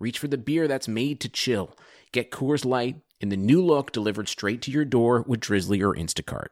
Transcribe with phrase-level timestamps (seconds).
[0.00, 1.76] Reach for the beer that's made to chill.
[2.12, 5.92] Get Coors Light in the new look delivered straight to your door with Drizzly or
[5.94, 6.48] Instacart.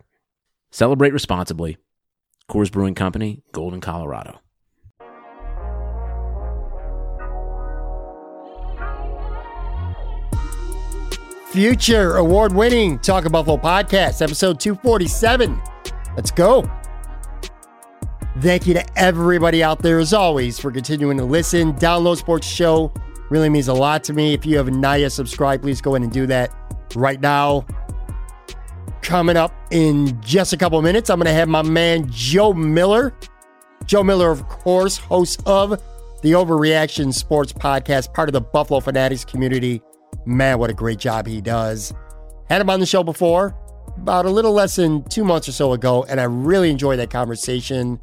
[0.73, 1.77] Celebrate responsibly.
[2.51, 4.41] Coors Brewing Company, Golden, Colorado.
[11.53, 15.63] Future award winning Talk Buffalo podcast, episode 247.
[16.17, 16.69] Let's go.
[18.41, 22.93] Thank you to everybody out there, as always, for continuing to listen, download Sports Show
[23.31, 24.35] Really means a lot to me.
[24.35, 26.55] If you have not yet subscribed, please go in and do that
[26.95, 27.67] right now.
[29.03, 33.15] Coming up in just a couple minutes, I'm going to have my man Joe Miller.
[33.85, 35.71] Joe Miller, of course, host of
[36.23, 39.81] the Overreaction Sports Podcast, part of the Buffalo Fanatics community.
[40.25, 41.95] Man, what a great job he does.
[42.49, 43.55] Had him on the show before,
[43.97, 47.11] about a little less than two months or so ago, and I really enjoyed that
[47.11, 48.01] conversation.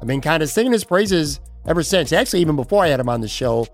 [0.00, 2.12] I've been kind of singing his praises ever since.
[2.12, 3.66] Actually, even before I had him on the show,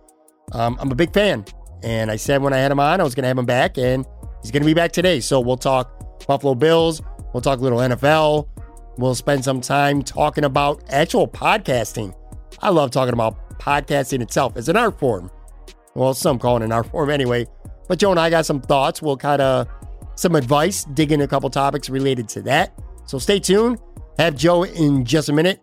[0.52, 1.44] um, I'm a big fan.
[1.82, 3.78] And I said when I had him on, I was going to have him back,
[3.78, 4.04] and
[4.42, 5.20] he's going to be back today.
[5.20, 7.02] So we'll talk Buffalo Bills.
[7.32, 8.48] We'll talk a little NFL.
[8.96, 12.14] We'll spend some time talking about actual podcasting.
[12.60, 15.30] I love talking about podcasting itself as an art form.
[15.94, 17.46] Well, some call it an art form anyway.
[17.86, 19.00] But Joe and I got some thoughts.
[19.00, 19.68] We'll kind of
[20.16, 22.76] some advice, dig into a couple topics related to that.
[23.06, 23.78] So stay tuned.
[24.18, 25.60] Have Joe in just a minute.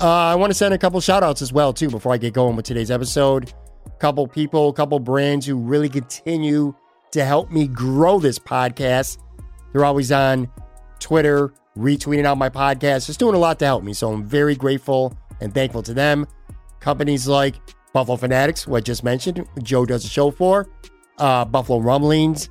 [0.00, 2.32] Uh, I want to send a couple shout outs as well, too, before I get
[2.32, 3.52] going with today's episode
[3.98, 6.74] couple people, a couple brands who really continue
[7.12, 9.18] to help me grow this podcast.
[9.72, 10.50] They're always on
[10.98, 13.92] Twitter, retweeting out my podcast, just doing a lot to help me.
[13.92, 16.26] So I'm very grateful and thankful to them.
[16.80, 17.56] Companies like
[17.92, 20.68] Buffalo Fanatics, who I just mentioned, Joe does a show for,
[21.18, 22.50] uh, Buffalo Rumblings,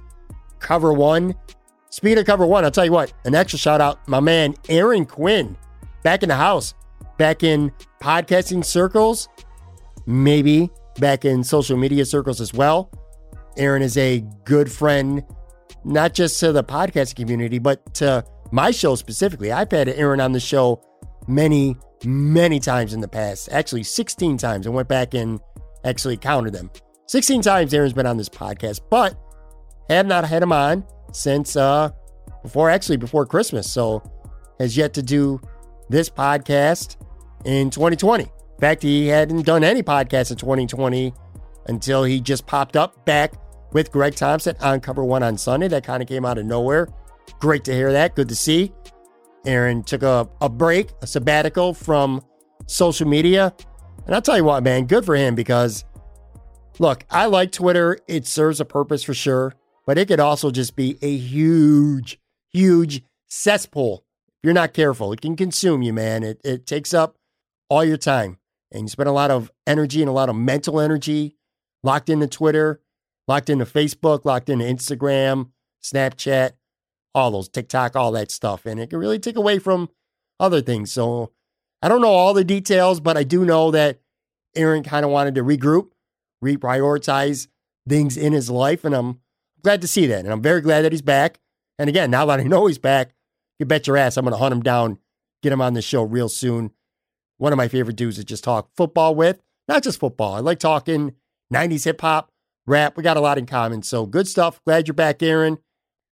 [0.59, 1.35] Cover One.
[1.89, 5.05] Speaking of Cover One, I'll tell you what, an extra shout out, my man Aaron
[5.05, 5.55] Quinn,
[6.03, 6.73] back in the house,
[7.17, 9.29] back in podcasting circles,
[10.05, 10.69] maybe
[10.99, 12.91] back in social media circles as well.
[13.57, 15.23] Aaron is a good friend,
[15.83, 19.51] not just to the podcast community, but to my show specifically.
[19.51, 20.81] I've had Aaron on the show
[21.27, 24.67] many, many times in the past, actually 16 times.
[24.67, 25.39] I went back and
[25.83, 26.69] actually counted them.
[27.07, 29.17] 16 times Aaron's been on this podcast, but
[29.89, 31.89] have not had him on since uh
[32.41, 33.71] before actually before Christmas.
[33.71, 34.01] So
[34.59, 35.39] has yet to do
[35.89, 36.97] this podcast
[37.45, 38.27] in 2020.
[38.55, 41.13] In fact, he hadn't done any podcasts in 2020
[41.67, 43.33] until he just popped up back
[43.73, 45.67] with Greg Thompson on Cover One on Sunday.
[45.67, 46.87] That kind of came out of nowhere.
[47.39, 48.15] Great to hear that.
[48.15, 48.71] Good to see.
[49.45, 52.23] Aaron took a, a break, a sabbatical from
[52.65, 53.53] social media.
[54.05, 55.83] And I'll tell you what, man, good for him because
[56.79, 57.99] look, I like Twitter.
[58.07, 59.53] It serves a purpose for sure,
[59.85, 64.05] but it could also just be a huge, huge cesspool.
[64.27, 66.23] If you're not careful, it can consume you, man.
[66.23, 67.17] It, it takes up
[67.69, 68.37] all your time
[68.71, 71.35] and you spend a lot of energy and a lot of mental energy
[71.83, 72.81] locked into Twitter,
[73.27, 75.49] locked into Facebook, locked into Instagram,
[75.83, 76.51] Snapchat,
[77.13, 78.65] all those TikTok, all that stuff.
[78.65, 79.89] And it can really take away from
[80.39, 80.91] other things.
[80.91, 81.31] So
[81.81, 83.99] I don't know all the details, but I do know that
[84.55, 85.91] Aaron kind of wanted to regroup,
[86.43, 87.47] reprioritize
[87.87, 88.83] things in his life.
[88.83, 89.19] And I'm
[89.63, 90.25] glad to see that.
[90.25, 91.39] And I'm very glad that he's back.
[91.77, 93.13] And again, now that I know he's back,
[93.59, 94.97] you bet your ass I'm going to hunt him down,
[95.43, 96.71] get him on the show real soon
[97.37, 99.41] one of my favorite dudes to just talk football with.
[99.67, 100.33] Not just football.
[100.33, 101.13] I like talking
[101.53, 102.31] 90s hip hop,
[102.65, 102.97] rap.
[102.97, 103.83] We got a lot in common.
[103.83, 104.61] So good stuff.
[104.65, 105.57] Glad you're back, Aaron.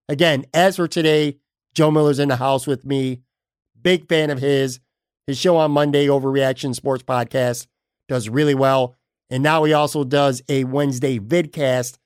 [0.10, 1.38] Again, as for today,
[1.74, 3.22] Joe Miller's in the house with me.
[3.82, 4.80] Big fan of his.
[5.28, 7.68] His show on Monday, Overreaction Sports Podcast,
[8.10, 8.96] does really well.
[9.30, 11.98] And now he also does a Wednesday vidcast,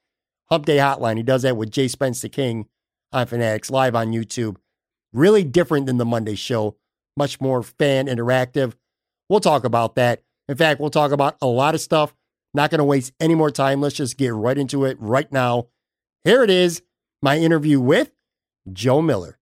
[0.50, 1.18] Hump Day Hotline.
[1.18, 2.68] He does that with J Spence the King
[3.12, 4.58] on Fanatics live on YouTube.
[5.12, 6.78] Really different than the Monday show,
[7.16, 8.76] much more fan interactive.
[9.30, 10.24] We'll talk about that.
[10.48, 12.16] In fact, we'll talk about a lot of stuff.
[12.54, 13.82] Not going to waste any more time.
[13.82, 15.68] Let's just get right into it right now.
[16.24, 16.82] Here it is
[17.22, 18.12] my interview with
[18.72, 19.38] Joe Miller.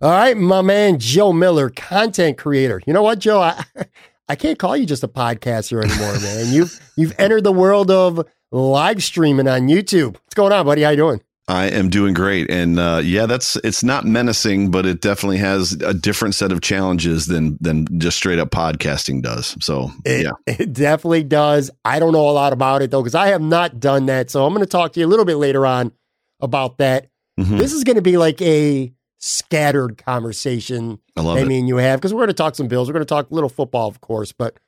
[0.00, 2.82] All right, my man Joe Miller, content creator.
[2.86, 3.40] You know what, Joe?
[3.40, 3.64] I,
[4.28, 6.52] I can't call you just a podcaster anymore, man.
[6.52, 10.14] You've you've entered the world of live streaming on YouTube.
[10.14, 10.82] What's going on, buddy?
[10.82, 11.20] How you doing?
[11.50, 15.72] I am doing great, and uh, yeah, that's it's not menacing, but it definitely has
[15.80, 19.56] a different set of challenges than than just straight up podcasting does.
[19.64, 21.70] So It, yeah, it definitely does.
[21.86, 24.30] I don't know a lot about it though, because I have not done that.
[24.30, 25.92] So I'm going to talk to you a little bit later on
[26.40, 27.08] about that.
[27.40, 27.58] Mhm.
[27.58, 30.98] This is going to be like a scattered conversation.
[31.16, 32.88] I love I mean, you have because we're going to talk some Bills.
[32.88, 34.58] We're going to talk a little football, of course, but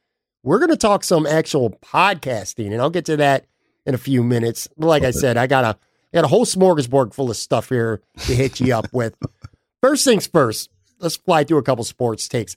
[0.43, 3.44] we're going to talk some actual podcasting, and I'll get to that
[3.87, 4.69] in a few minutes.
[4.77, 5.79] But like I said, I got a
[6.12, 9.15] I got a whole smorgasbord full of stuff here to hit you up with.
[9.81, 10.69] First things first,
[10.99, 12.55] let's fly through a couple sports takes.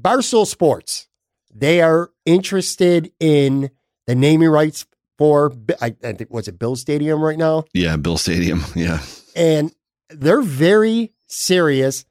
[0.00, 1.06] Barstool Sports,
[1.54, 3.70] they are interested in
[4.06, 4.86] the naming rights
[5.16, 8.64] for I, I think was it Bills Stadium right now, yeah, Bills Stadium.
[8.74, 9.00] Yeah,
[9.36, 9.72] and
[10.10, 12.04] they're very serious.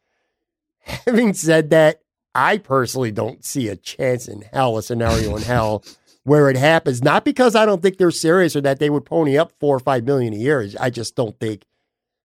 [0.80, 2.02] Having said that,
[2.34, 5.84] I personally don't see a chance in hell, a scenario in hell
[6.24, 7.04] where it happens.
[7.04, 9.80] Not because I don't think they're serious or that they would pony up four or
[9.80, 10.68] five million a year.
[10.80, 11.66] I just don't think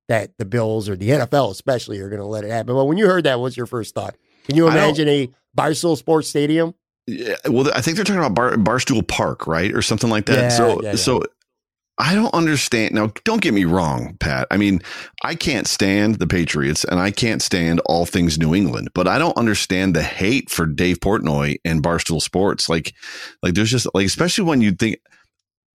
[0.08, 2.74] that the Bills or the NFL especially are going to let it happen.
[2.74, 4.16] But when you heard that, what's your first thought?
[4.44, 6.74] Can you imagine a Barstool Sports Stadium?
[7.06, 10.36] Yeah, well, I think they're talking about Bar, Barstool Park, right, or something like that.
[10.36, 11.22] Yeah, so, yeah, so
[12.00, 12.94] I don't understand.
[12.94, 14.46] Now, don't get me wrong, Pat.
[14.52, 14.80] I mean,
[15.24, 18.90] I can't stand the Patriots, and I can't stand all things New England.
[18.94, 22.68] But I don't understand the hate for Dave Portnoy and Barstool Sports.
[22.68, 22.94] Like,
[23.42, 25.00] like there's just like, especially when you think.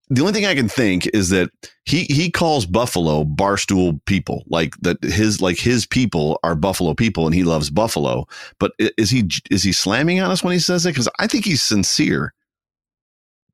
[0.10, 1.50] The only thing I can think is that
[1.86, 7.25] he he calls Buffalo Barstool people, like that his like his people are Buffalo people,
[7.25, 8.25] and he loves Buffalo.
[8.60, 10.90] But is he is he slamming on us when he says it?
[10.90, 12.34] Because I think he's sincere.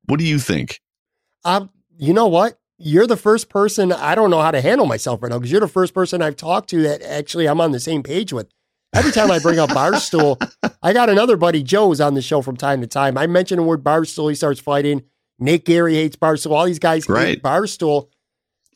[0.05, 0.81] What do you think?
[1.45, 2.57] Um, you know what?
[2.77, 3.91] You're the first person.
[3.91, 6.37] I don't know how to handle myself right now because you're the first person I've
[6.37, 8.47] talked to that actually I'm on the same page with.
[8.95, 10.41] Every time I bring up Barstool,
[10.81, 13.17] I got another buddy, Joe's on the show from time to time.
[13.17, 15.03] I mention the word Barstool, he starts fighting.
[15.37, 16.51] Nate Gary hates Barstool.
[16.51, 17.27] All these guys Right.
[17.27, 18.07] hate Barstool.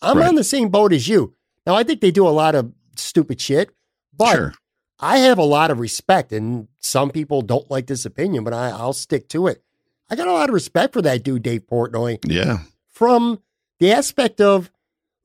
[0.01, 0.27] I'm Right.
[0.27, 1.33] on the same boat as you.
[1.65, 3.69] Now, I think they do a lot of stupid shit,
[4.15, 4.53] but sure.
[4.99, 8.69] I have a lot of respect, and some people don't like this opinion, but I,
[8.69, 9.63] I'll stick to it.
[10.09, 12.59] I got a lot of respect for that dude, Dave Portnoy Yeah.
[12.93, 13.39] From
[13.79, 14.71] the aspect of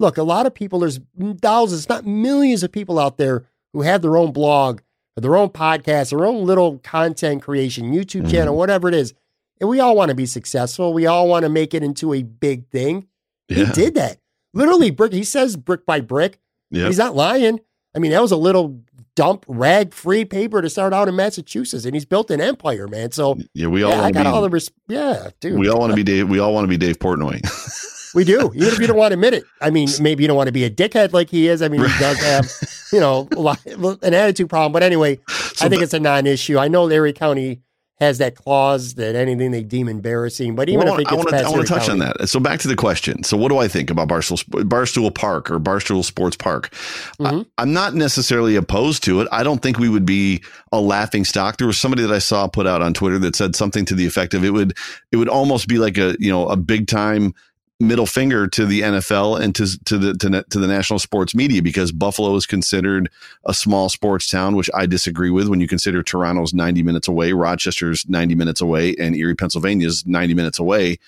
[0.01, 1.01] look, a lot of people, there's
[1.43, 4.81] thousands, not millions of people out there who have their own blog
[5.17, 8.31] or their own podcast, their own little content creation, YouTube Mhm.
[8.31, 9.13] channel, whatever it is.
[9.61, 10.93] And we all want to be successful.
[10.93, 13.09] We all want to make it into a big thing.
[13.49, 14.19] He did that.
[14.55, 15.13] Literally brick.
[15.13, 16.39] He says brick by brick.
[16.71, 16.87] Yeah.
[16.87, 17.61] He's not lying.
[17.97, 18.81] I mean, that was a little
[19.19, 23.11] dump rag free paper to start out in Massachusetts, and he's built an empire, man.
[23.11, 23.67] So Yeah.
[23.67, 24.53] We all yeah, I want to got all the be.
[24.55, 25.59] res- yeah, dude.
[25.59, 26.29] We all want to be Dave.
[26.29, 27.41] We all want to be Dave Portnoy.
[28.15, 29.45] We do, even if you don't want to admit it.
[29.61, 31.61] I mean, maybe you don't want to be a dickhead like he is.
[31.61, 32.51] I mean, he does have,
[32.91, 34.73] you know, a lot, an attitude problem.
[34.73, 36.57] But anyway, So I think it's a non-issue.
[36.59, 37.61] I know Erie County
[38.01, 41.17] has that clause that anything they deem embarrassing, but even Well, if it I gets
[41.17, 42.29] want to past I want to touch on that.
[42.29, 43.25] So back to the question.
[43.25, 46.71] So what do I think about Barstool Barstool Park or Barstool Sports Park?
[47.19, 47.47] Mhm.
[47.59, 49.29] I, am not necessarily opposed to it.
[49.33, 51.57] I don't think we would be a laughing stock.
[51.57, 54.07] There was somebody that I saw put out on Twitter that said something to the
[54.07, 54.77] effect of it would
[55.11, 57.35] it would almost be like a you know a big time
[57.81, 61.63] middle finger to the NFL and to to the to, to the national sports media
[61.63, 63.09] because Buffalo is considered
[63.45, 65.49] a small sports town, which I disagree with.
[65.49, 70.35] When you consider Toronto's 90 minutes away, Rochester's 90 minutes away, and Erie, Pennsylvania's 90
[70.35, 70.99] minutes away,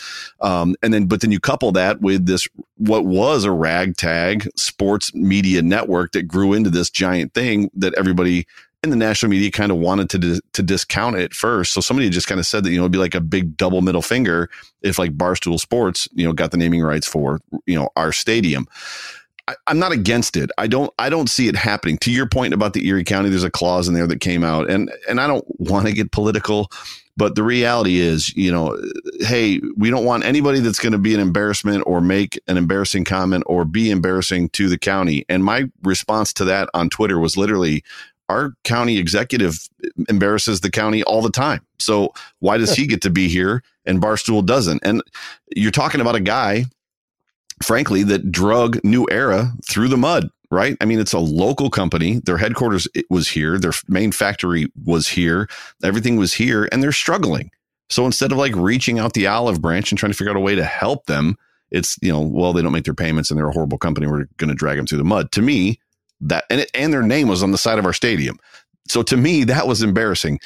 [0.41, 2.47] um, and then but then you couple that with this
[2.77, 8.47] what was a ragtag sports media network that grew into this giant thing that everybody
[8.83, 11.73] in the national media kind of wanted to to discount it first.
[11.73, 13.83] So somebody just kind of said that you know it'd be like a big double
[13.83, 14.49] middle finger
[14.83, 18.67] if like Barstool Sports you know got the naming rights for you know our stadium.
[19.67, 20.51] I'm not against it.
[20.59, 20.93] I don't.
[20.99, 21.99] I don't see it happening.
[21.99, 24.71] To your point about the Erie County, there's a clause in there that came out,
[24.71, 26.71] and and I don't want to get political,
[27.21, 28.81] but the reality is, you know,
[29.21, 33.05] hey, we don't want anybody that's going to be an embarrassment or make an embarrassing
[33.05, 35.27] comment or be embarrassing to the county.
[35.29, 37.85] And my response to that on Twitter was literally,
[38.31, 39.69] our county executive
[40.09, 41.61] embarrasses the county all the time.
[41.79, 44.81] So why does he get to be here and Barstool doesn't?
[44.85, 45.03] And
[45.57, 46.67] you're talking about a guy,
[47.63, 50.77] frankly, that drug New Era through the mud, right?
[50.81, 52.21] I mean, it's a local company.
[52.21, 53.59] Their headquarters was here.
[53.59, 55.49] Their main factory was here.
[55.83, 57.51] Everything was here, and they're struggling.
[57.89, 60.41] So instead of like reaching out the olive branch and trying to figure out a
[60.41, 61.37] way to help them,
[61.73, 64.07] it's you know, well, they don't make their payments and they're a horrible company.
[64.07, 65.33] We're going to drag them through the mud.
[65.33, 65.81] To me,
[66.21, 68.39] that and it, and their name was on the side of our stadium.
[68.89, 70.41] So to me, that was embarrassing.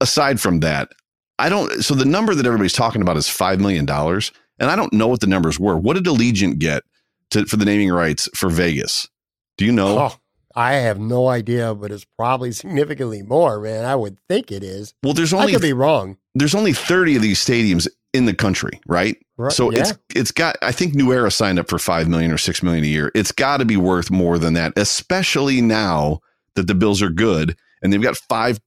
[0.00, 0.92] Aside from that,
[1.38, 1.82] I don't.
[1.82, 5.08] So the number that everybody's talking about is five million dollars, and I don't know
[5.08, 5.76] what the numbers were.
[5.76, 6.84] What did Allegiant get
[7.30, 9.08] to for the naming rights for Vegas?
[9.56, 9.98] Do you know?
[9.98, 10.16] Oh,
[10.54, 13.84] I have no idea, but it's probably significantly more, man.
[13.84, 14.94] I would think it is.
[15.02, 16.16] Well, there's only I could be wrong.
[16.34, 19.16] there's only 30 of these stadiums in the country, right?
[19.36, 19.80] Right, So yeah.
[19.80, 22.84] it's it's got I think New Era signed up for 5 million or 6 million
[22.84, 23.12] a year.
[23.14, 26.20] It's got to be worth more than that, especially now
[26.54, 28.58] that the Bills are good and they've got five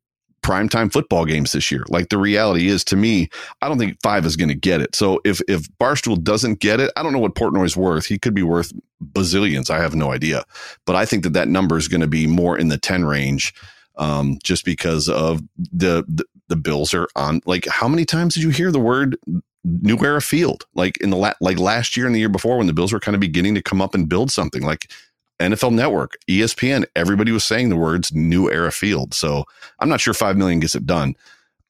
[0.41, 1.85] primetime football games this year.
[1.89, 3.29] Like the reality is to me,
[3.61, 4.95] I don't think 5 is going to get it.
[4.95, 8.05] So if if Barstool doesn't get it, I don't know what Portnoy's worth.
[8.05, 8.71] He could be worth
[9.03, 9.69] bazillions.
[9.69, 10.43] I have no idea.
[10.85, 13.53] But I think that that number is going to be more in the 10 range
[13.97, 17.41] um, just because of the, the the Bills are on.
[17.47, 19.17] Like, how many times did you hear the word
[19.63, 20.65] New Era Field?
[20.75, 22.99] Like in the la- like last year and the year before, when the Bills were
[22.99, 24.91] kind of beginning to come up and build something like
[25.39, 29.13] NFL Network, ESPN, everybody was saying the words New Era Field.
[29.13, 29.45] So
[29.79, 31.15] I'm not sure five million gets it done.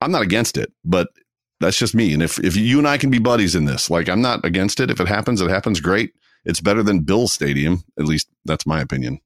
[0.01, 1.09] I'm not against it, but
[1.59, 2.13] that's just me.
[2.13, 4.79] And if if you and I can be buddies in this, like I'm not against
[4.79, 4.89] it.
[4.91, 5.79] If it happens, it happens.
[5.79, 6.13] Great.
[6.43, 7.83] It's better than Bills Stadium.
[7.99, 9.19] At least that's my opinion.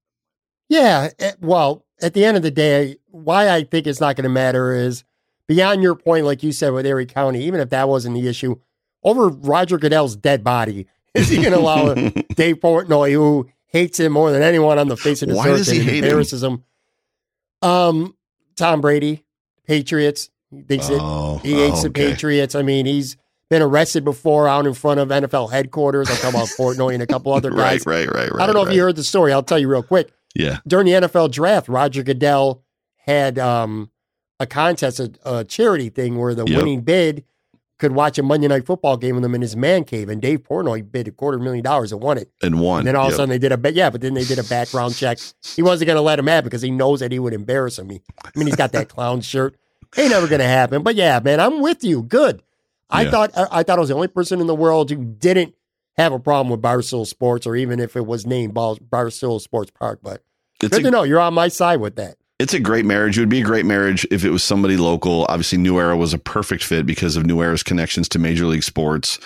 [0.67, 1.09] Yeah.
[1.19, 4.29] eh, Well, at the end of the day, why I think it's not going to
[4.29, 5.03] matter is
[5.47, 8.55] beyond your point, like you said with Erie County, even if that wasn't the issue,
[9.03, 11.93] over Roger Goodell's dead body, is he going to allow
[12.35, 15.57] Dave Portnoy, who hates him more than anyone on the face of the Why earth,
[15.57, 16.03] does he and hate him?
[16.05, 16.63] embarrasses him?
[17.61, 18.15] Um,
[18.55, 19.25] Tom Brady,
[19.65, 20.29] Patriots.
[20.51, 20.99] He thinks it.
[21.01, 22.11] Oh, He hates the okay.
[22.11, 22.55] Patriots.
[22.55, 23.17] I mean, he's
[23.49, 26.09] been arrested before out in front of NFL headquarters.
[26.09, 27.85] I'm talking about Portnoy and a couple other Right, guys.
[27.85, 28.41] right, right, right.
[28.41, 28.69] I don't know right.
[28.69, 29.33] if you heard the story.
[29.33, 30.59] I'll tell you real quick Yeah.
[30.67, 32.63] during the NFL draft, Roger Goodell
[32.97, 33.89] had um,
[34.39, 36.57] a contest, a, a charity thing where the Yep.
[36.57, 37.23] winning bid
[37.77, 40.07] could watch a Monday night football game with him in his man cave.
[40.09, 42.31] And Dave Portnoy bid a quarter million dollars and won it.
[42.41, 42.79] And won.
[42.79, 43.73] And then all of a sudden they did a bet.
[43.73, 45.17] Yeah, but then they did a background check.
[45.55, 47.89] He wasn't going to let him have because he knows that he would embarrass him.
[47.89, 49.57] He, I mean, he's got that clown shirt.
[49.97, 50.83] Ain't never going to happen.
[50.83, 52.03] But yeah, man, I'm with you.
[52.03, 52.41] Good.
[52.89, 53.11] I Yeah.
[53.11, 55.53] thought I, I thought I was the only person in the world who didn't
[55.97, 59.71] have a problem with Barstool Sports, or even if it was named Bar- Barstool Sports
[59.71, 59.99] Park.
[60.03, 60.21] But
[60.61, 62.17] It's good a to know you're on my side with that.
[62.37, 63.17] It's a great marriage.
[63.17, 65.25] It would be a great marriage if it was somebody local.
[65.29, 68.63] Obviously, New Era was a perfect fit because of New Era's connections to Major League
[68.63, 69.19] Sports.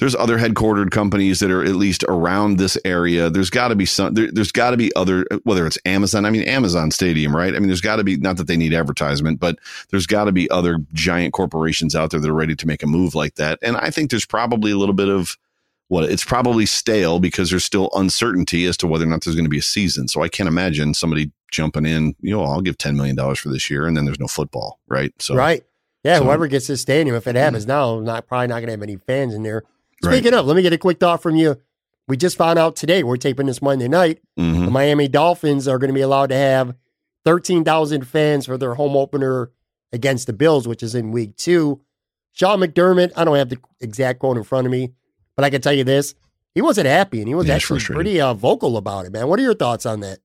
[0.00, 3.30] There's other headquartered companies that are at least around this area.
[3.30, 4.14] There's got to be some.
[4.14, 6.26] There, there's got to be other, whether it's Amazon.
[6.26, 7.54] I mean, Amazon Stadium, right?
[7.54, 10.32] I mean, there's got to be not that they need advertisement, but there's got to
[10.32, 13.60] be other giant corporations out there that are ready to make a move like that.
[13.62, 15.36] And I think there's probably a little bit of
[15.88, 19.44] what it's probably stale because there's still uncertainty as to whether or not there's going
[19.44, 20.08] to be a season.
[20.08, 23.70] So I can't imagine somebody jumping in, you know, I'll give $10 million for this
[23.70, 25.12] year and then there's no football, right?
[25.20, 25.64] So, right.
[26.02, 28.72] Yeah, so- whoever gets this stadium, if it happens now, not probably not going to
[28.72, 29.62] have any fans in there.
[30.02, 30.14] Right.
[30.14, 31.56] Speaking of, let me get a quick thought from you.
[32.08, 34.66] We just found out today, we're taping this Monday night, mhm.
[34.66, 36.74] the Miami Dolphins are going to be allowed to have
[37.24, 39.50] 13,000 fans for their home opener
[39.92, 41.80] against the Bills, which is in week two.
[42.32, 44.92] Sean McDermott, I don't have the exact quote in front of me,
[45.36, 46.14] but I can tell you this.
[46.54, 49.28] He wasn't happy and he was Yeah, actually pretty uh, vocal about it, man.
[49.28, 50.18] What are your thoughts on that?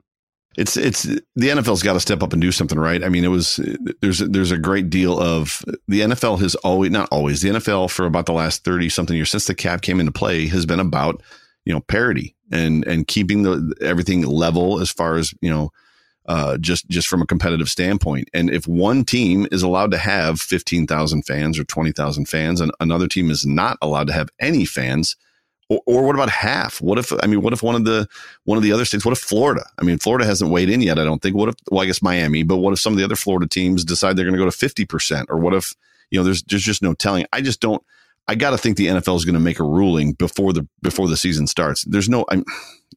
[0.58, 3.04] it's, it's the NFL's got to step up and do something, right?
[3.04, 3.60] I mean, it was,
[4.02, 8.06] there's, there's a great deal of the NFL has always, not always, the NFL for
[8.06, 11.22] about the last 30 something years since the cap came into play has been about,
[11.64, 15.72] you know, parity and, and keeping the, everything level as far as, you know,
[16.28, 18.30] uh, just just from a competitive standpoint.
[18.34, 22.62] And if one team is allowed to have fifteen thousand fans or twenty thousand fans,
[22.62, 25.16] and another team is not allowed to have any fans,
[25.70, 26.82] or, or what about half?
[26.82, 28.08] What if I mean, what if one of the
[28.44, 29.06] one of the other states?
[29.06, 29.66] What if Florida?
[29.80, 31.00] I mean, Florida hasn't weighed in yet.
[31.00, 31.36] I don't think.
[31.36, 31.56] What if?
[31.72, 32.44] Well, I guess Miami.
[32.44, 34.52] But what if some of the other Florida teams decide they're going to go to
[34.52, 35.28] fifty percent?
[35.30, 35.74] Or what if
[36.12, 36.24] you know?
[36.24, 37.26] There's there's just no telling.
[37.34, 37.82] I just don't.
[38.28, 41.08] I got to think the NFL is going to make a ruling before the before
[41.08, 41.84] the season starts.
[41.86, 42.26] There's no.
[42.30, 42.44] I'm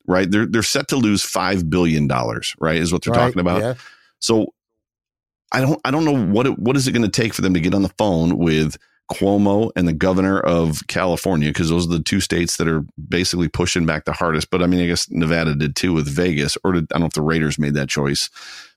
[0.06, 0.30] right.
[0.30, 2.54] They're they're set to lose five billion dollars.
[2.60, 3.26] Right, is what they're Right?
[3.26, 3.60] talking about.
[3.62, 3.74] Yeah.
[4.20, 4.52] So
[5.52, 7.54] I don't I don't know what it, what is it going to take for them
[7.54, 8.76] to get on the phone with
[9.12, 13.48] Cuomo and the governor of California because those are the two states that are basically
[13.48, 14.50] pushing back the hardest.
[14.50, 17.06] But I mean, I guess Nevada did too with Vegas, or did, I don't know
[17.06, 18.30] if the Raiders made that choice.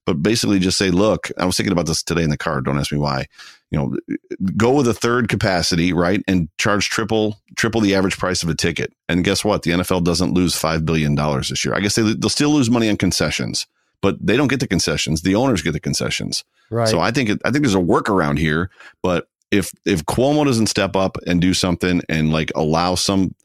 [0.06, 2.62] But basically, just say, look, I was thinking about this today in the car.
[2.62, 3.26] Don't ask me why.
[3.70, 3.98] You know,
[4.56, 8.56] go with a third capacity, right, and charge triple triple the average price of a
[8.56, 8.94] ticket.
[9.10, 9.64] And guess what?
[9.64, 11.76] The NFL doesn't lose five billion dollars this year.
[11.76, 13.68] I guess they, they'll still lose money on concessions,
[14.02, 15.22] but they don't get the concessions.
[15.22, 16.46] The owners get the concessions.
[16.70, 16.88] Right.
[16.88, 18.70] So I think it, I think there's a workaround here.
[19.04, 23.36] But if if Cuomo doesn't step up and do something and like allow some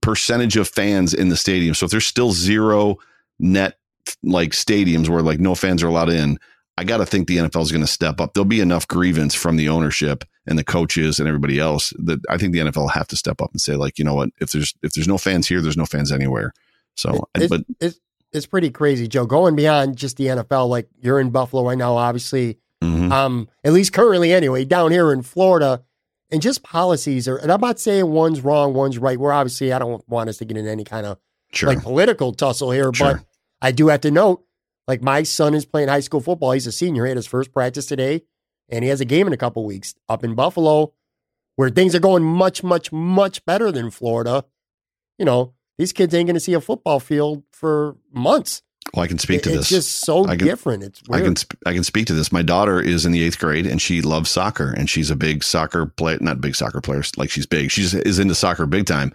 [0.00, 2.96] percentage of fans in the stadium, so if there's still zero
[3.38, 3.76] net
[4.22, 6.38] like stadiums where like no fans are allowed in,
[6.78, 8.32] I got to think the NFL is going to step up.
[8.32, 12.38] There'll be enough grievance from the ownership and the coaches and everybody else that I
[12.38, 14.52] think the NFL will have to step up and say like, you know what, if
[14.52, 16.52] there's if there's no fans here, there's no fans anywhere.
[16.96, 18.00] So, It's, but it's,
[18.32, 19.26] it's pretty crazy, Joe.
[19.26, 22.58] Going beyond just the NFL, like you're in Buffalo right now, obviously.
[22.82, 23.10] mhm.
[23.12, 24.64] Um, at least currently, anyway.
[24.64, 25.84] Down here in Florida,
[26.30, 27.36] and just policies are.
[27.36, 29.18] And I'm not saying one's wrong, one's right.
[29.18, 31.18] We're obviously, I don't want us to get in any kind of
[31.52, 33.20] sure, like political tussle here, but
[33.60, 34.42] I do have to note,
[34.88, 36.52] like my son is playing high school football.
[36.52, 37.04] He's a senior.
[37.04, 38.22] He had his first practice today,
[38.68, 40.92] and he has a game in a couple weeks up in Buffalo.
[41.56, 44.44] where things are going much, much, much better than Florida,
[45.18, 48.62] you know, these kids ain't going to see a football field for months.
[48.94, 49.60] Well, I can speak to it's this.
[49.60, 50.82] It's just so I can- different.
[50.82, 52.32] It's I can sp- I can speak to this.
[52.32, 55.44] My daughter is in the eighth grade and she loves soccer and she's a big
[55.44, 57.70] soccer player, not big soccer player, like she's big.
[57.70, 59.12] She just is into soccer big time,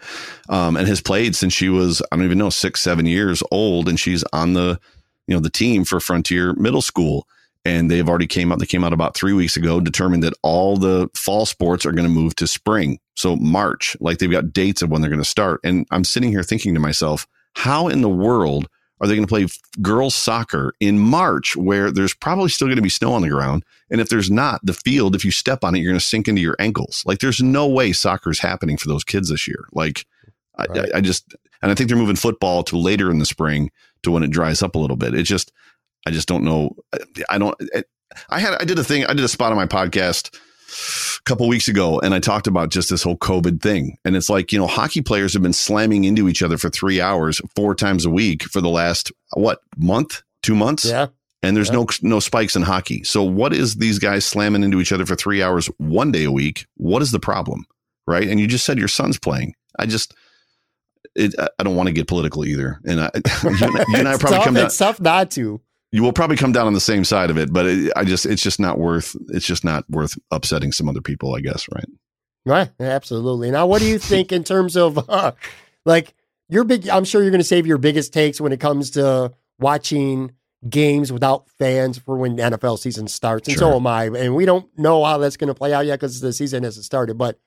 [0.48, 3.90] um, and has played since she was I don't even know six seven years old,
[3.90, 4.80] and she's on the
[5.28, 7.28] you know the team for Frontier Middle School.
[7.66, 8.60] And they've already came out.
[8.60, 12.08] They came out about three weeks ago, determined that all the fall sports are going
[12.08, 12.98] to move to spring.
[13.16, 15.60] So March, like they've got dates of when they're going to start.
[15.66, 18.70] And I'm sitting here thinking to myself, how in the world
[19.02, 19.48] are they going to play
[19.82, 23.66] girls soccer in March where there's probably still going to be snow on the ground?
[23.92, 26.30] And if there's not, the field, if you step on it, you're going to sink
[26.30, 27.04] into your ankles.
[27.06, 29.68] Like there's no way soccer is happening for those kids this year.
[29.74, 30.06] Like
[30.58, 30.92] Right.
[30.94, 33.72] I, I just, and I think they're moving football to later in the spring
[34.04, 35.13] to when it dries up a little bit.
[35.13, 35.51] It just,
[36.06, 36.75] I just don't know.
[36.94, 37.00] I-
[37.30, 37.56] I don't,
[38.30, 41.48] I had, I did a thing, I did a spot on my podcast a couple
[41.48, 43.98] weeks ago and I talked about just this whole COVID thing.
[44.06, 47.01] And it's like, you know, hockey players have been slamming into each other for three
[47.01, 50.86] hours, four times a week for the last, what, month, two months?
[50.86, 51.08] yeah.
[51.44, 51.75] and there's Yeah.
[51.75, 53.04] no no spikes in hockey.
[53.04, 56.32] So what is these guys slamming into each other for three hours one day a
[56.32, 56.66] week?
[56.75, 57.66] What is the problem,
[58.08, 58.27] right?
[58.27, 59.54] And you just said your son's playing.
[59.80, 60.13] I just,
[61.18, 64.08] it, I- I don't want to get political either, and I, you, and- you and
[64.08, 64.66] I probably tough, come down.
[64.68, 65.60] it's tough not to.
[65.92, 68.26] You will probably come down on the same side of it, but it, I just,
[68.26, 69.16] it's just not worth.
[69.30, 71.86] It's just not worth upsetting some other people, I guess, right?
[72.46, 72.70] Right.
[72.80, 73.52] Absolutely.
[73.52, 75.32] Now, what do you think in terms of uh,
[75.86, 76.14] like
[76.50, 76.90] your big?
[76.90, 80.32] I'm sure you're going to save your biggest takes when it comes to watching
[80.70, 83.72] games without fans for when NFL season starts, and Sure.
[83.72, 84.06] so am I.
[84.06, 86.86] And we don't know how that's going to play out yet because the season hasn't
[86.86, 87.18] started.
[87.18, 87.40] But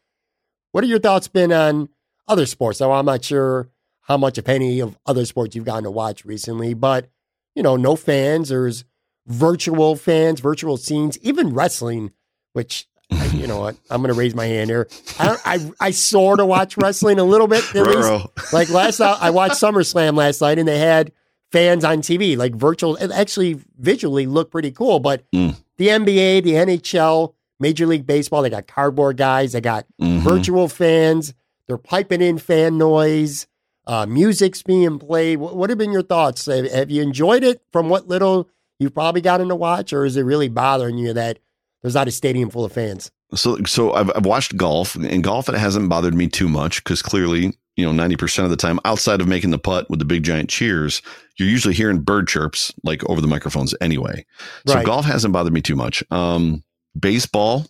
[0.73, 1.89] what are your thoughts been on
[2.31, 2.81] other sports?
[2.81, 3.69] Now, I'm not sure
[4.03, 7.09] how much, if any, of other sports you've gotten to watch recently, but
[7.55, 8.49] you know, no fans.
[8.49, 8.85] There's
[9.27, 12.13] virtual fans, virtual scenes, even wrestling,
[12.53, 13.77] which I- you know what?
[13.91, 14.89] I'm going to raise my hand here.
[15.19, 17.65] I I I sort of watch wrestling a little bit.
[17.75, 18.53] At least.
[18.53, 21.13] Like last night, I watched SummerSlam last night, and they had
[21.53, 22.95] fans on TV, like virtual.
[22.97, 25.01] It actually visually looked pretty cool.
[25.01, 25.57] But Mm.
[25.77, 30.21] the NBA, the NHL, Major League Baseball, they got cardboard guys, they got Mhm.
[30.21, 31.35] virtual fans.
[31.71, 33.47] They're piping in fan noise.
[33.87, 35.39] Uh, music's being played.
[35.39, 36.47] What, what have been your thoughts?
[36.47, 38.49] Have, have you enjoyed it from what little
[38.81, 41.39] you've probably gotten to watch, or is it really bothering you that
[41.81, 43.13] there's not a stadium full of fans?
[43.37, 47.03] So, so I've, I've watched golf, and golf it hasn't bothered me too much because
[47.03, 50.05] clearly, you know, ninety percent of the time, outside of making the putt with the
[50.05, 51.03] big giant cheers,
[51.37, 54.27] you're usually hearing bird chirps like over the microphones anyway.
[54.67, 54.85] So Right.
[54.85, 56.03] golf hasn't bothered me too much.
[56.11, 56.65] Um,
[56.99, 57.67] baseball,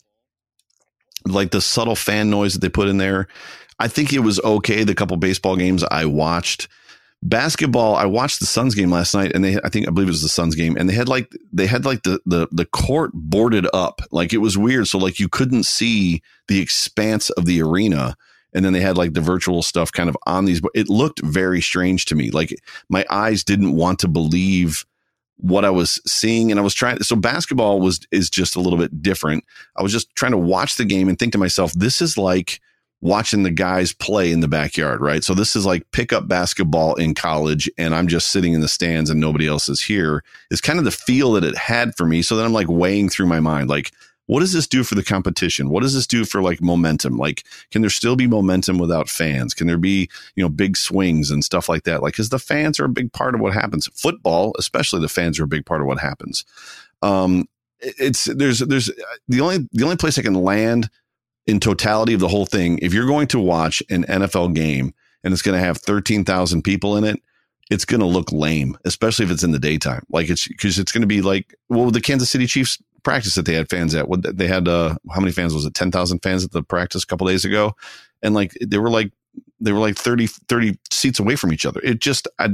[1.27, 3.29] like the subtle fan noise that they put in there,
[3.81, 4.85] I think it was okay.
[4.85, 6.69] The couple baseball games I watched.
[7.23, 10.13] Basketball, I watched the Suns game last night, and they, I think, I believe it
[10.13, 13.11] was the Suns game, and they had like, they had like the the the court
[13.13, 14.87] boarded up, like it was weird.
[14.87, 18.17] So like you couldn't see the expanse of the arena,
[18.55, 20.61] and then they had like the virtual stuff kind of on these.
[20.61, 22.31] But it looked very strange to me.
[22.31, 22.55] Like
[22.89, 24.87] my eyes didn't want to believe
[25.37, 27.03] what I was seeing, and I was trying.
[27.03, 29.45] So basketball was is just a little bit different.
[29.77, 32.61] I was just trying to watch the game and think to myself, this is like
[33.03, 35.25] watching the guys play in the backyard, right?
[35.25, 39.11] So this is like pickup basketball in college, and I'm just sitting in the stands
[39.11, 40.23] and nobody else is here.
[40.51, 42.23] Is kind of the feel that it had for me.
[42.23, 43.93] So then I'm like weighing through my mind, like,
[44.27, 45.71] what does this do for the competition?
[45.71, 47.17] What does this do for like momentum?
[47.17, 49.55] Like, can there still be momentum without fans?
[49.55, 52.01] Can there be, you know, big swings and stuff like that?
[52.01, 53.89] Like, because the fans are a big part of what happens.
[53.95, 56.45] Football, especially the fans are a big part of what happens.
[57.03, 57.49] Um,
[57.81, 58.91] it's there's there's
[59.27, 60.91] the only the only place I can land
[61.47, 62.79] in totality of the whole thing.
[62.79, 66.63] If you're going to watch an NFL game and it's going to have thirteen thousand
[66.63, 67.21] people in it,
[67.71, 70.05] it's going to look lame, especially if it's in the daytime.
[70.11, 73.47] Like it's because it's going to be like well, the Kansas City Chiefs practice that
[73.47, 74.09] they had fans at.
[74.09, 74.69] What they had?
[74.69, 75.75] Uh, how many fans was it?
[75.75, 77.75] Ten thousand fans at the practice a couple days ago,
[78.23, 79.13] and like they were like
[79.61, 81.81] they were like 30, 30 seats away from each other.
[81.83, 82.51] It just I.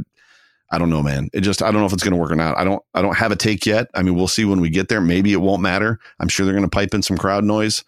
[0.68, 1.30] I don't know, man.
[1.32, 2.58] It just I don't know if it's going to work or not.
[2.58, 3.88] I don't I don't have a take yet.
[3.94, 5.00] I mean, we'll see when we get there.
[5.00, 6.00] Maybe it won't matter.
[6.18, 7.84] I'm sure they're going to pipe in some crowd noise,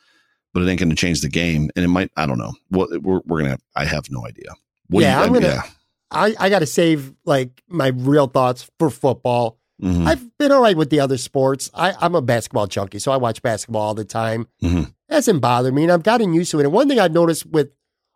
[0.54, 1.70] but it ain't going to change the game.
[1.76, 2.10] And it might.
[2.16, 2.52] I don't know.
[2.68, 3.58] What we're we're gonna.
[3.76, 4.54] I have no idea.
[4.88, 5.62] What Yeah, you- I'm gonna- yeah.
[6.10, 9.58] I, I got to save like my real thoughts for football.
[9.82, 10.06] Mhm.
[10.06, 11.70] I've been all right with the other sports.
[11.74, 14.48] I, I'm a basketball junkie, so I watch basketball all the time.
[14.62, 14.86] Mhm.
[14.88, 16.64] It hasn't bother me, and I've gotten used to it.
[16.64, 17.70] And one thing I've noticed with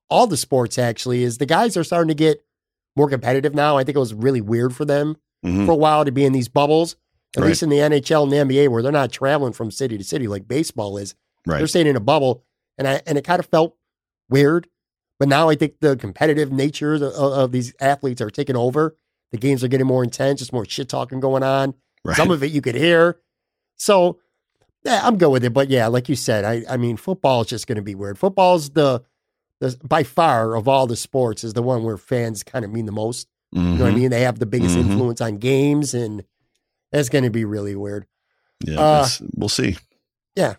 [0.09, 2.43] all the sports actually is the guys are starting to get
[2.97, 3.77] more competitive now.
[3.77, 5.67] I think it was really weird for them Mhm.
[5.67, 6.97] for a while to be in these bubbles,
[7.37, 7.49] at Right.
[7.49, 10.27] least in the NHL and the NBA, where they're not traveling from city to city
[10.29, 11.15] like baseball is.
[11.47, 12.45] They're staying in a bubble,
[12.79, 13.77] and I and it kind of felt
[14.29, 14.69] weird.
[15.19, 18.97] But now I think the competitive nature of, of these athletes are taking over.
[19.31, 20.41] The games are getting more intense.
[20.41, 21.75] There's more shit talking going on.
[22.05, 22.17] Right.
[22.17, 23.19] Some of it you could hear.
[23.77, 24.19] So
[24.85, 25.53] Yeah, I'm good with it.
[25.53, 28.19] But yeah, like you said, I, I mean, football is just going to be weird.
[28.19, 29.03] Football's the,
[29.61, 32.87] the, by far of all the sports, is the one where fans kind of mean
[32.87, 33.29] the most.
[33.53, 33.95] You know what I Mhm.
[34.01, 34.11] mean?
[34.11, 34.91] They have the biggest Mhm.
[34.91, 36.25] influence on games, and
[36.91, 38.07] that's going to be really weird.
[38.65, 39.77] Yeah, Uh, we'll see.
[40.35, 40.55] Yeah,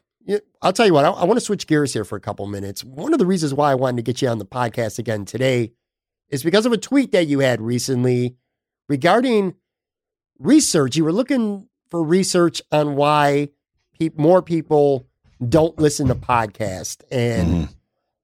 [0.62, 2.84] I'll tell you what, I, I want to switch gears here for a couple minutes.
[2.84, 5.74] One of the reasons why I wanted to get you on the podcast again today
[6.30, 8.36] is because of a tweet that you had recently
[8.88, 9.56] regarding
[10.40, 10.96] research.
[10.96, 13.50] You were looking for research on why
[14.00, 15.06] pe- more people
[15.48, 17.02] don't listen to podcasts.
[17.12, 17.70] And Mhm.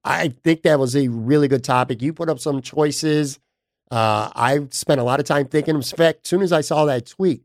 [0.04, 2.00] I think that was a really good topic.
[2.02, 3.38] You put up some choices.
[3.90, 5.74] Uh, I spent a lot of time thinking.
[5.74, 7.42] In fact, as soon as I saw that tweet,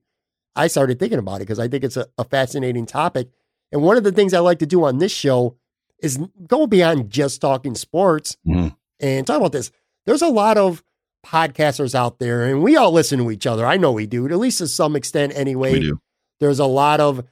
[0.55, 3.29] I started thinking about it because I think it's a, a fascinating topic.
[3.75, 5.57] And one of the things I like to do on this show
[6.01, 8.73] is go beyond just talking sports Mhm.
[9.01, 9.69] and talk about this.
[10.05, 10.81] There's a lot of
[11.25, 13.65] podcasters out there, and we all listen to each other.
[13.65, 15.91] I know we do, at least to some extent anyway
[16.39, 17.23] there's a lot of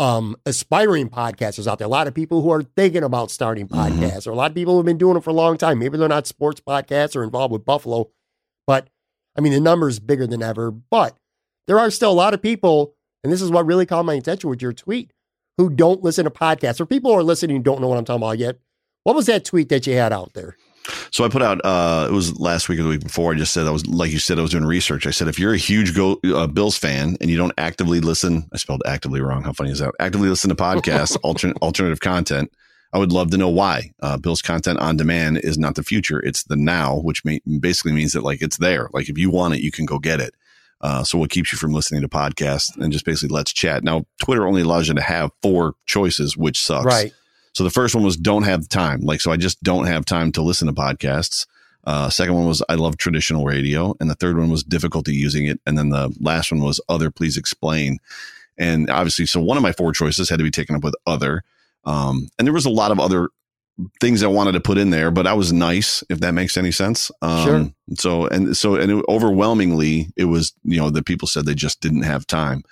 [0.00, 1.86] um, aspiring podcasters out there.
[1.86, 3.76] A lot of people who are thinking about starting Mhm.
[3.76, 5.78] podcasts, or a lot of people who've been doing it for a long time.
[5.78, 8.10] Maybe they're not sports podcasts or involved with Buffalo,
[8.66, 8.88] but
[9.36, 10.72] I mean the number is bigger than ever.
[10.72, 11.16] But
[11.68, 14.50] there are still a lot of people, and this is what really caught my attention
[14.50, 15.12] with your tweet,
[15.56, 18.04] who don't listen to podcasts, or people who are listening and don't know what I'm
[18.04, 18.58] talking about yet.
[19.04, 20.56] What was that tweet that you had out there?
[21.10, 21.60] So I put out.
[21.64, 23.32] Uh, it was last week or the week before.
[23.32, 24.38] I just said I was like you said.
[24.38, 25.06] I was doing research.
[25.06, 28.48] I said if you're a huge Go, uh, Bills fan and you don't actively listen,
[28.52, 29.42] I spelled actively wrong.
[29.42, 29.94] How funny is that?
[30.00, 32.52] Actively listen to podcasts, alternate alternative content.
[32.92, 33.92] I would love to know why.
[34.00, 37.92] Uh, Bill's content on demand is not the future; it's the now, which may, basically
[37.92, 38.88] means that like it's there.
[38.92, 40.34] Like if you want it, you can go get it.
[40.84, 43.82] Uh, so what keeps you from listening to podcasts and just basically let's chat.
[43.82, 46.84] Now Twitter only allows you to have four choices, which sucks.
[46.84, 47.10] Right.
[47.54, 49.00] So the first one was don't have time.
[49.00, 51.46] Like, so I just don't have time to listen to podcasts.
[51.84, 53.94] Uh, second one was I love traditional radio.
[53.98, 55.58] And the third one was difficulty using it.
[55.64, 57.96] And then the last one was other, please explain.
[58.58, 61.44] And obviously, so one of my four choices had to be taken up with other.
[61.86, 63.30] Um, and there was a lot of other
[64.00, 66.70] things I wanted to put in there, but I was nice, if that makes any
[66.70, 67.10] sense.
[67.22, 67.70] Um, Sure.
[67.96, 71.80] So, and so, and it, overwhelmingly, it was, you know, that people said they just
[71.80, 72.62] didn't have time.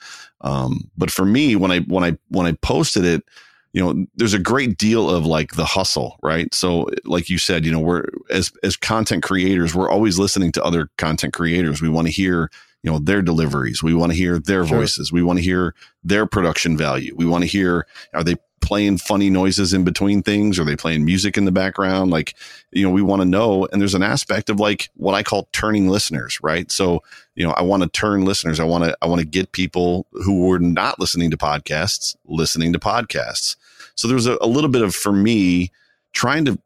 [0.43, 3.25] Um, but for me, when I, when I, when I posted it,
[3.73, 6.53] you know, there's a great deal of like the hustle, right?
[6.55, 10.62] So, like you said, you know, we're as as content creators, we're always listening to
[10.62, 11.81] other content creators.
[11.81, 12.51] We want to hear,
[12.83, 13.83] you know, their deliveries.
[13.83, 14.79] We want to hear their Sure.
[14.79, 15.12] voices.
[15.12, 17.14] We want to hear their production value.
[17.16, 20.57] We want to hear are they playing funny noises in between things?
[20.59, 22.12] Are they playing music in the background?
[22.12, 22.35] Like,
[22.71, 23.66] you know, we want to know.
[23.73, 26.71] And there's an aspect of like what I call turning listeners, right?
[26.71, 27.03] So,
[27.35, 28.61] you know, I want to turn listeners.
[28.61, 32.73] I want to I want to get people who were not listening to podcasts listening
[32.73, 33.57] to podcasts.
[33.97, 35.71] So there was a, a little bit of for me
[36.12, 36.59] trying to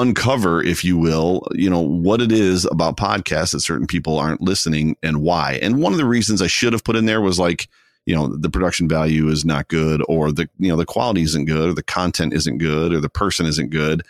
[0.00, 4.40] uncover, if you will, you know, what it is about podcasts that certain people aren't
[4.40, 5.58] listening and why.
[5.62, 7.68] And one of the reasons I should have put in there was like,
[8.04, 11.46] you know, the production value is not good or the, you know, the quality isn't
[11.46, 14.02] good or the content isn't good or the person isn't good.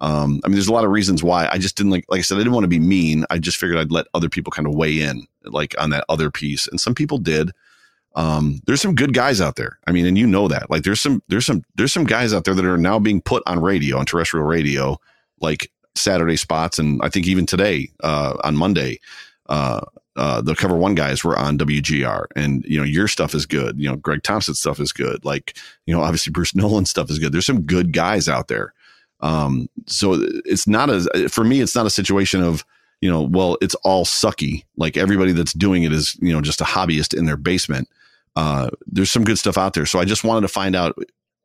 [0.00, 2.22] Um, I mean, there's a lot of reasons why I just didn't like, like I
[2.22, 3.26] said, I didn't want to be mean.
[3.28, 6.30] I just figured I'd let other people kind of weigh in like on that other
[6.30, 6.66] piece.
[6.66, 7.52] And some people did
[8.14, 9.78] um, there's some good guys out there.
[9.86, 10.70] I mean, and you know that.
[10.70, 13.42] Like, there's some, there's some, there's some guys out there that are now being put
[13.46, 14.98] on radio, on terrestrial radio,
[15.42, 19.00] like Saturday spots, and I think even today, uh, on Monday,
[19.48, 19.80] uh,
[20.16, 23.78] uh, the cover one guys were on WGR, and you know your stuff is good.
[23.78, 25.24] You know Greg Thompson's stuff is good.
[25.24, 27.32] Like you know, obviously Bruce Nolan's stuff is good.
[27.32, 28.72] There's some good guys out there.
[29.20, 32.64] Um, so it's not as for me, it's not a situation of
[33.00, 34.64] you know, well, it's all sucky.
[34.76, 37.88] Like everybody that's doing it is you know just a hobbyist in their basement
[38.36, 39.86] uh, there's some good stuff out there.
[39.86, 40.96] So I just wanted to find out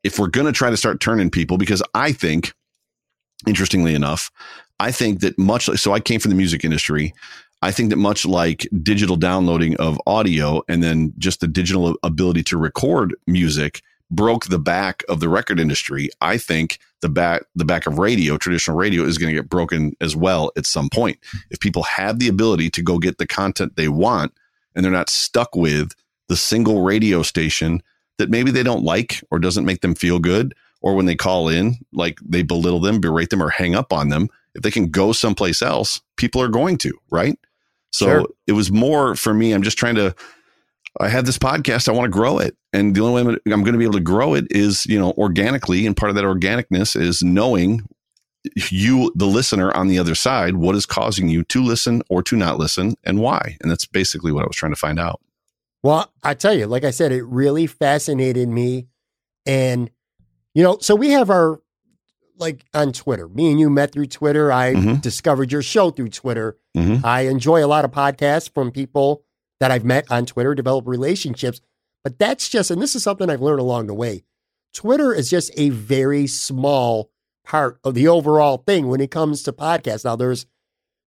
[0.03, 2.53] if we're going to try to start turning people, because I think,
[3.45, 4.32] interestingly enough,
[4.80, 7.13] I think that much like, so I came from the music industry.
[7.62, 12.43] I think that much like digital downloading of audio and then just the digital ability
[12.43, 16.10] to record music broke the back of the record industry.
[16.21, 19.95] I think the back the back of radio, traditional radio, is going to get broken
[20.02, 21.17] as well at some point.
[21.50, 24.34] If people have the ability to go get the content they want
[24.76, 25.93] and they're not stuck with
[26.30, 27.82] the single radio station
[28.17, 31.47] that maybe they don't like or doesn't make them feel good, or when they call
[31.49, 34.29] in, like they belittle them, berate them, or hang up on them.
[34.55, 37.37] If they can go someplace else, people are going to, right?
[37.91, 38.25] So Sure.
[38.47, 39.53] it was more for me.
[39.53, 40.15] I'm just trying to.
[40.99, 41.87] I have this podcast.
[41.87, 43.93] I want to grow it, and the only way I'm- I'm going to be able
[43.93, 45.85] to grow it is, you know, organically.
[45.85, 47.87] And part of that organicness is knowing
[48.71, 52.35] you, the listener on the other side, what is causing you to listen or to
[52.35, 53.57] not listen, and why.
[53.61, 55.21] And that's basically what I was trying to find out.
[55.83, 58.87] Well, I tell you, like I said, it really fascinated me.
[59.45, 59.91] And,
[60.58, 61.62] you know, so we have our,
[62.39, 64.52] like on Twitter, me and you met through Twitter.
[64.52, 65.02] I Mhm.
[65.04, 66.58] discovered your show through Twitter.
[66.76, 67.04] Mhm.
[67.06, 69.22] I enjoy a lot of podcasts from people
[69.60, 71.62] that I've met on Twitter, develop relationships.
[72.04, 74.24] But that's just, and this is something I've learned along the way.
[74.74, 77.12] Twitter is just a very small
[77.46, 80.06] part of the overall thing when it comes to podcasts.
[80.06, 80.48] Now, there's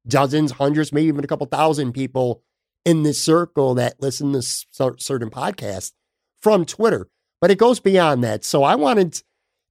[0.08, 2.44] dozens, hundreds, maybe even a couple thousand people
[2.86, 5.94] in this circle that listen to certain podcasts
[6.40, 7.10] from Twitter,
[7.42, 8.46] but it goes beyond that.
[8.46, 9.24] So I wanted,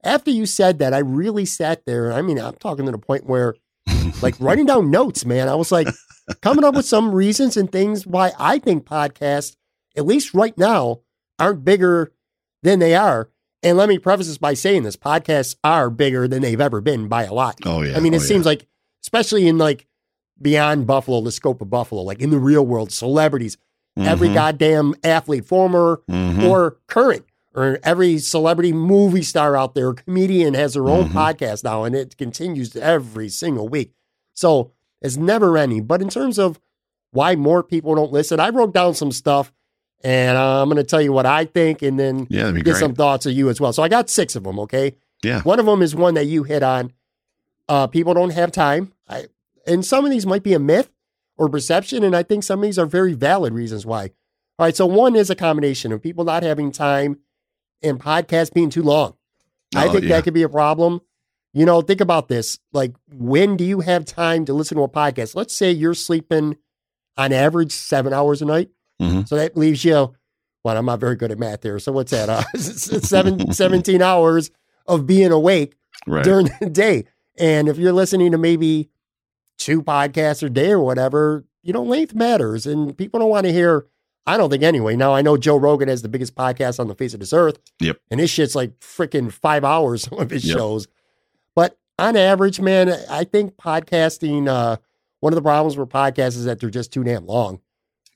[0.05, 2.13] after you said that, I really sat there.
[2.13, 3.55] I mean, I'm talking to the point where,
[4.23, 5.49] like, writing down notes, man.
[5.49, 5.89] I was like,
[6.43, 9.57] coming up with some reasons and things why I think podcasts,
[9.97, 11.01] at least right now,
[11.39, 12.13] aren't bigger
[12.63, 13.31] than they are.
[13.63, 17.09] And let me preface this by saying this podcasts are bigger than they've ever been
[17.09, 17.57] by a lot.
[17.67, 17.97] Oh, yeah.
[17.97, 18.51] I mean, it oh, seems yeah.
[18.51, 18.67] like,
[19.03, 19.87] especially in like
[20.41, 23.57] beyond Buffalo, the scope of Buffalo, like in the real world, celebrities,
[23.97, 24.35] every Mhm.
[24.35, 26.49] goddamn athlete, former Mhm.
[26.49, 27.25] or current,
[27.59, 31.13] or every celebrity movie star out there, comedian has their own Mhm.
[31.13, 33.93] podcast now, and it continues every single week.
[34.35, 35.85] So it's never ending.
[35.85, 36.61] But in terms of
[37.11, 39.53] why more people don't listen, I wrote down some stuff,
[40.05, 42.77] and uh, I'm going to tell you what I think, and then yeah, get great.
[42.77, 43.73] some thoughts of you as well.
[43.73, 44.59] So I got six of them.
[44.61, 44.95] Okay.
[45.25, 45.43] Yeah.
[45.43, 46.93] One of them is one that you hit on.
[47.69, 48.93] Uh, people don't have time.
[49.09, 49.27] I,
[49.67, 50.91] and some of these might be a myth
[51.37, 52.05] or perception.
[52.05, 54.05] And I think some of these are very valid reasons why.
[54.59, 54.77] All right.
[54.77, 57.19] So one is a combination of people not having time
[57.83, 59.15] and podcasts being too long.
[59.75, 60.11] I Oh, think yeah.
[60.17, 61.01] that could be a problem.
[61.53, 62.59] You know, think about this.
[62.73, 65.35] Like, when do you have time to listen to a podcast?
[65.35, 66.57] Let's say you're sleeping
[67.17, 68.71] on average seven hours a night.
[69.01, 69.27] Mhm.
[69.29, 70.15] So that leaves you,
[70.65, 71.79] well, I'm not very good at math there.
[71.79, 72.29] So what's that?
[72.29, 74.51] Uh, seven, 17 hours
[74.87, 75.75] of being awake
[76.07, 76.25] Right.
[76.25, 77.05] during the day.
[77.39, 78.89] And if you're listening to maybe
[79.59, 82.67] two podcasts a day or whatever, you know, length matters.
[82.67, 83.87] And people don't want to hear,
[84.29, 84.95] I don't think anyway.
[84.95, 87.59] Now, I know Joe Rogan has the biggest podcast on the face of this earth.
[87.81, 87.99] Yep.
[88.11, 90.57] And his shit's like freaking five hours, some of his Yep.
[90.57, 90.87] shows.
[91.55, 94.77] But on average, man, I think podcasting, uh,
[95.21, 97.61] one of the problems with podcasts is that they're just too damn long.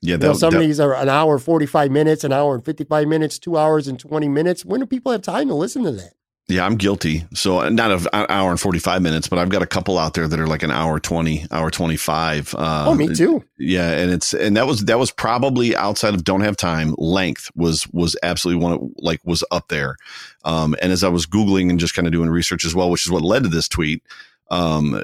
[0.01, 2.63] yeah, You know, some that- of these are an hour, 45 minutes, an hour and
[2.63, 4.63] 55 minutes, two hours and 20 minutes.
[4.63, 6.13] When do people have time to listen to that?
[6.49, 7.23] Yeah, I'm guilty.
[7.33, 10.27] So not of an hour and 45 minutes, but I've got a couple out there
[10.27, 12.53] that are like an hour 20, hour 25.
[12.53, 13.43] Uh, oh, me too.
[13.57, 13.89] Yeah.
[13.91, 16.95] And it's, and that was, that was probably outside of don't have time.
[16.97, 19.95] Length was, was absolutely one of like was up there.
[20.43, 23.05] Um, and as I was Googling and just kind of doing research as well, which
[23.05, 24.03] is what led to this tweet,
[24.51, 25.01] um,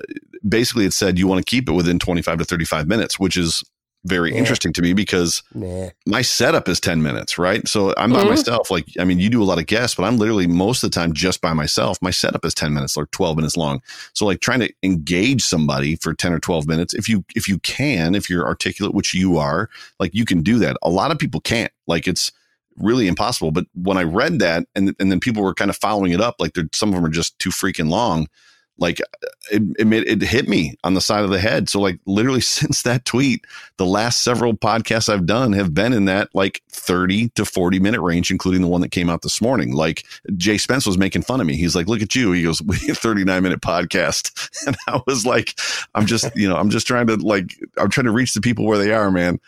[0.47, 3.63] basically it said you want to keep it within 25 to 35 minutes, which is
[4.05, 4.38] very Yeah.
[4.38, 5.89] interesting to me because Nah.
[6.05, 7.67] my setup is 10 minutes, right?
[7.67, 8.29] So I'm by Mhm.
[8.29, 8.71] myself.
[8.71, 10.95] Like, I mean, you do a lot of guests, but I'm literally most of the
[10.95, 11.97] time just by myself.
[12.01, 13.81] My setup is 10 minutes or 12 minutes long.
[14.13, 17.59] So like trying to engage somebody for 10 or 12 minutes, if you, if you
[17.59, 20.77] can, if you're articulate, which you are, like you can do that.
[20.81, 21.71] A lot of people can't.
[21.85, 22.31] Like it's
[22.77, 23.51] really impossible.
[23.51, 26.35] But when I read that and, and then people were kind of following it up,
[26.39, 28.27] like they're, some of them are just too freaking long.
[28.79, 28.99] Like
[29.51, 31.69] it, it made, it hit me on the side of the head.
[31.69, 33.45] So like literally since that tweet,
[33.77, 38.01] the last several podcasts I've done have been in that like 30 to 40 minute
[38.01, 39.73] range, including the one that came out this morning.
[39.73, 40.05] Like
[40.37, 41.55] J Spence was making fun of me.
[41.55, 42.31] He's like, look at you.
[42.31, 44.31] He goes, we have 39 minute podcast.
[44.67, 45.57] And I was like,
[45.95, 48.65] I'm just, you know, I'm just trying to like, I'm trying to reach the people
[48.65, 49.39] where they are, man.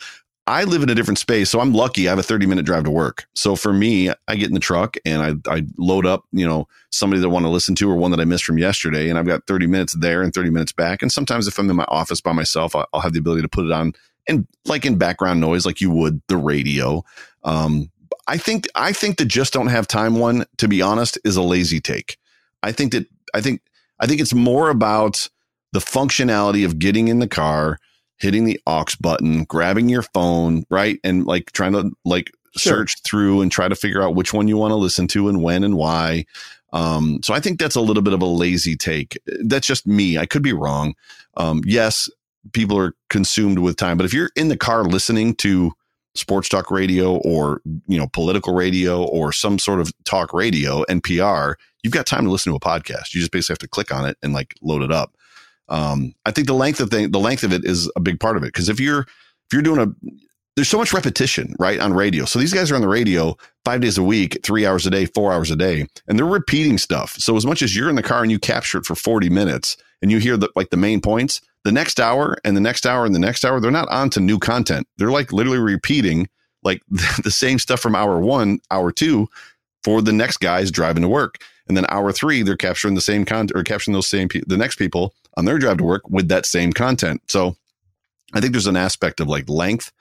[0.51, 1.49] I live in a different space.
[1.49, 2.09] So I'm lucky.
[2.09, 3.25] I have a 30 minute drive to work.
[3.35, 6.67] So for me, I get in the truck and I, I load up, you know,
[6.89, 9.07] somebody that I want to listen to or one that I missed from yesterday.
[9.07, 11.01] And I've got 30 minutes there and 30 minutes back.
[11.01, 13.65] And sometimes if I'm in my office by myself, I'll, have the ability to put
[13.65, 13.93] it on
[14.27, 17.01] and like in background noise, like you would the radio.
[17.45, 17.89] Um,
[18.27, 21.41] I think, I think the just don't have time one, to be honest, is a
[21.41, 22.17] lazy take.
[22.61, 23.61] I think that, I think,
[24.01, 25.29] I think it's more about
[25.71, 27.79] the functionality of getting in the car,
[28.21, 30.99] hitting the aux button, grabbing your phone, right?
[31.03, 32.73] And like trying to like Sure.
[32.79, 35.41] search through and try to figure out which one you want to listen to and
[35.41, 36.25] when and why.
[36.73, 39.17] Um, so I think that's a little bit of a lazy take.
[39.43, 40.17] That's just me.
[40.17, 40.93] I could be wrong.
[41.38, 42.10] Um, yes,
[42.51, 45.71] people are consumed with time, but if you're in the car listening to
[46.13, 51.55] sports talk radio or, you know, political radio or some sort of talk radio, NPR,
[51.84, 53.13] you've got time to listen to a podcast.
[53.13, 55.15] You just basically have to click on it and like load it up.
[55.71, 58.38] Um, I think the length of thing, the length of it is a big part
[58.38, 58.53] of it.
[58.53, 60.10] Cause if you're, if you're doing a,
[60.55, 61.79] there's so much repetition, right?
[61.79, 62.25] On radio.
[62.25, 65.05] So these guys are on the radio five days a week, three hours a day,
[65.05, 67.15] four hours a day, and they're repeating stuff.
[67.17, 69.77] So as much as you're in the car and you capture it for 40 minutes
[70.01, 73.05] and you hear the, like the main points, the next hour and the next hour
[73.05, 74.88] and the next hour, they're not on to new content.
[74.97, 76.27] They're like literally repeating
[76.63, 76.81] like
[77.23, 79.27] the same stuff from hour one, hour two
[79.84, 81.38] for the next guys driving to work.
[81.71, 84.57] And then hour three, they're capturing the same content or capturing those same, pe- the
[84.57, 87.21] next people on their drive to work with that same content.
[87.29, 87.55] So
[88.34, 89.93] I think there's an aspect of like length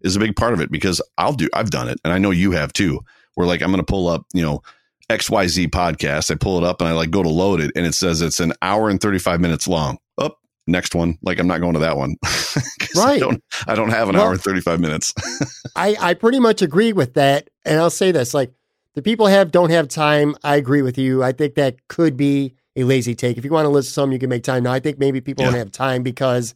[0.00, 2.00] is a big part of it because I'll do, I've done it.
[2.04, 3.00] And I know you have too,
[3.34, 4.62] where like, I'm going to pull up, you know,
[5.10, 6.30] XYZ podcast.
[6.30, 8.40] I pull it up and I like go to load it and it says it's
[8.40, 9.98] an hour and 35 minutes long.
[10.16, 11.18] Up next one.
[11.20, 12.16] Like I'm not going to that one.
[12.22, 13.20] 'Cause I Right.
[13.20, 15.12] don't, I don't have an Well- hour and 35 minutes.
[15.76, 17.50] I, I pretty much agree with that.
[17.66, 18.52] And I'll say this like,
[18.94, 20.34] the people have don't have time.
[20.42, 21.22] I agree with you.
[21.22, 23.36] I think that could be a lazy take.
[23.38, 24.62] If you want to listen to some, you can make time.
[24.64, 25.50] Now, I think maybe people Yeah.
[25.50, 26.54] don't have time because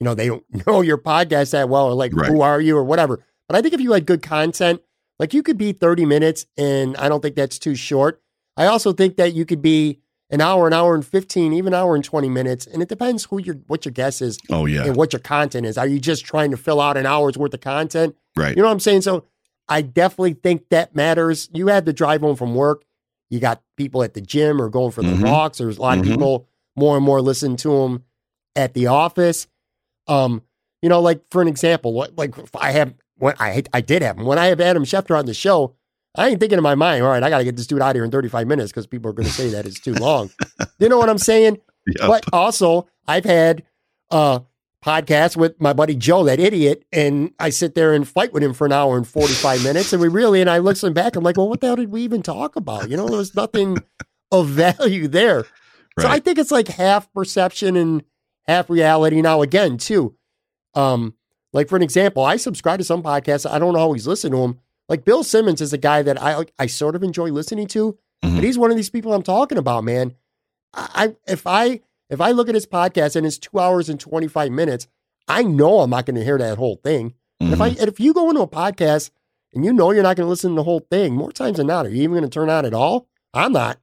[0.00, 2.30] you know they don't know your podcast that well, or like Right.
[2.30, 3.20] who are you or whatever.
[3.48, 4.80] But I think if you had good content,
[5.18, 8.20] like you could be thirty minutes, and I don't think that's too short.
[8.56, 11.80] I also think that you could be an hour, an hour and fifteen, even an
[11.80, 14.84] hour and twenty minutes, and it depends who your what your guest is Oh yeah,
[14.84, 15.76] and what your content is.
[15.78, 18.16] Are you just trying to fill out an hour's worth of content?
[18.36, 18.56] right.
[18.56, 19.02] You know what I'm saying?
[19.02, 19.24] So
[19.68, 21.48] I definitely think that matters.
[21.52, 22.84] You had to drive home from work.
[23.30, 25.24] You got people at the gym or going for the Mhm.
[25.28, 25.58] walks.
[25.58, 26.00] There's a lot Mhm.
[26.00, 26.46] of people
[26.76, 28.04] more and more listening to them
[28.54, 29.46] at the office.
[30.06, 30.42] Um,
[30.82, 34.02] you know, like for an example, what like if I have when I I did
[34.02, 35.74] have him when I have Adam Schefter on the show.
[36.16, 37.90] I ain't thinking in my mind, all right, I got to get this dude out
[37.90, 40.30] of here in 35 minutes because people are going to say that it's too long.
[40.78, 41.58] you know what I'm saying?
[41.88, 42.06] Yep.
[42.08, 43.64] But also, I've had
[44.10, 44.38] uh
[44.84, 48.52] podcasts with my buddy Joe, that idiot, and I sit there and fight with him
[48.52, 49.92] for an hour and 45 minutes.
[49.92, 52.02] And we really, and I listen back, I'm like, well, what the hell did we
[52.02, 52.90] even talk about?
[52.90, 53.78] You know, there was nothing
[54.30, 55.44] of value there.
[55.98, 58.02] So I think it's like half perception and
[58.48, 59.22] half reality.
[59.22, 60.16] Now, again, too,
[60.74, 61.14] um,
[61.52, 63.48] like for an example, I subscribe to some podcasts.
[63.48, 64.58] I don't always listen to them.
[64.88, 68.34] Like Bill Simmons is a guy that I I sort of enjoy listening to, Mhm.
[68.34, 70.14] but he's one of these people I'm talking about, man.
[70.74, 74.52] I- if I if I look at his podcast and it's two hours and 25
[74.52, 74.86] minutes,
[75.28, 77.14] I know I'm not going to hear that whole thing.
[77.40, 77.80] And if I Mhm.
[77.80, 79.10] and if you go into a podcast
[79.52, 81.66] and you know you're not going to listen to the whole thing, more times than
[81.66, 83.08] not, are you even going to turn on at all?
[83.32, 83.78] I'm not.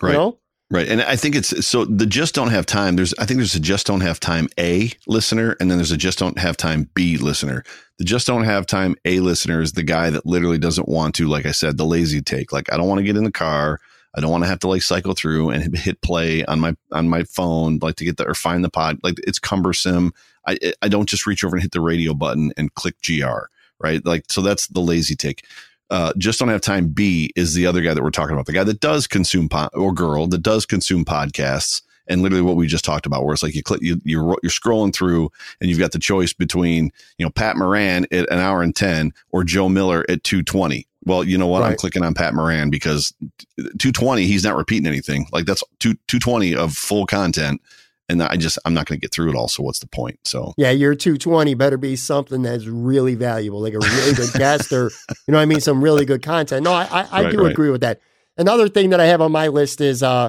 [0.00, 0.12] Right.
[0.12, 0.38] You know?
[0.70, 0.88] Right.
[0.88, 2.96] And I think it's so the just don't have time.
[2.96, 5.96] There's, I think there's a just don't have time A listener, and then there's a
[5.96, 7.62] just don't have time B listener.
[7.98, 11.28] The just don't have time A listener is the guy that literally doesn't want to,
[11.28, 12.50] like I said, the lazy take.
[12.50, 13.78] Like, I don't want to get in the car.
[14.16, 17.08] I don't want to have to like cycle through and hit play on my on
[17.08, 18.98] my phone, like to get the or find the pod.
[19.02, 20.12] Like it's cumbersome.
[20.46, 23.46] I I don't just reach over and hit the radio button and click GR.
[23.80, 24.04] Right.
[24.04, 25.44] Like so that's the lazy take
[25.90, 26.88] uh, just don't have time.
[26.88, 29.70] B is the other guy that we're talking about, the guy that does consume po-
[29.74, 33.42] or girl that does consume podcasts, and literally what we just talked about, where it's
[33.42, 37.24] like you click, you you're you're scrolling through, and you've got the choice between you
[37.24, 40.86] know Pat Moran at an hour and ten or Joe Miller at two twenty.
[41.06, 41.62] Well, you know what?
[41.62, 43.12] I'm clicking on Pat Moran because
[43.58, 45.26] 220, he's not repeating anything.
[45.32, 47.60] Like that's two 220 of full content.
[48.08, 49.48] And I just, I'm not going to get through it all.
[49.48, 50.18] So what's the point?
[50.24, 54.72] So Yeah, your 220 better be something that's really valuable, like a really good guest
[54.72, 56.64] or, you know what I mean, some really good content.
[56.64, 57.50] No, I, I, I Right, do right.
[57.52, 58.00] agree with that.
[58.36, 60.28] Another thing that I have on my list is uh,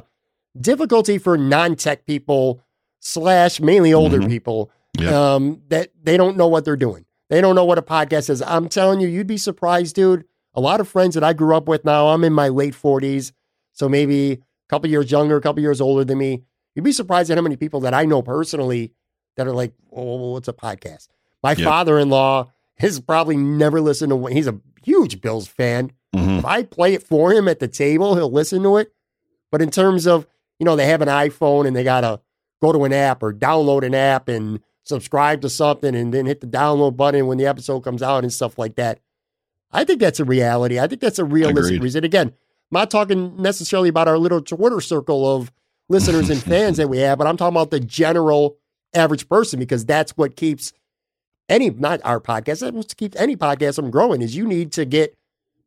[0.59, 2.61] difficulty for non-tech people
[3.01, 4.29] slash mainly older Mhm.
[4.29, 5.33] people Yeah.
[5.35, 7.05] um, that they don't know what they're doing.
[7.29, 8.41] They don't know what a podcast is.
[8.41, 10.23] I'm telling you, you'd be surprised, dude.
[10.55, 13.31] A lot of friends that I grew up with now, I'm in my late 40s,
[13.73, 14.39] so maybe a
[14.69, 16.43] couple years younger, a couple years older than me.
[16.75, 18.91] You'd be surprised at how many people that I know personally
[19.37, 21.07] that are like, "Oh, what's a podcast?"
[21.43, 21.59] My Yep.
[21.65, 24.31] father-in-law has probably never listened to one.
[24.31, 25.91] He's a huge Bills fan.
[26.15, 26.39] mhm.
[26.39, 28.93] If I play it for him at the table, he'll listen to it.
[29.51, 30.25] But in terms of,
[30.59, 32.21] you know, they have an iPhone and they got to
[32.61, 36.39] go to an app or download an app and subscribe to something and then hit
[36.41, 38.99] the download button when the episode comes out and stuff like that.
[39.75, 40.79] I think that's a reality.
[40.79, 41.83] I think that's a realistic Agreed.
[41.83, 42.03] reason.
[42.03, 42.33] Again, I'm
[42.71, 45.51] not talking necessarily about our little Twitter circle of
[45.89, 48.57] listeners and fans that we have, but I'm talking about the general
[48.93, 50.73] average person because that's what keeps
[51.49, 54.85] any, not our podcast, that's what keeps any podcast from growing is you need to
[54.85, 55.15] get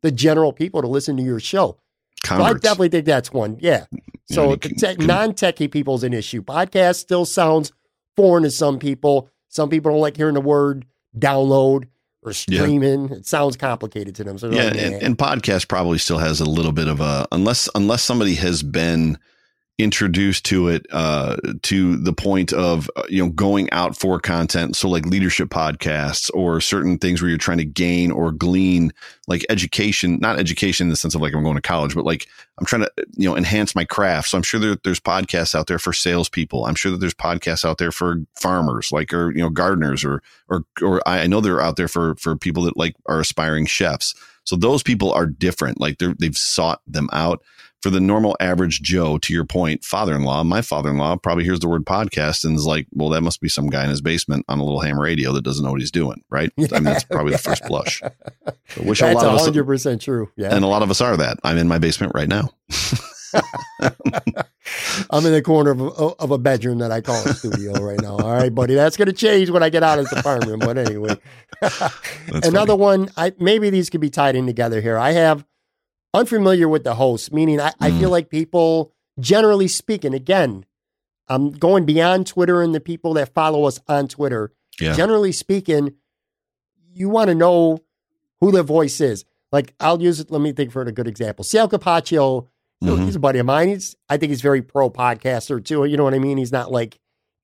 [0.01, 1.77] the general people to listen to your show.
[2.25, 3.57] So I definitely think that's one.
[3.61, 3.85] Yeah.
[4.29, 6.41] So the can- non-techie people is an issue.
[6.43, 7.71] Podcast still sounds
[8.17, 9.29] foreign to some people.
[9.47, 10.85] Some people don't like hearing the word
[11.17, 11.87] download
[12.29, 13.09] or streaming.
[13.09, 14.37] It sounds complicated to them.
[14.37, 17.67] So yeah, like, and, and podcast probably still has a little bit of a unless
[17.75, 19.17] unless somebody has been
[19.79, 24.75] introduced to it uh to the point of uh, you know going out for content
[24.75, 28.91] so like leadership podcasts or certain things where you're trying to gain or glean
[29.27, 32.27] like education not education in the sense of like i'm going to college but like
[32.59, 35.67] i'm trying to you know enhance my craft so i'm sure there, there's podcasts out
[35.67, 39.41] there for salespeople i'm sure that there's podcasts out there for farmers like or you
[39.41, 42.95] know gardeners or or or i know they're out there for for people that like
[43.07, 44.13] are aspiring chefs
[44.49, 45.79] so those people are different.
[45.79, 47.43] Like they've sought them out.
[47.81, 51.85] For the normal average Joe, to your point, father-in-law, my father-in-law probably hears the word
[51.85, 54.63] podcast and is like, well, that must be some guy in his basement on a
[54.63, 56.21] little ham radio that doesn't know what he's doing.
[56.29, 56.51] Right.
[56.57, 58.01] I mean, that's probably the first blush.
[58.03, 58.11] I
[58.83, 60.29] wish a that's lot of us, true.
[60.35, 61.39] Yeah, and a lot of us are that.
[61.43, 62.49] I'm in my basement right now.
[65.09, 67.99] I'm in the corner of a, of a bedroom that I call a studio right
[68.01, 68.17] now.
[68.17, 70.61] All right, buddy, that's going to change when I get out of this apartment.
[70.61, 71.15] But anyway,
[72.27, 72.77] another funny.
[72.77, 73.09] one.
[73.17, 74.97] I maybe these could be tied in together here.
[74.97, 75.45] I have
[76.13, 77.99] unfamiliar with the host, meaning I, I Mm.
[77.99, 80.65] feel like people, generally speaking, again,
[81.27, 84.51] I'm going beyond Twitter and the people that follow us on Twitter.
[84.81, 84.93] Yeah.
[84.93, 85.93] Generally speaking,
[86.93, 87.79] you want to know
[88.41, 89.25] who the voice is.
[89.51, 90.31] Like I'll use it.
[90.31, 91.43] Let me think for a good example.
[91.43, 92.47] Sal Capaccio,
[92.83, 93.05] Mhm.
[93.05, 93.67] he's a buddy of mine.
[93.69, 95.85] He's I think he's very pro podcaster too.
[95.85, 96.37] You know what I mean?
[96.37, 96.99] He's not like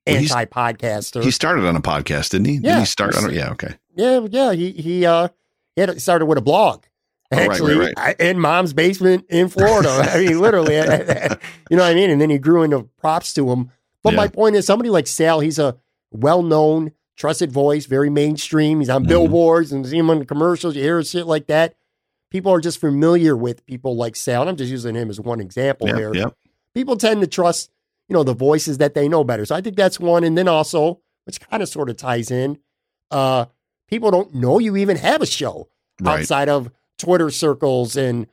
[0.07, 1.23] anti podcaster.
[1.23, 2.53] He started on a podcast, didn't he?
[2.53, 2.79] Didn't Yeah.
[2.79, 3.29] he start on?
[3.29, 3.51] a- Yeah.
[3.51, 3.75] Okay.
[3.95, 4.53] Yeah, yeah.
[4.53, 5.27] He he uh
[5.75, 6.83] he had started with a blog.
[7.31, 9.89] Oh, right, Actually, right, I- in mom's basement in Florida.
[10.13, 10.75] I mean, literally,
[11.69, 12.09] you know what I mean.
[12.11, 13.71] And then he grew into props to him.
[14.03, 15.75] But my point is, somebody like Sal, he's a
[16.11, 18.79] well-known, trusted voice, very mainstream.
[18.79, 19.09] He's on Mhm.
[19.09, 20.75] billboards and see him on commercials.
[20.75, 21.75] You hear shit like that.
[22.31, 24.41] People are just familiar with people like Sal.
[24.41, 25.95] And I'm just using him as one example Yeah.
[25.97, 26.25] here Yeah.
[26.73, 27.71] people tend to trust,
[28.09, 29.45] you know, the voices that they know better.
[29.45, 30.23] So I think that's one.
[30.23, 32.59] And then also, which kind of sort of ties in,
[33.11, 33.45] uh,
[33.87, 35.69] people don't know you even have a show
[36.01, 36.19] Right.
[36.19, 38.27] outside of Twitter circles and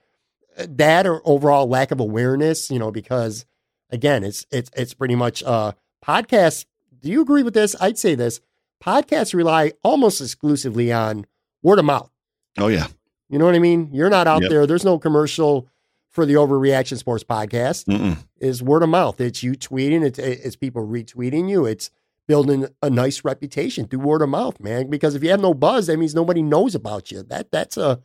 [0.58, 3.44] uh, that or overall lack of awareness, you know, because
[3.90, 5.72] again, it's it's it's pretty much uh
[6.04, 6.64] podcasts.
[7.00, 7.74] Do you agree with this?
[7.80, 8.40] I'd say this.
[8.82, 11.26] Podcasts rely almost exclusively on
[11.62, 12.10] word of mouth.
[12.58, 12.86] Oh yeah.
[13.28, 13.88] You know what I mean?
[13.92, 14.50] You're not out Yep.
[14.50, 14.66] there.
[14.66, 15.68] There's no commercial
[16.10, 18.18] for the Overreaction Sports podcast Mm-mm.
[18.38, 19.18] is word of mouth.
[19.20, 21.90] It's you tweeting, it's, it's people retweeting you, it's
[22.28, 24.90] building a nice reputation through word of mouth, man.
[24.90, 27.22] Because if you have no buzz, that means nobody knows about you.
[27.22, 28.00] That that's a,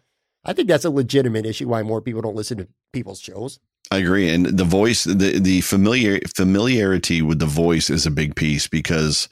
[0.48, 3.60] I think that's a legitimate issue why more people don't listen to people's shows.
[3.92, 8.36] I agree, and the voice, the the familiar familiarity with the voice is a big
[8.36, 9.30] piece because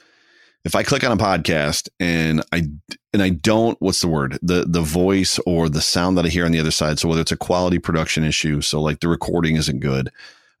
[0.64, 2.68] if I click on a podcast and I
[3.12, 4.38] and I don't, what's the word?
[4.42, 6.98] The the voice or the sound that I hear on the other side.
[6.98, 10.10] So whether it's a quality production issue, so like the recording isn't good,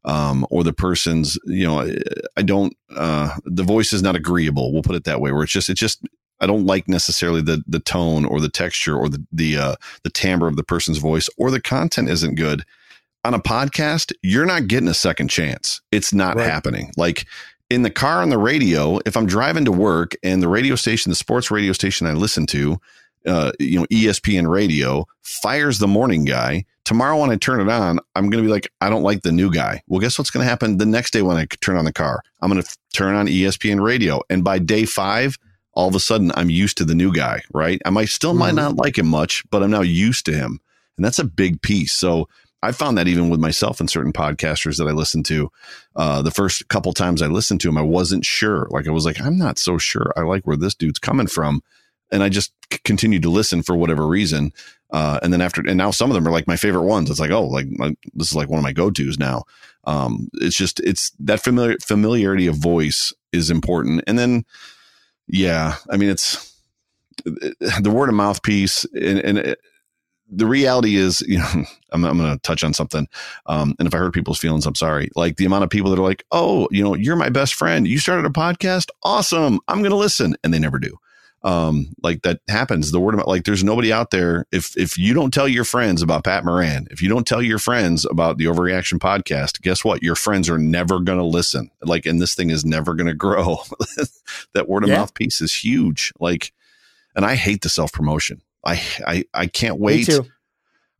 [0.04, 1.92] um, or the person's, you know,
[2.36, 4.72] I don't, uh, the voice is not agreeable.
[4.72, 5.32] We'll put it that way.
[5.32, 6.02] Where it's just, it's just.
[6.40, 10.10] I don't like necessarily the the tone or the texture or the the uh, the
[10.10, 12.64] timbre of the person's voice or the content isn't good
[13.24, 15.80] on a podcast, you're not getting a second chance.
[15.90, 16.48] It's not Right.
[16.48, 16.92] happening.
[16.96, 17.26] Like
[17.70, 21.10] in the car on the radio, if I'm driving to work and the radio station,
[21.10, 22.78] the sports radio station I listen to,
[23.26, 26.64] uh, you know, ESPN radio fires the morning guy.
[26.84, 29.32] Tomorrow when I turn it on, I'm going to be like, I don't like the
[29.32, 29.82] new guy.
[29.88, 32.22] Well, guess what's going to happen the next day when I turn on the car?
[32.42, 34.20] I'm going to turn on ESPN radio.
[34.30, 35.36] And by day five,
[35.76, 37.80] all of a sudden I'm used to the new guy, right?
[37.84, 38.56] I might still might Mhm.
[38.56, 40.58] not like him much, but I'm now used to him.
[40.96, 41.92] And that's a big piece.
[41.92, 42.28] So
[42.62, 45.50] I found that even with myself and certain podcasters that I listen to,
[45.94, 48.66] uh, the first couple times I listened to him, I wasn't sure.
[48.70, 50.12] Like I was like, I'm not so sure.
[50.16, 51.62] I like where this dude's coming from,
[52.10, 54.52] and I just c- continued to listen for whatever reason.
[54.90, 57.10] Uh, and then after, and now some of them are like my favorite ones.
[57.10, 59.44] It's like, oh, like, like this is like one of my go tos now.
[59.84, 64.44] Um, it's just it's that familiar familiarity of voice is important, and then
[65.28, 66.54] yeah, I mean it's
[67.24, 69.60] the word of mouth piece, and, and it,
[70.28, 73.08] the reality is, you know, I'm, I'm going to touch on something.
[73.46, 75.10] Um, and if I hurt people's feelings, I'm sorry.
[75.14, 77.86] Like the amount of people that are like, oh, you know, you're my best friend.
[77.86, 78.88] You started a podcast.
[79.02, 79.60] Awesome.
[79.68, 80.36] I'm going to listen.
[80.42, 80.96] And they never do.
[81.42, 82.90] Um, like that happens.
[82.90, 84.46] The word about like, there's nobody out there.
[84.50, 87.58] If, if you don't tell your friends about Pat Moran, if you don't tell your
[87.60, 90.02] friends about the overreaction podcast, guess what?
[90.02, 91.70] Your friends are never going to listen.
[91.82, 93.58] Like, and this thing is never going to grow.
[94.54, 94.96] that word of Yeah.
[94.98, 96.12] mouth piece is huge.
[96.18, 96.52] Like,
[97.14, 98.42] and I hate the self promotion.
[98.64, 100.06] I, I, I can't wait.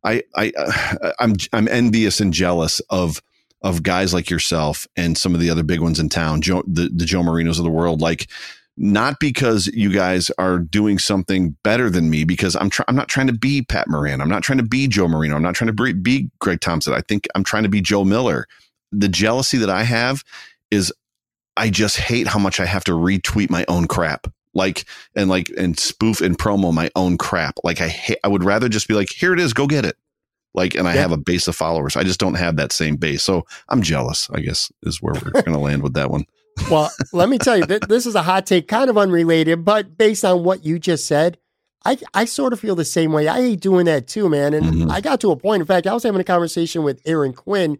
[0.03, 3.21] I, I, uh, I'm, I'm envious and jealous of,
[3.63, 6.89] of guys like yourself and some of the other big ones in town, Joe, the,
[6.89, 7.99] the Joe Marinos of the world.
[7.99, 8.29] Like,
[8.77, 13.27] not because you guys are doing something better than me, because I'm I'm not trying
[13.27, 14.21] to be Pat Moran.
[14.21, 15.35] I'm not trying to be Joe Marino.
[15.35, 16.93] I'm not trying to be, be Greg Thompson.
[16.93, 18.45] I think I'm trying to be Joe Miller.
[18.91, 20.23] The jealousy that I have
[20.71, 20.93] is
[21.57, 24.27] I just hate how much I have to retweet my own crap.
[24.53, 27.55] Like and like and spoof and promo my own crap.
[27.63, 29.97] Like I ha- I would rather just be like, here it is, go get it.
[30.53, 31.01] Like, and I Yeah.
[31.01, 31.95] have a base of followers.
[31.95, 34.27] I just don't have that same base, so I'm jealous.
[34.33, 36.25] I guess is where we're going to land with that one.
[36.71, 39.97] Well, let me tell you, th- this is a hot take, kind of unrelated, but
[39.97, 41.37] based on what you just said,
[41.85, 43.27] I, I sort of feel the same way.
[43.27, 44.53] I hate doing that too, man.
[44.53, 44.91] And Mhm.
[44.91, 45.61] I got to a point.
[45.61, 47.77] In fact, I was having a conversation with Aaron Quinn,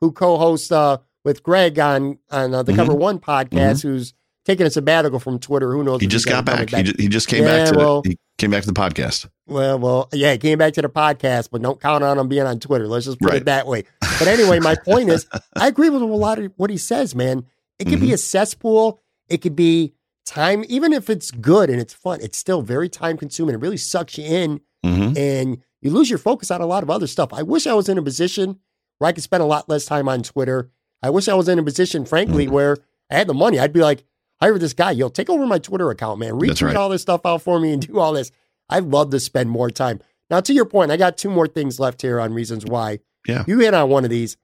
[0.00, 2.76] who co-hosts uh, with Greg on on uh, the Mhm.
[2.76, 4.12] Cover One podcast, who's
[4.44, 5.72] taking a sabbatical from Twitter.
[5.72, 6.00] Who knows?
[6.00, 6.70] He just got ever back.
[6.70, 8.74] He, ju- he just came Yeah, back to well- the, he came back to the
[8.78, 9.26] podcast.
[9.46, 12.42] Well, well, yeah, he came back to the podcast, but don't count on him being
[12.46, 12.86] on Twitter.
[12.86, 13.36] Let's just put Right.
[13.42, 13.84] it that way.
[14.18, 17.44] But anyway, my point is, I agree with a lot of what he says, man.
[17.78, 19.00] It could be a cesspool.
[19.28, 19.92] It could be
[20.24, 23.54] time, even if it's good and it's fun, it's still very time consuming.
[23.54, 26.90] It really sucks you in hmm and you lose your focus on a lot of
[26.90, 27.32] other stuff.
[27.32, 28.58] I wish I was in a position
[28.98, 30.70] where I could spend a lot less time on Twitter.
[31.02, 32.50] I wish I was in a position, frankly, Mhm.
[32.50, 32.76] where
[33.10, 33.58] I had the money.
[33.58, 34.04] I'd be like,
[34.40, 34.92] hire this guy.
[34.92, 36.32] Yo, take over my Twitter account, man.
[36.32, 36.76] Retweet right.
[36.76, 38.32] all this stuff out for me and do all this.
[38.68, 40.00] I'd love to spend more time.
[40.30, 42.98] Now, to your point, I got two more things left here on reasons why.
[43.28, 43.44] Yeah.
[43.46, 44.36] You hit on one of these.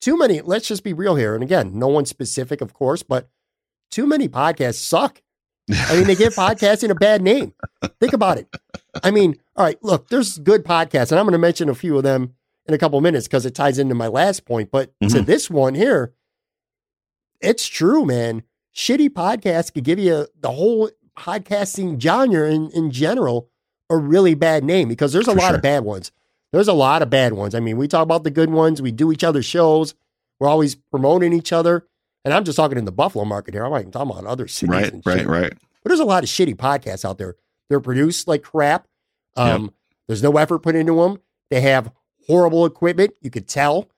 [0.00, 1.34] Too many, let's just be real here.
[1.34, 3.28] And again, no one specific, of course, but
[3.90, 5.20] too many podcasts suck.
[5.70, 7.52] I mean, they give podcasting a bad name.
[8.00, 8.48] Think about it.
[9.04, 11.96] I mean, all right, look, there's good podcasts, and I'm going to mention a few
[11.96, 12.34] of them
[12.66, 14.70] in a couple of minutes because it ties into my last point.
[14.70, 15.26] But to Mhm.
[15.26, 16.14] this one here,
[17.40, 18.42] it's true, man.
[18.74, 23.48] Shitty podcasts could give you the whole podcasting genre in, in general
[23.90, 25.56] a really bad name because there's a For lot sure.
[25.56, 26.12] of bad ones.
[26.52, 27.54] There's a lot of bad ones.
[27.54, 28.82] I mean, we talk about the good ones.
[28.82, 29.94] We do each other's shows.
[30.38, 31.86] We're always promoting each other.
[32.24, 33.64] And I'm just talking in the Buffalo market here.
[33.64, 34.70] I'm not even talking about other cities.
[34.70, 35.26] Right, right, shit.
[35.26, 35.52] right.
[35.82, 37.36] But there's a lot of shitty podcasts out there.
[37.68, 38.86] They're produced like crap.
[39.36, 39.72] Um,
[40.08, 41.18] There's no effort put into them.
[41.50, 41.92] They have
[42.26, 43.14] horrible equipment.
[43.20, 43.88] You could tell.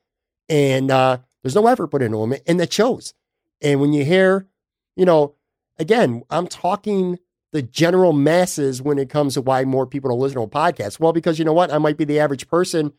[0.49, 2.39] And uh, there's no effort put into them.
[2.47, 3.15] And that shows.
[3.63, 4.47] And when you hear,
[4.95, 5.35] you know,
[5.79, 7.19] again, I'm talking
[7.53, 10.99] the general masses when it comes to why more people don't listen to a podcast.
[10.99, 11.73] Well, because you know what?
[11.73, 12.93] I might be the average person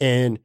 [0.00, 0.38] and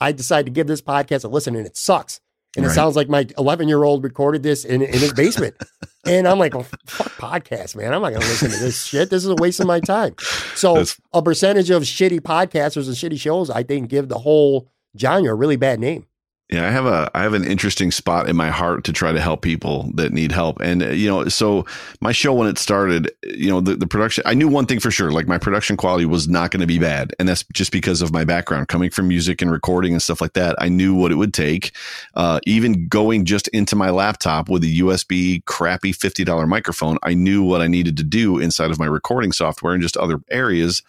[0.00, 2.20] I decide to give this podcast a listen and it sucks.
[2.56, 5.56] And it sounds like my 11 year old recorded this in, in his basement.
[6.06, 7.92] and I'm like, well, fuck podcasts, man.
[7.92, 9.10] I'm not going to listen to this shit.
[9.10, 10.14] This is a waste of my time.
[10.54, 14.70] So That's- a percentage of shitty podcasters and shitty shows, I think, give the whole
[14.96, 16.06] genre a really bad name.
[16.50, 19.20] Yeah, I have a I have an interesting spot in my heart to try to
[19.20, 20.60] help people that need help.
[20.60, 21.64] And uh, you know, so
[22.02, 24.90] my show when it started, you know, the, the production I knew one thing for
[24.90, 27.14] sure, like my production quality was not going to be bad.
[27.18, 30.34] And that's just because of my background coming from music and recording and stuff like
[30.34, 30.54] that.
[30.58, 31.72] I knew what it would take.
[32.12, 37.42] Uh, even going just into my laptop with a USB crappy $50 microphone, I knew
[37.42, 40.82] what I needed to do inside of my recording software and just other areas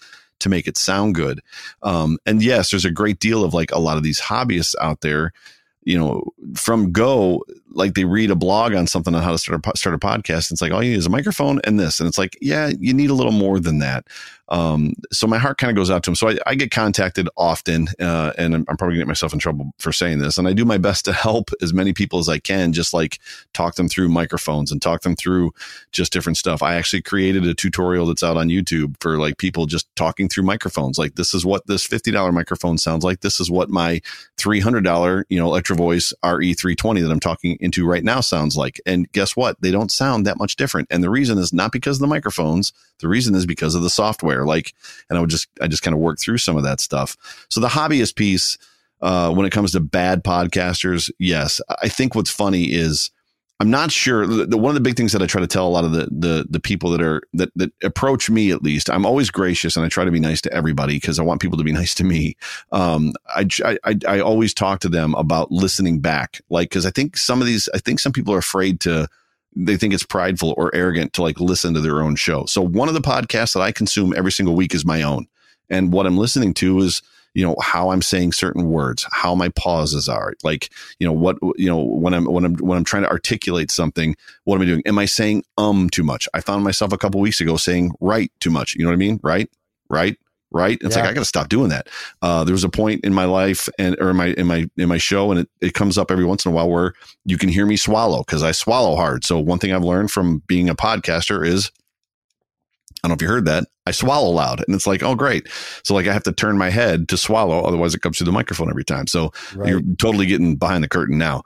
[0.45, 1.41] to make it sound good.
[1.81, 5.01] Um, and yes, there's a great deal of like a lot of these hobbyists out
[5.01, 5.33] there,
[5.83, 6.23] you know,
[6.53, 9.95] from go, like they read a blog on something on how to start a, start
[9.95, 10.49] a podcast.
[10.49, 11.99] And it's like, all you need is a microphone and this.
[11.99, 14.05] And it's like, yeah, you need a little more than that.
[14.49, 16.15] Um, so my heart kind of goes out to them.
[16.15, 19.39] So I, I get contacted often, uh, and I'm, I'm probably gonna get myself in
[19.39, 20.37] trouble for saying this.
[20.37, 23.19] And I do my best to help as many people as I can, just like
[23.53, 25.51] talk them through microphones and talk them through
[25.91, 26.61] just different stuff.
[26.61, 30.43] I actually created a tutorial that's out on YouTube for like people just talking through
[30.43, 30.97] microphones.
[30.97, 33.21] Like this is what this $50 microphone sounds like.
[33.21, 34.01] This is what my
[34.37, 38.79] $300, you know, Electro Voice RE320 that I'm talking into right now sounds like.
[38.85, 39.59] And guess what?
[39.61, 40.87] They don't sound that much different.
[40.91, 42.73] And the reason is not because of the microphones.
[42.99, 44.34] The reason is because of the software.
[44.43, 44.73] Like,
[45.09, 47.15] and I would just, I just kind of work through some of that stuff.
[47.49, 48.57] So the hobbyist piece,
[49.01, 53.11] uh, when it comes to bad podcasters, yes, I think what's funny is
[53.59, 54.27] I'm not sure.
[54.27, 56.07] The, one of the big things that I try to tell a lot of the
[56.11, 59.85] the the people that are that that approach me at least, I'm always gracious and
[59.85, 62.03] I try to be nice to everybody because I want people to be nice to
[62.03, 62.35] me.
[62.73, 67.15] Um, I I I always talk to them about listening back, like because I think
[67.15, 69.07] some of these, I think some people are afraid to.
[69.55, 72.45] They think it's prideful or arrogant to like listen to their own show.
[72.45, 75.27] So one of the podcasts that I consume every single week is my own,
[75.69, 77.01] and what I'm listening to is
[77.35, 81.37] you know how I'm saying certain words, how my pauses are, like you know what
[81.57, 84.65] you know when I'm when I'm when I'm trying to articulate something, what am I
[84.65, 84.81] doing?
[84.85, 86.27] Am I saying um too much?
[86.33, 88.73] I found myself a couple weeks ago saying right too much.
[88.75, 89.19] You know what I mean?
[89.21, 89.49] Right,
[89.89, 90.17] right,
[90.55, 90.77] right.
[90.81, 91.87] It's like I got to stop doing that.
[92.21, 94.87] Uh, there was a point in my life and or in my in my in
[94.87, 96.93] my show, and it, it comes up every once in a while where
[97.25, 99.25] you can hear me swallow because I swallow hard.
[99.25, 101.71] So one thing I've learned from being a podcaster is
[103.05, 103.65] I don't know if you heard that.
[103.87, 104.63] I swallow loud.
[104.65, 105.47] And it's like, oh, great.
[105.83, 107.61] So, like, I have to turn my head to swallow.
[107.63, 109.05] Otherwise, it comes through the microphone every time.
[109.05, 109.69] So, Right.
[109.69, 111.43] you're totally getting behind the curtain now.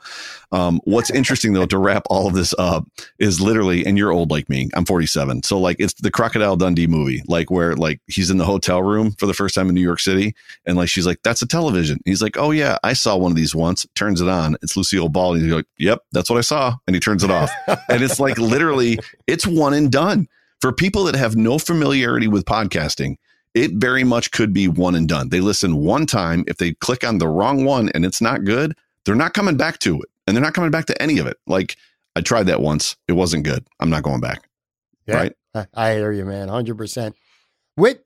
[0.54, 2.86] Um, what's interesting, though, to wrap all of this up
[3.20, 5.44] is literally, and you're old like me, I'm 47.
[5.44, 9.12] So, like, it's the Crocodile Dundee movie, like, where, like, he's in the hotel room
[9.20, 10.34] for the first time in New York City.
[10.66, 12.00] And, like, she's like, that's a television.
[12.06, 13.86] He's like, oh, yeah, I saw one of these once.
[13.96, 14.56] Turns it on.
[14.62, 15.34] It's Lucille Ball.
[15.34, 16.76] And he's like, yep, that's what I saw.
[16.88, 17.52] And he turns it off.
[17.90, 18.98] and it's like, literally,
[19.28, 20.30] it's one and done
[20.62, 23.16] for people that have no familiarity with podcasting,
[23.54, 25.30] it very much could be one and done.
[25.30, 26.44] They listen one time.
[26.48, 29.80] If they click on the wrong one and it's not good, they're not coming back
[29.80, 30.10] to it.
[30.28, 31.38] And they're not coming back to any of it.
[31.48, 31.76] Like
[32.16, 32.96] I tried that once.
[33.08, 33.66] It wasn't good.
[33.80, 34.48] I'm not going back.
[35.08, 35.16] Yeah.
[35.16, 35.36] Right.
[35.56, 37.16] I, I hear you, man, hundred percent.
[37.76, 38.00] With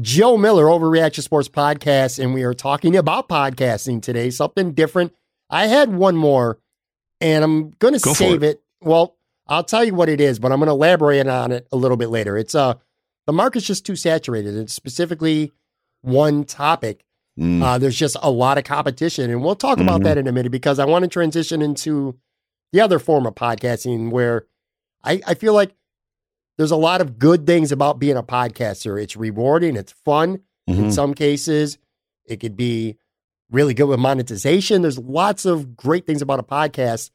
[0.00, 4.30] Joe Miller Overreaction Sports Podcast, and we are talking about podcasting today.
[4.30, 5.12] Something different.
[5.50, 6.58] I had one more,
[7.20, 8.62] and I'm going to Go save it.
[8.80, 9.15] Well,
[9.48, 11.96] I'll tell you what it is, but I'm going to elaborate on it a little
[11.96, 12.36] bit later.
[12.36, 12.74] It's uh
[13.26, 14.54] the market's just too saturated.
[14.56, 15.52] It's specifically
[16.02, 17.04] one topic.
[17.38, 20.04] Mm, Uh, there's just a lot of competition, and we'll talk about Mhm.
[20.04, 22.16] that in a minute because I want to transition into
[22.72, 24.46] the other form of podcasting where
[25.04, 25.74] I, I feel like
[26.56, 29.00] there's a lot of good things about being a podcaster.
[29.02, 30.40] It's rewarding, it's fun.
[30.66, 30.92] In mhm.
[30.92, 31.78] some cases,
[32.24, 32.96] it could be
[33.50, 34.82] really good with monetization.
[34.82, 37.10] There's lots of great things about a podcast.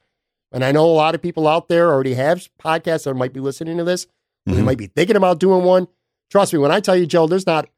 [0.51, 3.39] And I know a lot of people out there already have podcasts that might be
[3.39, 4.05] listening to this.
[4.05, 4.09] or
[4.45, 4.65] They mm-hmm.
[4.65, 5.87] might be thinking about doing one.
[6.29, 7.69] Trust me, when I tell you, Joe, there's not,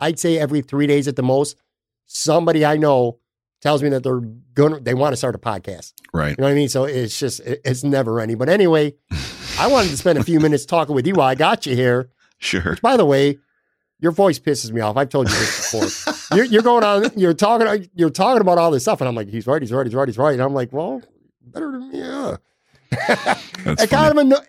[0.00, 1.56] I'd say every three days at the most,
[2.06, 3.18] somebody I know
[3.60, 5.92] tells me that they're going to, they want to start a podcast.
[6.12, 6.30] Right.
[6.30, 6.68] You know what I mean?
[6.68, 8.38] So it's just, it's never ending.
[8.38, 8.94] But anyway,
[9.58, 12.10] I wanted to spend a few minutes talking with you while I got you here.
[12.38, 12.76] Sure.
[12.82, 13.38] By the way,
[13.98, 14.96] your voice pisses me off.
[14.96, 16.36] I've told you this before.
[16.36, 19.28] you're, you're, going on, you're talking, you're talking about all this stuff, and I'm like,
[19.28, 20.34] he's right, he's right, he's right, he's right.
[20.34, 21.02] And I'm like, well,
[21.46, 22.36] better than me, yeah.
[23.66, 24.44] it kind of anno-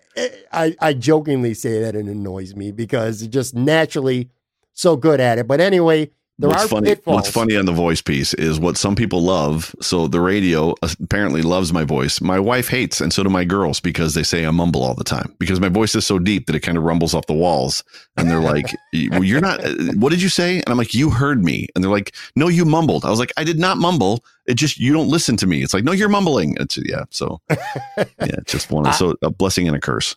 [0.51, 4.29] I, I jokingly say that it annoys me because it's just naturally
[4.73, 5.47] so good at it.
[5.47, 7.15] But anyway, there what's are funny, pitfalls.
[7.15, 9.75] What's funny on the voice piece is what some people love.
[9.81, 12.21] So the radio apparently loves my voice.
[12.21, 15.03] My wife hates, and so do my girls because they say I mumble all the
[15.03, 17.83] time because my voice is so deep that it kind of rumbles off the walls.
[18.17, 18.67] And they're like,
[19.11, 19.65] well, "You're not.
[19.65, 22.49] Uh, what did you say?" And I'm like, "You heard me." And they're like, "No,
[22.49, 24.23] you mumbled." I was like, "I did not mumble.
[24.45, 27.05] It just you don't listen to me." It's like, "No, you're mumbling." It's yeah.
[27.09, 28.93] So yeah, just one.
[28.93, 30.15] So a blessing and a curse.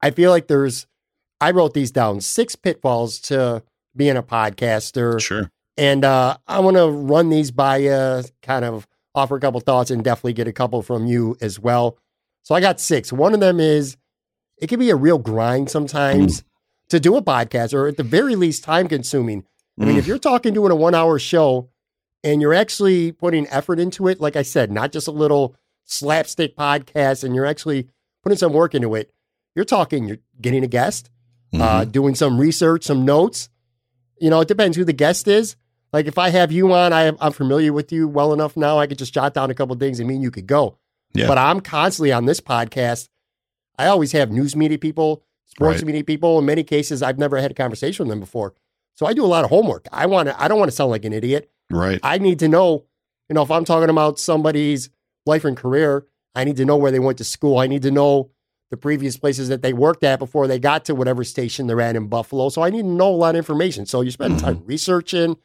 [0.00, 0.86] I feel like there's.
[1.42, 2.22] I wrote these down.
[2.22, 3.62] Six pitfalls to
[3.94, 5.20] being a podcaster.
[5.20, 5.50] Sure.
[5.78, 9.92] And uh, I want to run these by you, kind of offer a couple thoughts,
[9.92, 11.96] and definitely get a couple from you as well.
[12.42, 13.12] So I got six.
[13.12, 13.96] One of them is
[14.60, 16.44] it can be a real grind sometimes mm.
[16.88, 19.44] to do a podcast, or at the very least, time consuming.
[19.80, 19.98] I mean, mm.
[19.98, 21.68] if you're talking doing a one hour show
[22.24, 25.54] and you're actually putting effort into it, like I said, not just a little
[25.84, 27.88] slapstick podcast, and you're actually
[28.24, 29.12] putting some work into it,
[29.54, 31.08] you're talking, you're getting a guest,
[31.52, 31.62] uh, mm-hmm.
[31.62, 33.48] uh, doing some research, some notes.
[34.20, 35.54] You know, it depends who the guest is.
[35.92, 38.78] Like if I have you on, I, am familiar with you well enough now.
[38.78, 40.78] I could just jot down a couple things and mean you could go.
[41.14, 41.26] Yeah.
[41.26, 43.08] But I'm constantly on this podcast.
[43.78, 45.86] I always have news media people, sports right.
[45.86, 46.38] media people.
[46.38, 48.54] In many cases, I've never had a conversation with them before.
[48.94, 49.86] So I do a lot of homework.
[49.92, 50.42] I want to.
[50.42, 51.50] I don't want to sound like an idiot.
[51.70, 52.00] Right.
[52.02, 52.84] I need to know.
[53.28, 54.90] You know, if I'm talking about somebody's
[55.26, 57.58] life and career, I need to know where they went to school.
[57.58, 58.30] I need to know
[58.70, 61.96] the previous places that they worked at before they got to whatever station they're at
[61.96, 62.48] in Buffalo.
[62.48, 63.86] So I need to know a lot of information.
[63.86, 64.44] So you spend mm-hmm.
[64.44, 65.36] time researching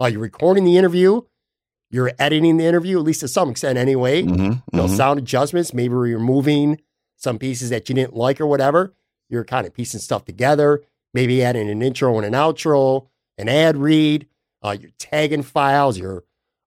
[0.00, 1.20] uh, you're recording the interview,
[1.90, 4.22] you're editing the interview, at least to some extent anyway.
[4.22, 4.94] Mm-hmm, you know, mm-hmm.
[4.94, 6.80] sound adjustments, maybe you're moving
[7.16, 8.94] some pieces that you didn't like or whatever.
[9.28, 10.82] You're kind of piecing stuff together,
[11.12, 14.26] maybe adding an intro and an outro, an ad read,
[14.62, 16.24] uh, you're tagging files, you're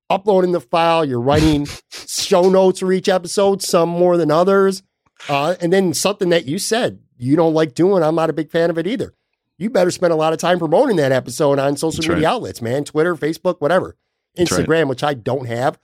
[0.10, 4.84] uploading the file, you're writing show notes for each episode, some more than others.
[5.30, 8.52] Uh, and then something that you said you don't like doing, I'm not a big
[8.52, 9.14] fan of it either
[9.58, 12.34] you better spend a lot of time promoting that episode on social That's media right.
[12.34, 12.84] outlets, man.
[12.84, 13.96] Twitter, Facebook, whatever.
[14.38, 14.88] Instagram, right.
[14.88, 15.80] which I don't have.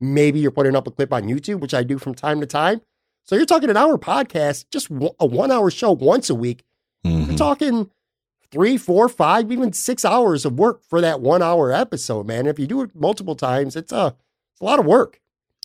[0.00, 2.80] Maybe you're putting up a clip on YouTube, which I do from time to time.
[3.24, 6.62] So you're talking an hour podcast, just a one hour show once a week.
[7.06, 7.30] Mm-hmm.
[7.30, 7.90] You're talking
[8.50, 12.46] three, four, five, even six hours of work for that one hour episode, man.
[12.46, 14.14] If you do it multiple times, it's a,
[14.52, 15.20] it's a lot of work.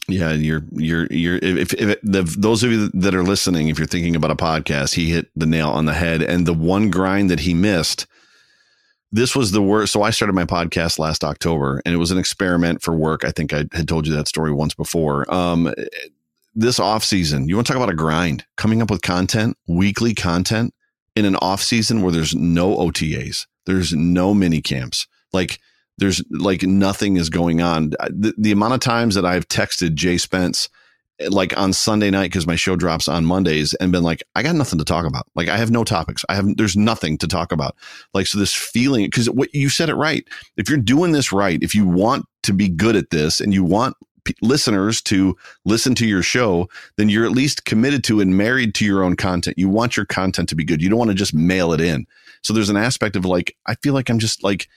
[0.08, 3.88] Yeah, you're you're you're if, if the, those of you that are listening, if you're
[3.88, 6.22] thinking about a podcast, he hit the nail on the head.
[6.22, 8.08] And the one grind that he missed,
[9.12, 9.94] this was the worst.
[9.94, 13.24] So I started my podcast last October, and it was an experiment for work.
[13.24, 15.32] I think I had told you that story once before.
[15.34, 15.74] Um,
[16.56, 18.46] this off season, you want to talk about a grind?
[18.58, 20.74] Coming up with content, weekly content
[21.16, 25.60] in an off season where there's no OTAs, there's no mini camps, like
[26.00, 27.92] there's like nothing is going on.
[28.10, 30.70] The, the amount of times that I've texted J Spence,
[31.30, 34.56] like on Sunday night, because my show drops on Mondays, and been like, I got
[34.56, 35.28] nothing to talk about.
[35.36, 36.24] Like I have no topics.
[36.30, 37.76] I have there's nothing to talk about.
[38.14, 40.28] Like so, this feeling because what you said it right.
[40.58, 43.64] If you're doing this right, if you want to be good at this, and you
[43.64, 43.96] want
[44.42, 45.36] listeners to
[45.66, 49.16] listen to your show, then you're at least committed to and married to your own
[49.16, 49.58] content.
[49.58, 50.82] You want your content to be good.
[50.82, 52.06] You don't want to just mail it in.
[52.42, 54.68] So there's an aspect of like, I feel like I'm just like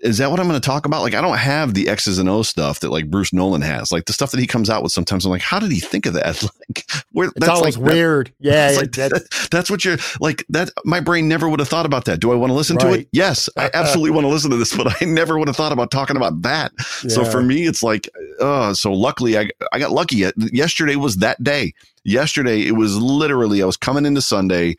[0.00, 1.02] is that what I'm going to talk about?
[1.02, 3.92] Like, I don't have the X's and O's stuff that like Bruce Nolan has.
[3.92, 6.06] Like the stuff that he comes out with sometimes, I'm like, how did he think
[6.06, 6.42] of that?
[6.68, 8.32] Like, where it's that's always like, weird.
[8.40, 10.44] That, yeah, like, that, that's what you're like.
[10.48, 12.20] That my brain never would have thought about that.
[12.20, 12.94] Do I want to listen right.
[12.94, 13.08] to it?
[13.12, 15.90] Yes, I absolutely want to listen to this, but I never would have thought about
[15.90, 16.72] talking about that.
[17.02, 17.08] Yeah.
[17.08, 18.08] So for me, it's like,
[18.40, 20.24] uh, so luckily I I got lucky.
[20.36, 21.74] Yesterday was that day.
[22.04, 24.76] Yesterday it was literally I was coming into Sunday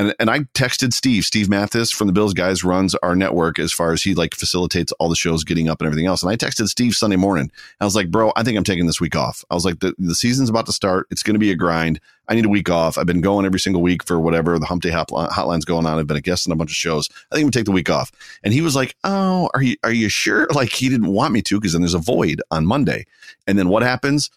[0.00, 3.72] and and I texted Steve, Steve Mathis from the Bills guys runs our network as
[3.72, 6.22] far as he like facilitates all the shows getting up and everything else.
[6.22, 7.50] And I texted Steve Sunday morning.
[7.80, 9.44] I was like, bro, I think I'm taking this week off.
[9.50, 11.06] I was like, the, the season's about to start.
[11.10, 12.00] It's going to be a grind.
[12.28, 12.96] I need a week off.
[12.96, 15.98] I've been going every single week for whatever the hump day hotline's going on.
[15.98, 17.08] I've been a guest on a bunch of shows.
[17.10, 18.12] I think I'm gonna take the week off.
[18.44, 20.48] And he was like, Oh, are you, are you sure?
[20.60, 23.06] Like he didn't want me to because then there's a void on Monday.
[23.46, 24.30] And then what happens?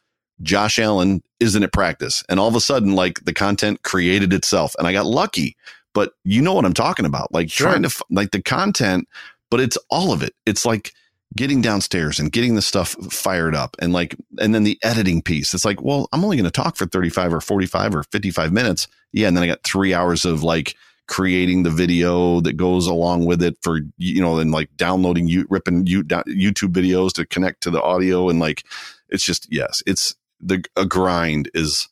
[0.44, 2.24] Josh Allen isn't at practice.
[2.30, 4.76] And all of a sudden, like the content created itself.
[4.78, 5.56] And I got lucky,
[5.94, 7.34] but you know what I'm talking about.
[7.34, 7.68] Like sure.
[7.68, 9.08] trying to, like the content,
[9.50, 10.34] but it's all of it.
[10.46, 10.94] It's like
[11.36, 15.54] getting downstairs and getting the stuff fired up and like, and then the editing piece.
[15.54, 18.88] It's like, well, I'm only going to talk for 35 or 45 or 55 minutes.
[19.12, 19.28] Yeah.
[19.28, 20.76] And then I got three hours of like,
[21.08, 25.46] creating the video that goes along with it for you know and like downloading you
[25.50, 28.64] ripping you YouTube videos to connect to the audio and like
[29.10, 30.16] it's just yes it's
[30.46, 31.88] the a grind is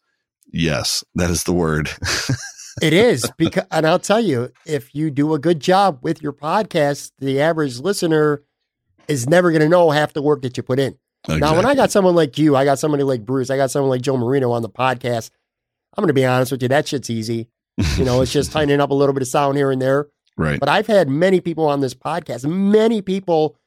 [0.51, 1.89] yes, that is the word.
[2.81, 6.33] it is because, and I'll tell you, if you do a good job with your
[6.33, 8.43] podcast, the average listener
[9.07, 10.97] is never going to know half the work that you put in.
[11.25, 11.39] Exactly.
[11.39, 13.89] Now, when I got someone like you, I got somebody like Bruce, I got someone
[13.89, 15.29] like Joe Marino on the podcast.
[15.95, 17.47] I'm going to be honest with you, that shit's easy.
[17.97, 20.07] You know, it's just tightening up a little bit of sound here and there.
[20.37, 20.59] Right.
[20.59, 23.57] But I've had many people on this podcast, many people,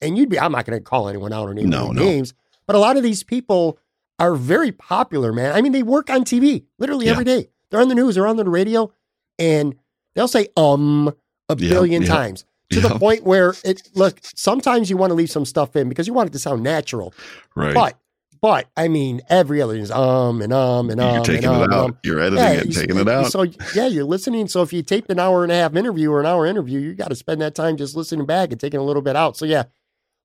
[0.00, 2.04] and you'd be, I'm not going to call anyone out or name no, no.
[2.04, 2.34] names,
[2.66, 3.78] but a lot of these people
[4.20, 5.56] are very popular, man.
[5.56, 7.12] I mean, they work on TV literally yeah.
[7.12, 7.48] every day.
[7.70, 8.92] They're on the news, they're on the radio,
[9.38, 9.74] and
[10.14, 11.12] they'll say um
[11.48, 14.20] a billion times to the point where it look.
[14.22, 17.14] Sometimes you want to leave some stuff in because you want it to sound natural,
[17.56, 17.74] right?
[17.74, 17.98] But
[18.40, 21.14] but I mean, every other is um and um and um.
[21.14, 21.84] You're taking and um, it out.
[21.84, 21.98] Um.
[22.04, 23.32] You're editing yeah, it, and taking it out.
[23.32, 24.48] So yeah, you're listening.
[24.48, 26.94] So if you taped an hour and a half interview or an hour interview, you
[26.94, 29.36] got to spend that time just listening back and taking a little bit out.
[29.36, 29.64] So yeah,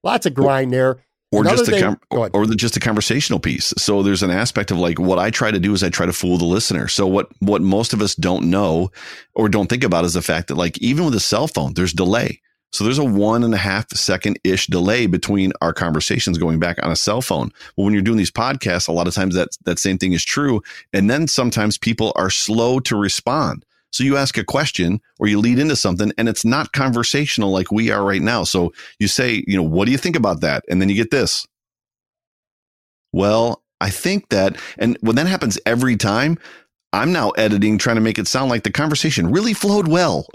[0.03, 0.97] lots of grind there
[1.36, 3.73] or Another just a com- or, or the, just a conversational piece.
[3.77, 6.13] So there's an aspect of like what I try to do is I try to
[6.13, 6.88] fool the listener.
[6.88, 8.91] So what what most of us don't know
[9.33, 11.93] or don't think about is the fact that like even with a cell phone, there's
[11.93, 12.41] delay.
[12.71, 16.77] So there's a one and a half second ish delay between our conversations going back
[16.83, 17.51] on a cell phone.
[17.75, 20.25] Well, when you're doing these podcasts, a lot of times that that same thing is
[20.25, 20.61] true.
[20.91, 23.65] And then sometimes people are slow to respond.
[23.95, 27.71] So you ask a question or you lead into something and it's not conversational like
[27.71, 28.43] we are right now.
[28.43, 30.65] So you say, you know, what do you think about that?
[30.69, 31.47] And then you get this.
[33.13, 36.37] Well, I think that, and when that happens every time,
[36.91, 40.27] I'm now editing, trying to make it sound like the conversation really flowed well.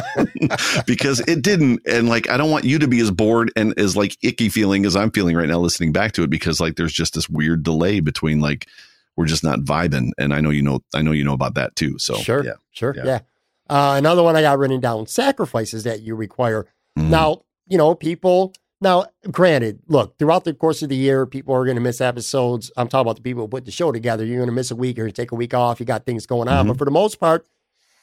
[0.86, 1.80] because it didn't.
[1.86, 4.84] And like, I don't want you to be as bored and as like icky feeling
[4.84, 7.62] as I'm feeling right now listening back to it because like there's just this weird
[7.62, 8.68] delay between like
[9.16, 10.10] we're just not vibing.
[10.18, 11.98] And I know you know, I know you know about that too.
[11.98, 13.04] So sure, yeah, sure, yeah.
[13.04, 13.20] yeah.
[13.68, 16.66] Uh, another one I got written down: sacrifices that you require.
[16.98, 17.10] Mm-hmm.
[17.10, 18.54] Now, you know, people.
[18.80, 22.70] Now, granted, look, throughout the course of the year, people are going to miss episodes.
[22.76, 24.26] I'm talking about the people who put the show together.
[24.26, 25.80] You're going to miss a week or take a week off.
[25.80, 26.68] You got things going on, mm-hmm.
[26.68, 27.46] but for the most part,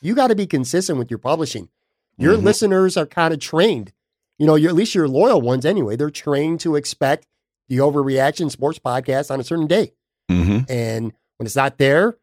[0.02, 1.70] you got to be consistent with your publishing.
[2.18, 2.46] Your mm-hmm.
[2.46, 3.92] listeners are kind of trained.
[4.40, 5.96] You know, at least your loyal ones anyway.
[5.98, 7.28] They're trained to expect
[7.68, 9.94] the overreaction sports podcast on a certain day.
[10.32, 10.72] Mm-hmm.
[10.72, 12.18] And when it's not there,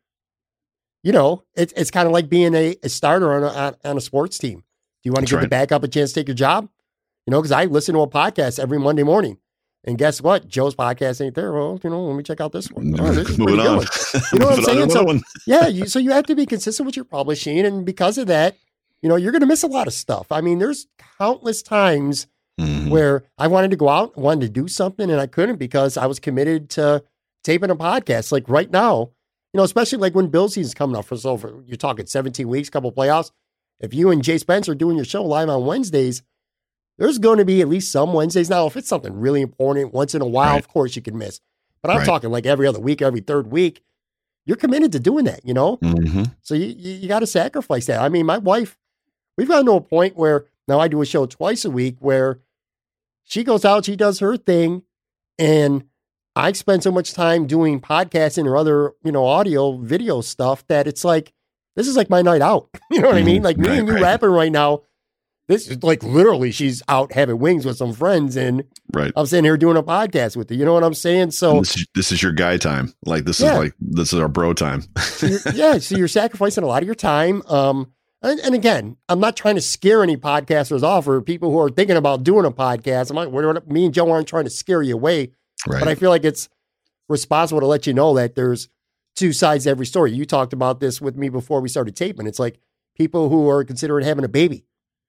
[1.02, 4.00] you know, it, it's kind of like being a, a starter on a, on a
[4.00, 4.58] sports team.
[4.58, 4.62] Do
[5.04, 5.44] you want to give right.
[5.44, 6.68] the backup a chance to take your job?
[7.26, 9.38] You know, because I listen to a podcast every Monday morning.
[9.84, 10.48] And guess what?
[10.48, 11.52] Joe's podcast ain't there.
[11.52, 12.98] Well, you know, let me check out this one.
[12.98, 13.88] Oh, this is pretty good.
[14.32, 14.90] You know what I'm saying?
[14.90, 17.60] So, yeah, you, so you have to be consistent with your publishing.
[17.60, 18.56] And because of that,
[19.02, 20.32] you know, you're going to miss a lot of stuff.
[20.32, 20.88] I mean, there's
[21.18, 22.26] countless times
[22.60, 22.90] mm-hmm.
[22.90, 26.06] where I wanted to go out, wanted to do something, and I couldn't because I
[26.06, 27.04] was committed to
[27.44, 29.10] taping a podcast like right now,
[29.52, 32.46] you know, especially like when Bill season's coming up for so for you're talking 17
[32.48, 33.30] weeks, couple playoffs.
[33.80, 36.22] If you and Jay Spencer are doing your show live on Wednesdays,
[36.98, 38.50] there's going to be at least some Wednesdays.
[38.50, 40.58] Now, if it's something really important once in a while, right.
[40.58, 41.40] of course you can miss.
[41.80, 42.06] But I'm right.
[42.06, 43.82] talking like every other week, every third week.
[44.44, 45.76] You're committed to doing that, you know?
[45.76, 46.24] Mm-hmm.
[46.42, 48.00] So you, you, you got to sacrifice that.
[48.00, 48.78] I mean, my wife,
[49.36, 52.40] we've gotten to a point where now I do a show twice a week where
[53.24, 54.82] she goes out, she does her thing,
[55.38, 55.84] and
[56.38, 60.86] I spend so much time doing podcasting or other, you know, audio, video stuff that
[60.86, 61.32] it's like,
[61.74, 62.68] this is like my night out.
[62.92, 63.24] you know what mm-hmm.
[63.24, 63.42] I mean?
[63.42, 64.02] Like me right, and you right.
[64.02, 64.82] rapping right now.
[65.48, 69.12] This is like literally she's out having wings with some friends and right.
[69.16, 70.58] I'm sitting here doing a podcast with you.
[70.58, 71.30] You know what I'm saying?
[71.30, 72.92] So this is, this is, your guy time.
[73.06, 73.52] Like this yeah.
[73.52, 74.84] is like this is our bro time.
[74.98, 75.78] so yeah.
[75.78, 77.42] So you're sacrificing a lot of your time.
[77.46, 81.60] Um, and, and, again, I'm not trying to scare any podcasters off or people who
[81.60, 83.10] are thinking about doing a podcast.
[83.10, 85.32] I'm like, me and Joe aren't trying to scare you away.
[85.66, 85.80] Right.
[85.80, 86.48] But I feel like it's
[87.08, 88.68] responsible to let you know that there's
[89.16, 90.12] two sides to every story.
[90.12, 92.26] You talked about this with me before we started taping.
[92.26, 92.60] It's like
[92.96, 94.64] people who are considering having a baby.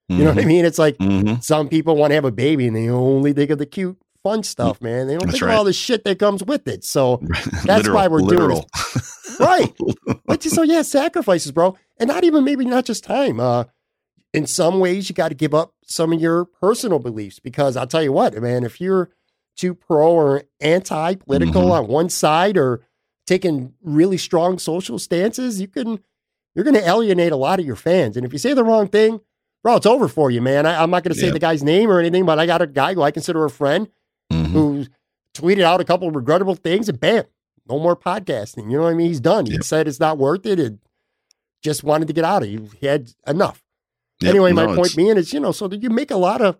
[0.08, 0.24] You mm-hmm.
[0.24, 0.48] know what I mm-hmm.
[0.48, 0.64] mean?
[0.64, 1.40] It's like mm-hmm.
[1.40, 4.42] some people want to have a baby and they only think of the cute, fun
[4.42, 5.06] stuff, man.
[5.06, 5.52] They don't that's think right.
[5.52, 6.84] of all the shit that comes with it.
[6.84, 7.20] So
[7.64, 8.48] that's literal, why we're literal.
[8.48, 9.36] doing this.
[9.40, 9.72] right.
[10.26, 11.76] But so yeah, sacrifices, bro.
[11.98, 13.40] And not even maybe not just time.
[13.40, 13.64] Uh
[14.32, 17.86] in some ways you got to give up some of your personal beliefs because I'll
[17.86, 19.10] tell you what, man, if you're
[19.56, 21.72] too pro or anti political mm-hmm.
[21.72, 22.80] on one side or
[23.26, 26.00] taking really strong social stances, you can
[26.54, 28.16] you're going to alienate a lot of your fans.
[28.16, 29.20] And if you say the wrong thing,
[29.62, 30.66] bro, it's over for you, man.
[30.66, 32.66] I, am not going to say the guy's name or anything, but I got a
[32.66, 33.88] guy who I consider a friend
[34.32, 34.52] mm-hmm.
[34.52, 34.86] who
[35.34, 37.24] tweeted out a couple of regrettable things, and bam,
[37.68, 38.70] no more podcasting.
[38.70, 39.08] You know what I mean?
[39.08, 39.46] He's done.
[39.46, 39.64] He yep.
[39.64, 40.78] said it's not worth it, and
[41.62, 42.48] just wanted to get out of.
[42.48, 43.62] He had enough.
[44.20, 44.30] Yep.
[44.30, 46.58] Anyway, no, my point being is, you know, so you make a lot of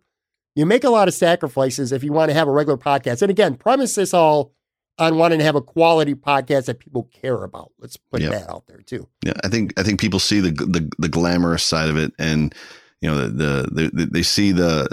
[0.54, 3.22] you make a lot of sacrifices if you want to have a regular podcast.
[3.22, 4.52] And again, premise this all
[4.98, 7.72] on wanting to have a quality podcast that people care about.
[7.78, 8.32] Let's put yep.
[8.32, 9.08] that out there too.
[9.24, 12.54] Yeah, I think I think people see the the, the glamorous side of it, and
[13.00, 14.88] you know the, the, the they see the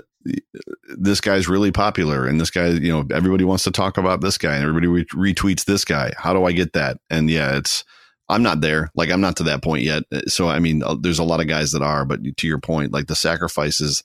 [0.97, 4.37] this guy's really popular and this guy you know everybody wants to talk about this
[4.37, 7.85] guy and everybody retweets this guy how do i get that and yeah it's
[8.29, 8.91] I'm not there.
[8.95, 10.03] Like I'm not to that point yet.
[10.27, 12.91] So I mean, uh, there's a lot of guys that are, but to your point,
[12.91, 14.03] like the sacrifices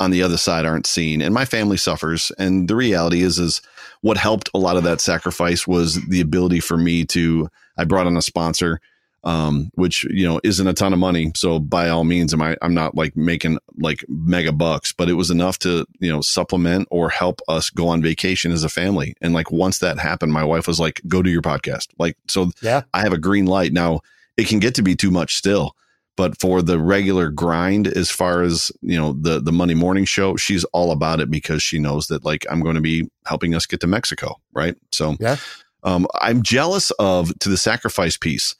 [0.00, 2.32] on the other side aren't seen, and my family suffers.
[2.38, 3.60] And the reality is, is
[4.00, 7.48] what helped a lot of that sacrifice was the ability for me to.
[7.76, 8.80] I brought on a sponsor
[9.24, 11.32] um, which you know isn't a ton of money.
[11.34, 12.56] So by all means, am I?
[12.62, 16.88] I'm not like making like mega bucks, but it was enough to you know supplement
[16.90, 19.14] or help us go on vacation as a family.
[19.20, 22.52] And like once that happened, my wife was like, "Go do your podcast." Like so,
[22.62, 24.00] yeah, I have a green light now.
[24.36, 25.74] It can get to be too much still,
[26.18, 30.36] but for the regular grind, as far as you know, the the Monday morning show,
[30.36, 33.64] she's all about it because she knows that like I'm going to be helping us
[33.64, 34.76] get to Mexico, right?
[34.92, 35.36] So yeah.
[35.84, 38.56] Um, I'm jealous of to the sacrifice piece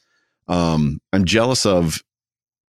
[0.48, 2.02] um, I'm jealous of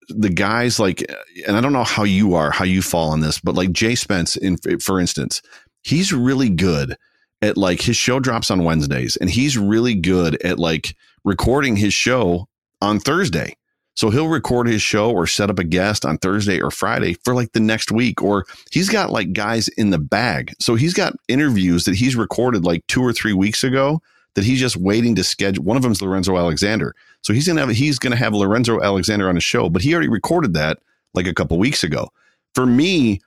[0.09, 1.05] the guys like,
[1.47, 3.95] and I don't know how you are, how you fall on this, but like J
[3.95, 5.41] Spence, in for instance,
[5.83, 6.97] he's really good
[7.41, 11.95] at like his show drops on Wednesdays, and he's really good at like recording his
[11.95, 12.49] show
[12.81, 13.57] on Thursday.
[13.99, 17.35] So he'll record his show or set up a guest on Thursday or Friday for
[17.35, 20.55] like the next week, or he's got like guys in the bag.
[20.61, 24.01] So he's got interviews that he's recorded like two or three weeks ago
[24.35, 25.65] that he's just waiting to schedule.
[25.65, 26.95] One of them is Lorenzo Alexander.
[27.23, 30.09] So he's gonna have he's gonna have Lorenzo Alexander on his show, but he already
[30.09, 30.79] recorded that
[31.13, 32.09] like a couple weeks ago.
[32.55, 33.21] For me,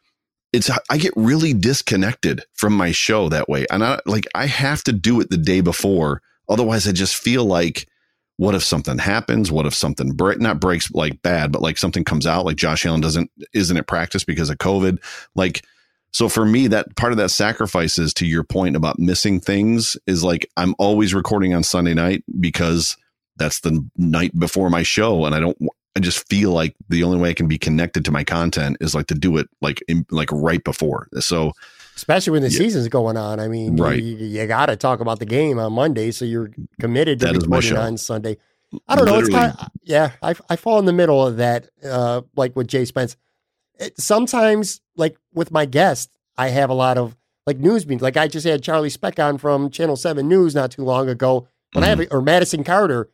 [0.53, 4.85] it's I get really disconnected from my show that way, and I like I have
[4.85, 6.21] to do it the day before.
[6.47, 7.89] Otherwise, I just feel like,
[8.41, 9.51] what if something happens?
[9.51, 12.87] What if something break not breaks like bad, but like something comes out like Josh
[12.87, 14.97] Allen doesn't isn't at practice because of COVID,
[15.35, 15.63] like.
[16.13, 19.95] So for me, that part of that sacrifice is to your point about missing things
[20.07, 22.97] is like I'm always recording on Sunday night because
[23.37, 25.57] that's the night before my show and I don't
[25.95, 28.95] I just feel like the only way I can be connected to my content is
[28.95, 31.07] like to do it like in, like right before.
[31.19, 31.53] So
[31.95, 32.57] especially when the yeah.
[32.57, 33.39] season's going on.
[33.39, 34.01] I mean, right.
[34.01, 37.35] you, you got to talk about the game on Monday, so you're committed to that
[37.35, 38.37] recording on Sunday.
[38.87, 39.19] I don't know.
[39.19, 42.67] It's kind of, yeah, I, I fall in the middle of that, uh, like with
[42.67, 43.17] J Spence.
[43.79, 48.01] It, sometimes, like with my guest, I have a lot of like news beats.
[48.01, 51.47] Like I just had Charlie Specht on from Channel 7 News not too long ago.
[51.73, 51.99] But mm-hmm.
[51.99, 53.09] I have, or Madison Carter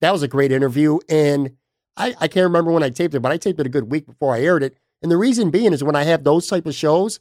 [0.00, 0.98] that was a great interview.
[1.08, 1.56] And
[1.96, 4.06] I, I can't remember when I taped it, but I taped it a good week
[4.06, 4.76] before I aired it.
[5.02, 7.20] And the reason being is when I have those type of shows,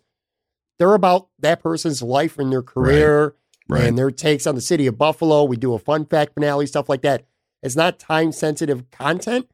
[0.79, 3.35] they're about that person's life and their career
[3.67, 3.79] right.
[3.79, 3.87] Right.
[3.87, 5.43] and their takes on the city of Buffalo.
[5.43, 7.25] We do a fun fact finale, stuff like that.
[7.63, 9.47] It's not time sensitive content.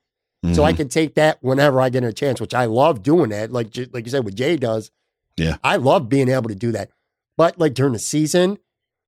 [0.43, 0.55] Mm-hmm.
[0.55, 0.77] So I mm-hmm.
[0.77, 3.51] can take that whenever I get a chance, which I love doing that.
[3.51, 4.91] Like, like you said, what Jay does.
[5.37, 5.57] Yeah.
[5.63, 6.89] I love being able to do that.
[7.37, 8.57] But like during the season,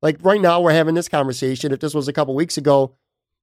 [0.01, 1.71] like right now, we're having this conversation.
[1.71, 2.95] If this was a couple weeks ago,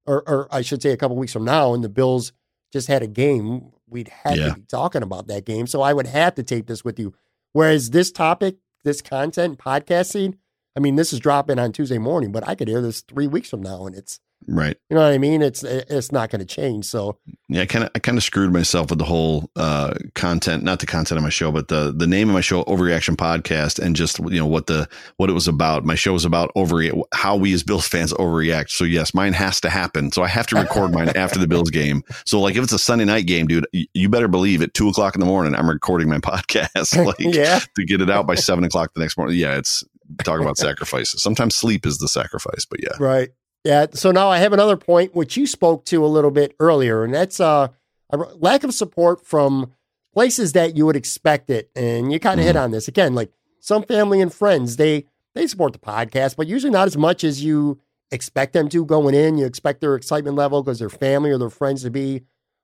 [0.06, 2.32] or, or I should say a couple weeks from now, and the Bills
[2.72, 4.48] just had a game, we'd have yeah.
[4.50, 5.66] to be talking about that game.
[5.66, 7.14] So I would have to tape this with you.
[7.52, 10.38] Whereas this topic, this content, podcasting,
[10.76, 13.50] I mean, this is dropping on Tuesday morning, but I could hear this three weeks
[13.50, 14.76] from now, and it's Right.
[14.88, 15.42] You know what I mean?
[15.42, 16.86] It's it's not going to change.
[16.86, 17.18] So
[17.48, 20.80] yeah, I kind of I kind of screwed myself with the whole uh, content, not
[20.80, 23.94] the content of my show, but the the name of my show, Overreaction Podcast, and
[23.94, 24.88] just you know what the
[25.18, 25.84] what it was about.
[25.84, 26.82] My show was about over
[27.12, 28.70] how we as Bills fans overreact.
[28.70, 30.10] So yes, mine has to happen.
[30.10, 32.02] So I have to record mine after the Bills game.
[32.24, 35.14] So like if it's a Sunday night game, dude, you better believe at two o'clock
[35.14, 37.60] in the morning I'm recording my podcast, like yeah.
[37.76, 39.36] to get it out by seven o'clock the next morning.
[39.36, 39.84] Yeah, it's
[40.24, 41.22] talk about sacrifices.
[41.22, 43.30] Sometimes sleep is the sacrifice, but yeah, right.
[43.64, 43.86] Yeah.
[43.92, 47.14] So now I have another point which you spoke to a little bit earlier, and
[47.14, 47.68] that's uh,
[48.10, 49.72] a lack of support from
[50.12, 51.70] places that you would expect it.
[51.76, 52.48] And you kind of mm-hmm.
[52.48, 55.04] hit on this again, like some family and friends, they
[55.34, 57.80] they support the podcast, but usually not as much as you
[58.10, 59.38] expect them to going in.
[59.38, 62.22] You expect their excitement level because their family or their friends to be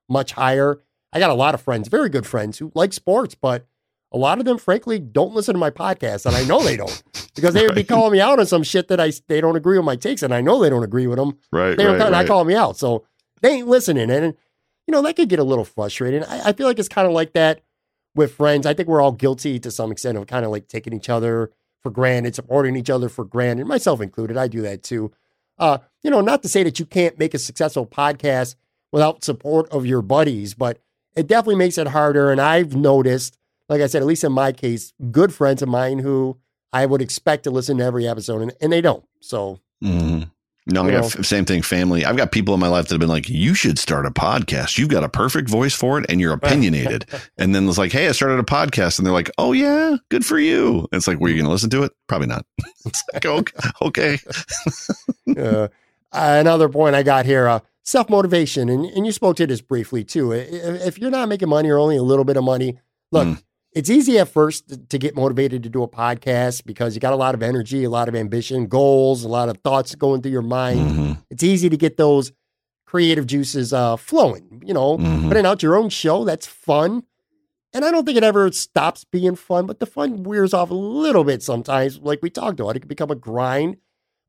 [0.09, 0.81] much higher.
[1.13, 3.65] I got a lot of friends, very good friends who like sports, but
[4.11, 7.03] a lot of them, frankly, don't listen to my podcast, and I know they don't
[7.35, 9.77] because they would be calling me out on some shit that I they don't agree
[9.77, 11.37] with my takes, and I know they don't agree with them.
[11.51, 12.27] Right, they don't right, right.
[12.27, 13.05] call me out, so
[13.41, 14.35] they ain't listening, and
[14.85, 16.23] you know that could get a little frustrating.
[16.23, 17.61] I, I feel like it's kind of like that
[18.15, 18.65] with friends.
[18.65, 21.51] I think we're all guilty to some extent of kind of like taking each other
[21.83, 24.37] for granted, supporting each other for granted, myself included.
[24.37, 25.11] I do that too.
[25.59, 28.55] Uh, you know, not to say that you can't make a successful podcast
[28.91, 30.79] without support of your buddies, but
[31.15, 32.31] it definitely makes it harder.
[32.31, 33.36] And I've noticed
[33.69, 36.37] like I said, at least in my case, good friends of mine who
[36.73, 39.03] I would expect to listen to every episode, and, and they don't.
[39.21, 40.23] So, mm-hmm.
[40.67, 41.61] no, I got same thing.
[41.61, 42.05] Family.
[42.05, 44.77] I've got people in my life that have been like, "You should start a podcast.
[44.77, 47.05] You've got a perfect voice for it, and you're opinionated."
[47.37, 50.25] and then it's like, "Hey, I started a podcast," and they're like, "Oh yeah, good
[50.25, 51.93] for you." And it's like, "Were you going to listen to it?
[52.07, 52.45] Probably not."
[52.85, 53.25] it's like,
[53.81, 54.17] okay.
[55.31, 55.37] okay.
[55.37, 55.67] uh,
[56.11, 57.47] another point I got here.
[57.47, 60.31] Uh, self motivation, and, and you spoke to this briefly too.
[60.33, 62.79] If you're not making money or only a little bit of money,
[63.11, 63.41] look, mm
[63.77, 67.17] it's easy at first to get motivated to do a podcast because you got a
[67.17, 70.41] lot of energy, a lot of ambition, goals, a lot of thoughts going through your
[70.41, 70.79] mind.
[70.79, 71.11] Mm-hmm.
[71.29, 72.31] It's easy to get those
[72.85, 74.63] creative juices uh, flowing.
[74.65, 75.27] You know, Mhm.
[75.27, 77.03] putting out your own show, that's fun.
[77.73, 80.73] And I don't think it ever stops being fun, but the fun wears off a
[80.73, 81.99] little bit sometimes.
[81.99, 83.77] Like we talked about, it could become a grind.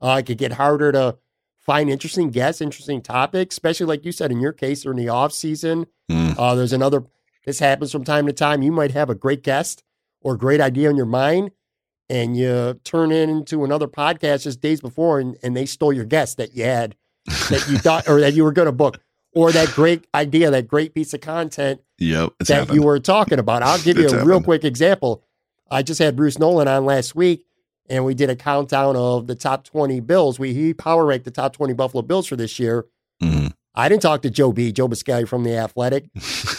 [0.00, 1.16] Uh, it could get harder to
[1.58, 5.08] find interesting guests, interesting topics, especially like you said in your case, or in the
[5.08, 5.86] off season.
[6.10, 6.34] Mm.
[6.38, 7.04] Uh, there's another,
[7.48, 8.62] this happens from time to time.
[8.62, 9.82] You might have a great guest
[10.20, 11.50] or a great idea in your mind,
[12.10, 16.04] and you turn it into another podcast just days before, and, and they stole your
[16.04, 16.94] guest that you had,
[17.26, 19.00] that you thought, or that you were going to book,
[19.34, 22.34] or that great idea, that great piece of content Yep.
[22.40, 22.74] That happened.
[22.76, 23.62] you were talking about.
[23.62, 25.24] I'll give you a real quick example.
[25.70, 27.44] I just had Bruce Nolan on last week,
[27.88, 30.38] and we did a countdown of the top 20 Bills.
[30.38, 32.86] We he power ranked the top 20 Buffalo Bills for this year.
[33.22, 33.52] Mhm.
[33.78, 36.10] I didn't talk to Joe B, Joe Buscaglia from the Athletic.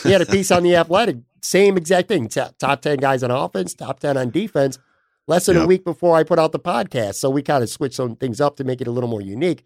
[0.03, 2.29] He had a piece on the Athletic, same exact thing.
[2.29, 4.79] Top, top 10 guys on offense, top 10 on defense.
[5.27, 7.95] Less than a week before I put out the podcast, so we kind of switched
[7.95, 9.63] some things up to make it a little more unique.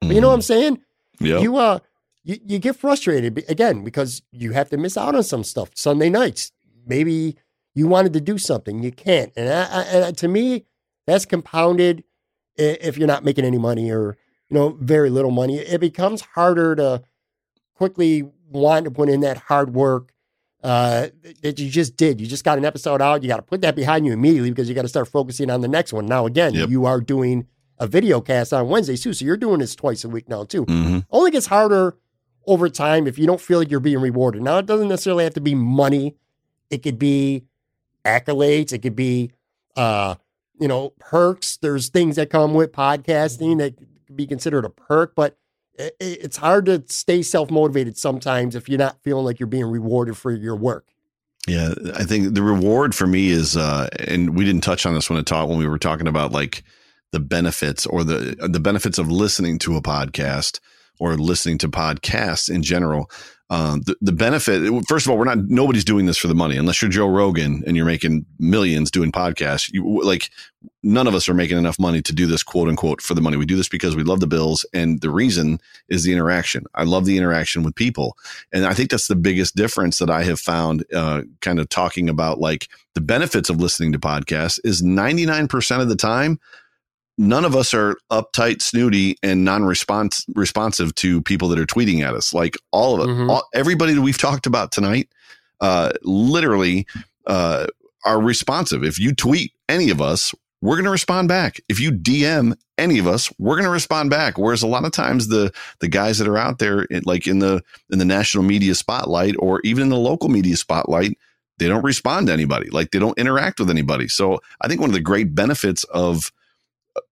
[0.00, 0.80] But you know what I'm saying?
[1.20, 1.42] Yep.
[1.42, 1.78] you uh
[2.24, 6.10] you, you get frustrated again because you have to miss out on some stuff sunday
[6.10, 6.50] nights
[6.86, 7.36] maybe
[7.74, 10.64] you wanted to do something you can't and, I, I, and to me
[11.06, 12.02] that's compounded
[12.56, 14.16] if you're not making any money or
[14.50, 17.02] you know very little money it becomes harder to
[17.74, 20.12] quickly want to put in that hard work
[20.62, 21.08] uh,
[21.42, 22.18] that you just did.
[22.22, 23.22] You just got an episode out.
[23.22, 25.60] You got to put that behind you immediately because you got to start focusing on
[25.60, 26.06] the next one.
[26.06, 26.70] Now, again, Yep.
[26.70, 27.46] you are doing
[27.78, 30.64] a video cast on Wednesdays too, so you're doing this twice a week now too
[30.64, 31.04] Mhm.
[31.10, 31.96] only gets harder
[32.46, 34.40] over time if you don't feel like you're being rewarded.
[34.42, 36.14] Now, it doesn't necessarily have to be money.
[36.70, 37.44] It could be
[38.04, 38.72] accolades.
[38.72, 39.32] It could be,
[39.76, 40.14] uh,
[40.58, 41.56] you know, perks.
[41.58, 43.74] There's things that come with podcasting that
[44.14, 45.36] be considered a perk, but
[45.76, 50.16] it's hard to stay self motivated sometimes if you're not feeling like you're being rewarded
[50.16, 50.86] for your work.
[51.46, 55.10] Yeah, I think the reward for me is, uh, and we didn't touch on this
[55.10, 56.62] when it taught when we were talking about like
[57.12, 60.60] the benefits or the the benefits of listening to a podcast
[60.98, 63.10] or listening to podcasts in general.
[63.50, 66.56] Um, the, the benefit, first of all, we're not nobody's doing this for the money
[66.56, 69.70] unless you're Joe Rogan and you're making millions doing podcasts.
[69.70, 70.30] You like
[70.82, 73.36] none of us are making enough money to do this quote unquote for the money.
[73.36, 76.64] We do this because we love the bills, and the reason is the interaction.
[76.74, 78.16] I love the interaction with people.
[78.52, 82.08] And I think that's the biggest difference that I have found, uh, kind of talking
[82.08, 86.40] about like the benefits of listening to podcasts is 99% of the time,
[87.16, 92.14] none of us are uptight, snooty, and non-response responsive to people that are tweeting at
[92.14, 92.34] us.
[92.34, 93.30] Like all of it, Mhm.
[93.30, 95.08] all, everybody that we've talked about tonight,
[95.60, 96.86] uh, literally,
[97.26, 97.66] uh,
[98.04, 98.82] are responsive.
[98.84, 101.60] If you tweet any of us, we're going to respond back.
[101.68, 104.36] If you DM any of us, we're going to respond back.
[104.38, 107.62] Whereas a lot of times the the guys that are out there, like in the
[107.90, 111.16] in the national media spotlight or even in the local media spotlight,
[111.58, 112.68] they don't respond to anybody.
[112.70, 114.08] Like they don't interact with anybody.
[114.08, 116.32] So I think one of the great benefits of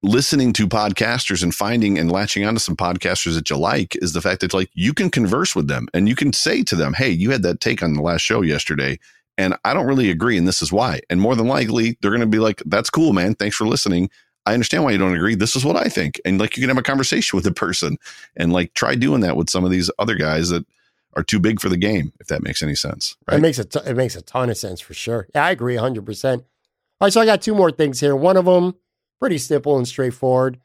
[0.03, 4.21] listening to podcasters and finding and latching onto some podcasters that you like is the
[4.21, 7.11] fact that like you can converse with them and you can say to them, "Hey,
[7.11, 8.99] you had that take on the last show yesterday."
[9.39, 11.01] And I don't really agree, and this is why.
[11.09, 13.35] And more than likely, they're going to be like, "That's cool, man.
[13.35, 14.11] Thanks for listening.
[14.45, 15.35] I understand why you don't agree.
[15.35, 17.97] This is what I think." And like, you can have a conversation with the person,
[18.37, 20.67] and like, try doing that with some of these other guys that
[21.15, 23.17] are too big for the game, if that makes any sense.
[23.29, 23.39] Right?
[23.39, 25.29] It makes a t- it makes a ton of sense for sure.
[25.35, 26.39] Yeah, I agree 100%.
[26.39, 28.15] All right, so I got two more things here.
[28.15, 28.75] One of them,
[29.23, 30.59] pretty simple and straightforward.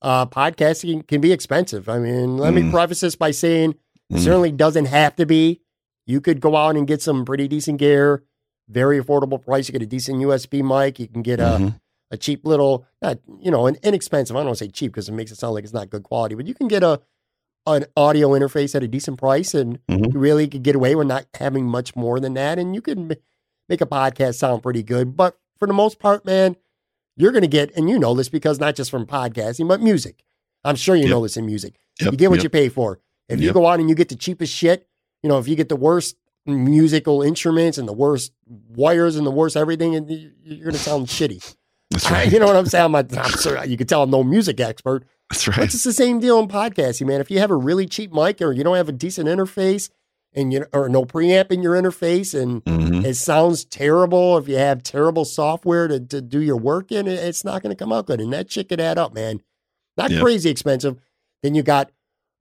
[0.00, 1.88] Uh, podcasting can be expensive.
[1.88, 2.70] I mean, let me Mm.
[2.70, 3.74] preface this by saying
[4.10, 4.20] it Mm.
[4.20, 5.60] certainly doesn't have to be.
[6.06, 8.22] You could go out and get some pretty decent gear,
[8.68, 9.66] very affordable price.
[9.68, 11.00] You get a decent USB mic.
[11.00, 11.80] You can get a, Mhm.
[12.12, 14.36] a cheap little, not, you know, an inexpensive.
[14.36, 16.04] I don't want to say cheap because it makes it sound like it's not good
[16.04, 17.00] quality, but you can get a
[17.66, 20.12] an audio interface at a decent price and Mhm.
[20.12, 22.58] you really could get away with not having much more than that.
[22.58, 23.16] And you can
[23.70, 25.16] make a podcast sound pretty good.
[25.16, 26.56] But for the most part, man,
[27.16, 30.24] you're going to get, and you know this because not just from podcasting, but music.
[30.64, 31.10] I'm sure you Yep.
[31.10, 31.78] know this in music.
[32.00, 32.44] Yep, you get what yep.
[32.44, 33.00] you pay for.
[33.28, 34.86] If you go out and you get the cheapest shit,
[35.22, 39.30] you know, if you get the worst musical instruments and the worst wires and the
[39.30, 41.54] worst everything, and you- you're going to sound shitty.
[41.90, 42.30] That's right.
[42.30, 42.84] You know what I'm saying?
[42.84, 45.64] I'm, I'm sorry, you can tell I'm no music expert, That's but right.
[45.72, 47.20] it's the same deal in podcasting, man.
[47.20, 49.90] If you have a really cheap mic or you don't have a decent interface
[50.34, 53.04] and you or no preamp in your interface and Mhm.
[53.04, 57.20] it sounds terrible, if you have terrible software to, to do your work in, it-
[57.20, 58.20] it's not going to come out good.
[58.20, 59.40] And that shit could add up, man.
[59.96, 60.22] Not Yep.
[60.22, 60.96] crazy expensive.
[61.42, 61.90] Then you got,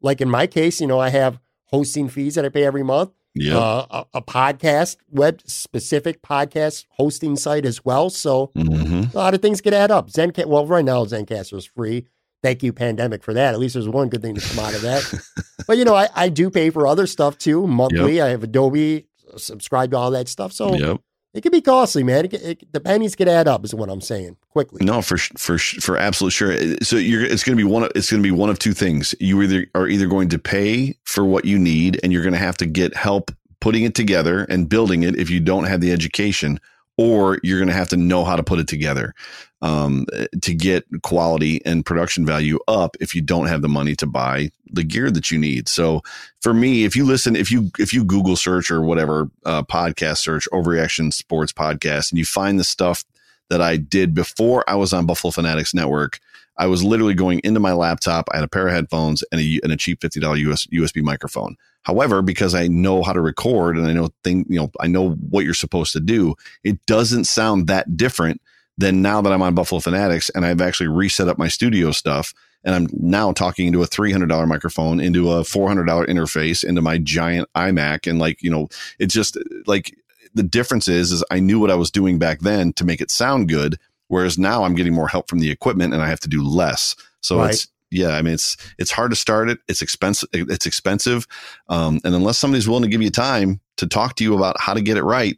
[0.02, 3.12] like in my case, you know, I have hosting fees that I pay every month
[3.36, 3.56] Yep.
[3.56, 8.10] uh, a, a podcast web specific podcast hosting site as well.
[8.10, 9.14] So Mhm.
[9.14, 10.10] a lot of things could add up.
[10.10, 12.06] zencast well, right now Zencastr is free.
[12.44, 13.54] Thank you, pandemic, for that.
[13.54, 15.24] At least there's one good thing to come out of that.
[15.66, 18.22] but you know, I, I do pay for other stuff too monthly.
[18.22, 20.52] I have Adobe, uh, subscribe to all that stuff.
[20.52, 21.02] So Yep.
[21.34, 22.26] it can be costly, man.
[22.26, 24.36] It, it, the pennies could add up, is what I'm saying.
[24.50, 24.84] Quickly.
[24.86, 26.76] No, for for for absolute sure.
[26.84, 27.84] So you're it's going to be one.
[27.84, 29.16] Of, it's going to be one of two things.
[29.22, 32.40] You either are either going to pay for what you need, and you're going to
[32.40, 33.32] have to get help
[33.62, 36.60] putting it together and building it if you don't have the education,
[36.98, 39.14] or you're going to have to know how to put it together
[39.62, 40.06] um,
[40.42, 44.52] to get quality and production value up if you don't have the money to buy
[44.72, 45.70] the gear that you need.
[45.70, 46.02] So
[46.42, 50.18] for me, if you listen, if you if you Google search or whatever uh, podcast
[50.18, 53.06] search Overreaction Sports Podcast, and you find the stuff
[53.50, 56.20] that I did before I was on Buffalo Fanatics Network,
[56.58, 58.28] I was literally going into my laptop.
[58.32, 61.02] I had a pair of headphones and a, and a cheap fifty dollar US, USB
[61.02, 61.56] microphone.
[61.84, 65.12] However, because I know how to record and I know thing, you know, I know
[65.12, 68.42] what you're supposed to do, it doesn't sound that different
[68.78, 72.34] then now that I'm on Buffalo Fanatics and I've actually reset up my studio stuff
[72.64, 77.50] and I'm now talking into a $300 microphone, into a $400 interface, into my giant
[77.56, 78.10] iMac.
[78.10, 79.38] And like, you know, it's just
[79.68, 79.96] like
[80.34, 83.12] the difference is, is I knew what I was doing back then to make it
[83.12, 83.78] sound good.
[84.14, 86.96] Whereas now I'm getting more help from the equipment and I have to do less.
[87.22, 87.50] So right.
[87.50, 89.58] it's, yeah, I mean, it's, it's hard to start it.
[89.68, 90.30] It's expensive.
[90.32, 91.26] It's expensive.
[91.68, 94.76] Um, and unless somebody's willing to give you time to talk to you about how
[94.76, 95.36] to get it right,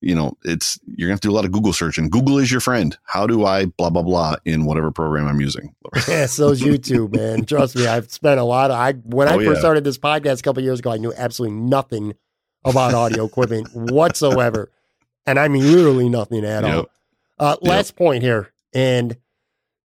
[0.00, 2.38] you know, it's you're gonna have to do a lot of Google search, and Google
[2.38, 2.96] is your friend.
[3.04, 5.74] How do I blah blah blah in whatever program I'm using?
[6.08, 7.44] yeah, so's YouTube, man.
[7.44, 9.60] Trust me, I've spent a lot of I when oh, I first yeah.
[9.60, 12.14] started this podcast a couple years ago, I knew absolutely nothing
[12.64, 14.70] about audio equipment whatsoever.
[15.26, 16.74] And I mean literally nothing at yep.
[16.74, 16.90] all.
[17.38, 19.16] Uh, last point here, and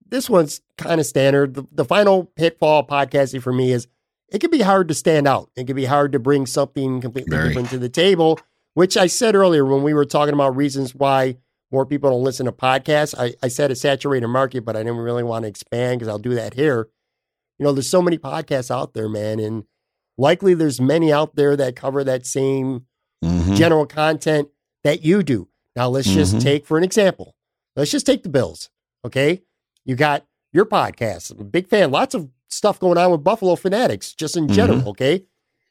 [0.09, 1.55] this one's kind of standard.
[1.55, 3.87] The, the final pitfall podcasting for me is
[4.29, 5.51] it can be hard to stand out.
[5.57, 7.49] It can be hard to bring something completely Very.
[7.49, 8.39] different to the table
[8.75, 11.37] which I said earlier when we were talking about reasons why
[11.71, 13.15] more people don't listen to podcasts.
[13.19, 16.19] I, I said a saturated market, but I didn't really want to expand because I'll
[16.19, 16.89] do that here.
[17.59, 19.65] You know, there's so many podcasts out there, man, and
[20.19, 22.87] likely there's many out there that cover that same
[23.25, 23.55] mm-hmm.
[23.55, 24.49] general content
[24.85, 25.49] that you do.
[25.77, 26.19] Now, let's mm-hmm.
[26.19, 27.35] just take for an example.
[27.77, 28.71] Let's just take the Bills.
[29.05, 29.43] Okay.
[29.85, 31.33] You got your podcast.
[31.33, 31.91] I'm a big fan.
[31.91, 34.81] Lots of stuff going on with Buffalo Fanatics, just in general.
[34.81, 34.89] Mm-hmm.
[34.89, 35.25] Okay.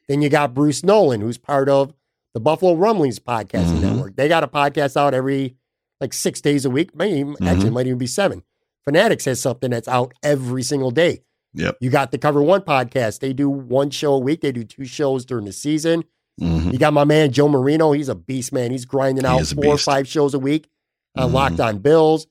[0.08, 1.94] Then you got Bruce Nolan, who's part of
[2.34, 3.80] the Buffalo Rumblings podcasting mm-hmm.
[3.80, 4.16] network.
[4.16, 5.56] They got a podcast out every
[6.00, 6.94] like six days a week.
[6.96, 7.46] Maybe mm-hmm.
[7.46, 8.42] actually might even be seven.
[8.84, 11.22] Fanatics has something that's out every single day.
[11.54, 11.78] Yep.
[11.80, 13.20] You got the Cover One podcast.
[13.20, 14.40] They do one show a week.
[14.40, 16.04] They do two shows during the season.
[16.40, 16.70] Mm-hmm.
[16.70, 17.92] You got my man Joe Marino.
[17.92, 18.70] He's a beast, man.
[18.70, 20.68] He's grinding out four or five shows a week.
[21.16, 21.34] Mm-hmm.
[21.34, 22.26] Locked on Bills.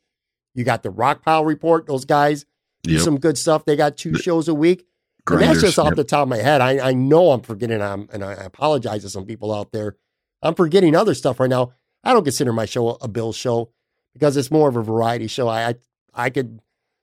[0.55, 1.85] You got the Rock Pile Report.
[1.85, 2.45] Those guys
[2.83, 3.01] do yep.
[3.01, 3.65] some good stuff.
[3.65, 4.85] They got two shows a week.
[5.23, 5.95] Grinders, and that's just off yep.
[5.95, 6.61] the top of my head.
[6.61, 9.97] I, I know I'm forgetting, I'm, and I apologize to some people out there.
[10.41, 11.73] I'm forgetting other stuff right now.
[12.03, 13.69] I don't consider my show a Bill show
[14.13, 15.47] because it's more of a variety show.
[15.47, 15.75] I, I,
[16.13, 16.59] I could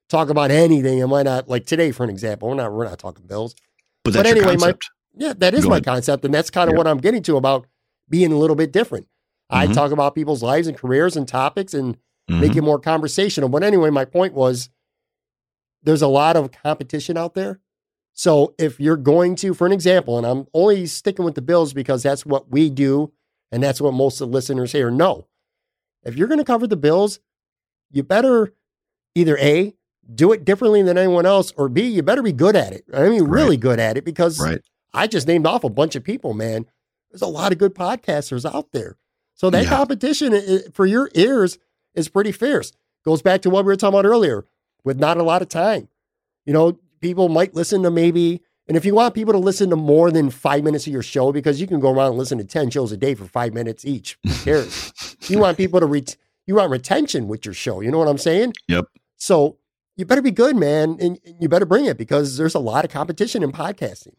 [0.09, 1.49] talk about anything, and why not?
[1.49, 3.55] Like today, for an example, we're not we're not talking Bills.
[4.03, 4.75] But, but anyway, my
[5.17, 5.85] yeah, that is Go my ahead.
[5.85, 6.79] concept, and that's kind of yep.
[6.79, 7.67] what I'm getting to about
[8.09, 9.07] being a little bit different.
[9.51, 9.71] Mm-hmm.
[9.71, 12.41] I talk about people's lives and careers and topics and mm-hmm.
[12.41, 13.49] make it more conversational.
[13.49, 14.71] But anyway, my point was
[15.83, 17.61] there's a lot of competition out there
[18.19, 21.73] so if you're going to, for an example, and I'm only sticking with the Bills
[21.73, 23.13] because that's what we do
[23.53, 25.29] and that's what most of the listeners here know.
[26.03, 27.21] If you're going to cover the Bills,
[27.93, 28.53] you better
[29.15, 29.77] either A,
[30.13, 32.87] do it differently than anyone else, or B, you better be good at it.
[32.93, 33.61] I mean, really right.
[33.61, 34.63] good at it because right.
[34.93, 36.67] I just named off a bunch of people, man.
[37.13, 38.97] There's a lot of good podcasters out there.
[39.39, 39.71] So that yeah.
[39.71, 41.59] competition for your ears
[41.95, 42.73] is pretty fierce.
[43.05, 44.45] Goes back to what we were talking about earlier
[44.83, 45.89] with not a lot of time.
[46.45, 49.77] You know, people might listen to maybe, and if you want people to listen to
[49.77, 52.45] more than five minutes of your show, because you can go around and listen to
[52.45, 54.19] 10 shows a day for five minutes each.
[54.25, 54.93] Who cares?
[55.29, 56.17] you want people to reach,
[56.47, 57.81] you want retention with your show.
[57.81, 58.55] You know what I'm saying?
[58.67, 58.87] Yep.
[59.19, 59.59] So
[59.97, 62.91] you better be good, man, and you better bring it because there's a lot of
[62.91, 64.15] competition in podcasting.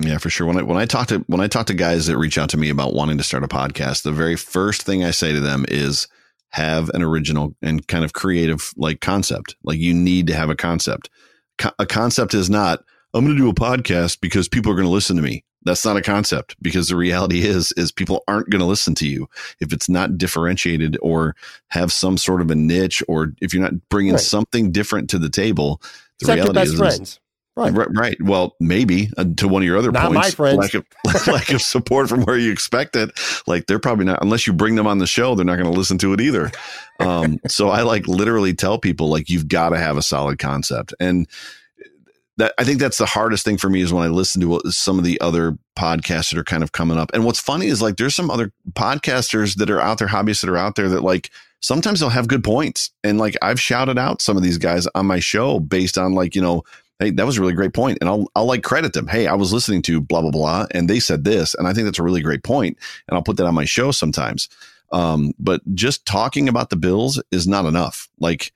[0.00, 0.46] Yeah, for sure.
[0.46, 2.56] When I when I talk to when I talk to guys that reach out to
[2.56, 5.64] me about wanting to start a podcast, the very first thing I say to them
[5.68, 6.08] is
[6.50, 9.56] have an original and kind of creative like concept.
[9.62, 11.10] Like you need to have a concept
[11.78, 14.92] a concept is not I'm going to do a podcast because people are going to
[14.92, 15.44] listen to me.
[15.62, 19.08] That's not a concept because the reality is is people aren't going to listen to
[19.08, 19.28] you
[19.60, 21.36] if it's not differentiated or
[21.68, 24.20] have some sort of a niche or if you're not bringing right.
[24.20, 25.80] something different to the table.
[26.18, 27.20] The Except reality is, friends.
[27.56, 27.72] Right.
[27.72, 27.88] right.
[27.94, 28.16] right.
[28.20, 30.58] Well, maybe uh, to one of your other not points, my friends.
[30.58, 30.86] lack of,
[31.28, 33.12] lack of support from where you expect it.
[33.46, 35.78] Like they're probably not, unless you bring them on the show, they're not going to
[35.78, 36.50] listen to it either.
[36.98, 40.94] Um, so I like literally tell people like you've got to have a solid concept.
[40.98, 41.28] And
[42.36, 44.66] that I think that's the hardest thing for me is when I listen to what
[44.66, 47.10] some of the other podcasts that are kind of coming up.
[47.14, 50.50] And what's funny is like there's some other podcasters that are out there, hobbyists that
[50.50, 52.90] are out there that like sometimes they'll have good points.
[53.04, 56.34] And like I've shouted out some of these guys on my show based on like,
[56.34, 56.64] you know,
[57.04, 57.98] hey, that was a really great point.
[58.00, 59.06] And I'll I'll like credit them.
[59.06, 61.54] Hey, I was listening to blah blah blah and they said this.
[61.54, 62.78] And I think that's a really great point.
[63.08, 64.48] And I'll put that on my show sometimes.
[64.92, 68.08] Um, but just talking about the Bills is not enough.
[68.18, 68.52] Like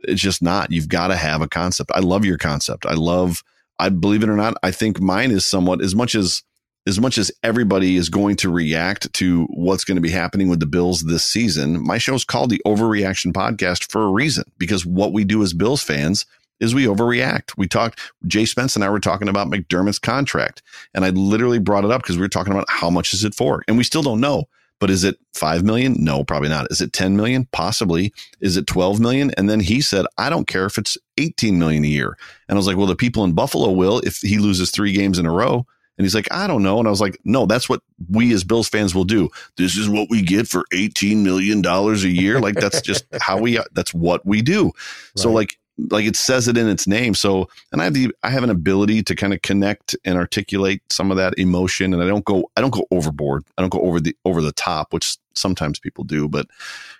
[0.00, 0.70] it's just not.
[0.70, 1.90] You've got to have a concept.
[1.94, 2.86] I love your concept.
[2.86, 3.42] I love.
[3.78, 4.56] I believe it or not.
[4.62, 6.42] I think mine is somewhat as much as
[6.86, 10.60] as much as everybody is going to react to what's going to be happening with
[10.60, 11.82] the Bills this season.
[11.82, 15.54] My show is called the Overreaction Podcast for a reason because what we do as
[15.54, 16.26] Bills fans
[16.60, 17.56] is we overreact.
[17.56, 20.62] We talked, J Spence and I were talking about McDermott's contract,
[20.94, 23.34] and I literally brought it up because we were talking about how much is it
[23.34, 24.44] for, and we still don't know.
[24.80, 25.96] But is it 5 million?
[25.98, 26.66] No, probably not.
[26.70, 27.46] Is it 10 million?
[27.52, 28.12] Possibly.
[28.40, 29.30] Is it 12 million?
[29.38, 32.18] And then he said, I don't care if it's 18 million a year.
[32.48, 35.18] And I was like, well, the people in Buffalo will if he loses three games
[35.18, 35.64] in a row.
[35.96, 36.80] And he's like, I don't know.
[36.80, 39.30] And I was like, no, that's what we as Bills fans will do.
[39.56, 42.40] This is what we get for $18 million a year.
[42.40, 44.64] Like that's just how we, that's what we do.
[44.64, 44.72] Right.
[45.16, 47.14] So like, like it says it in its name.
[47.14, 50.82] So, and I have the, I have an ability to kind of connect and articulate
[50.90, 51.92] some of that emotion.
[51.92, 53.44] And I don't go, I don't go overboard.
[53.58, 56.46] I don't go over the, over the top, which sometimes people do, but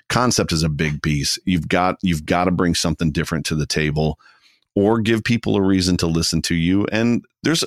[0.08, 1.38] concept is a big piece.
[1.44, 4.18] You've got, you've got to bring something different to the table
[4.74, 6.84] or give people a reason to listen to you.
[6.90, 7.64] And there's,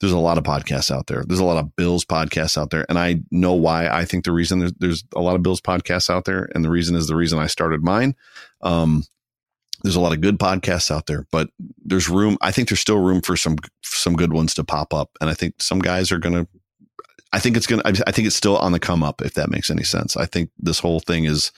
[0.00, 1.24] there's a lot of podcasts out there.
[1.26, 2.86] There's a lot of Bills podcasts out there.
[2.88, 6.08] And I know why I think the reason there's, there's a lot of Bills podcasts
[6.08, 6.48] out there.
[6.54, 8.14] And the reason is the reason I started mine.
[8.62, 9.02] Um,
[9.82, 11.50] there's a lot of good podcasts out there, but
[11.84, 12.36] there's room.
[12.40, 15.34] I think there's still room for some some good ones to pop up, and I
[15.34, 16.46] think some guys are gonna.
[17.32, 17.82] I think it's gonna.
[17.84, 19.22] I think it's still on the come up.
[19.22, 21.52] If that makes any sense, I think this whole thing is.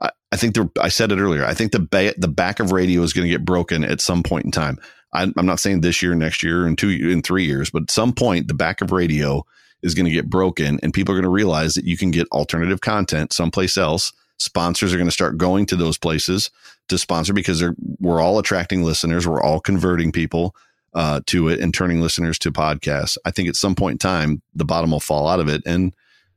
[0.00, 0.68] I, I think there.
[0.80, 1.44] I said it earlier.
[1.44, 4.22] I think the ba- the back of radio is going to get broken at some
[4.22, 4.78] point in time.
[5.12, 7.90] I, I'm not saying this year, next year, in two, in three years, but at
[7.90, 9.46] some point the back of radio
[9.82, 12.26] is going to get broken, and people are going to realize that you can get
[12.28, 16.50] alternative content someplace else sponsors are going to start going to those places
[16.88, 17.62] to sponsor because
[17.98, 19.26] we're all attracting listeners.
[19.26, 20.54] We're all converting people
[20.94, 23.16] uh, to it and turning listeners to podcasts.
[23.24, 25.94] I think at some point in time, the bottom will fall out of it and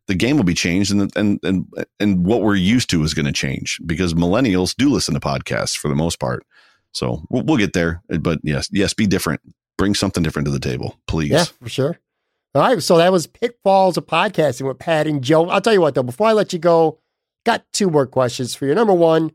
[0.07, 1.67] the game will be changed and, and, and,
[1.99, 5.77] and what we're used to is going to change because millennials do listen to podcasts
[5.77, 6.45] for the most part.
[6.93, 9.41] So we'll, we'll get there, but yes, yes, be different.
[9.77, 11.29] Bring something different to the table, please.
[11.29, 11.99] Yeah, for sure.
[12.55, 12.81] All right.
[12.81, 15.47] So that was Pitfalls of Podcasting with Pat and Joe.
[15.49, 16.99] I'll tell you what, though, before I let you go,
[17.45, 18.73] got two more questions for you.
[18.73, 19.31] Number one,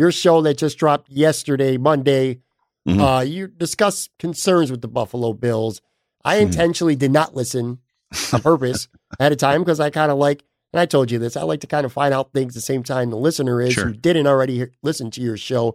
[0.00, 2.40] your show that just dropped yesterday, Monday,
[2.88, 3.00] mm-hmm.
[3.00, 5.82] uh, you discussed concerns with the Buffalo Bills.
[6.24, 6.46] I mm-hmm.
[6.46, 7.80] intentionally did not listen
[8.32, 8.88] on purpose
[9.20, 11.60] at a time because I kind of like, and I told you this, I like
[11.60, 13.88] to kind of find out things the same time the listener is sure.
[13.88, 15.68] who didn't already hear, listen to your show.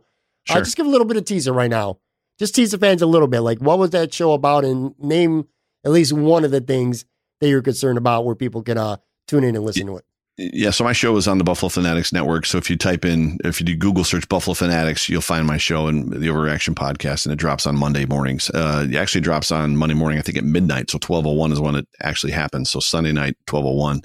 [0.50, 0.58] Uh, sure.
[0.58, 2.00] Uh, just give a little bit of teaser right now.
[2.40, 3.42] Just tease the fans a little bit.
[3.42, 4.66] Like, what was that show about?
[4.66, 5.48] And name
[5.86, 7.06] at least one of the things
[7.40, 8.98] that you're concerned about where people can uh,
[9.28, 10.06] tune in and listen to it.
[10.38, 12.46] Yeah, so my show is on the Buffalo Fanatics Network.
[12.46, 15.56] So if you type in, if you do Google search Buffalo Fanatics, you'll find my
[15.56, 18.50] show and the Overreaction podcast, and it drops on Monday mornings.
[18.50, 20.90] Uh, it actually drops on Monday morning, I think at midnight.
[20.90, 22.70] So 1201 is when it actually happens.
[22.70, 24.02] So Sunday night, 1201.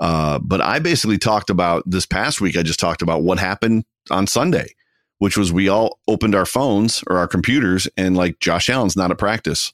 [0.00, 3.86] Uh, but I basically talked about this past week, I just talked about what happened
[4.10, 4.74] on Sunday,
[5.18, 9.10] which was we all opened our phones or our computers and like Josh Allen's not
[9.10, 9.72] at practice.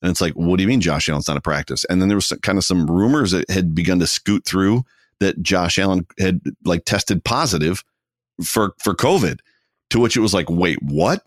[0.00, 1.84] And it's like, what do you mean Josh Allen's not at practice?
[1.90, 4.82] And then there was kind of some rumors that had begun to scoot through
[5.20, 7.82] that Josh Allen had like tested positive
[8.44, 9.40] for for COVID.
[9.90, 11.22] To which it was like, wait, what?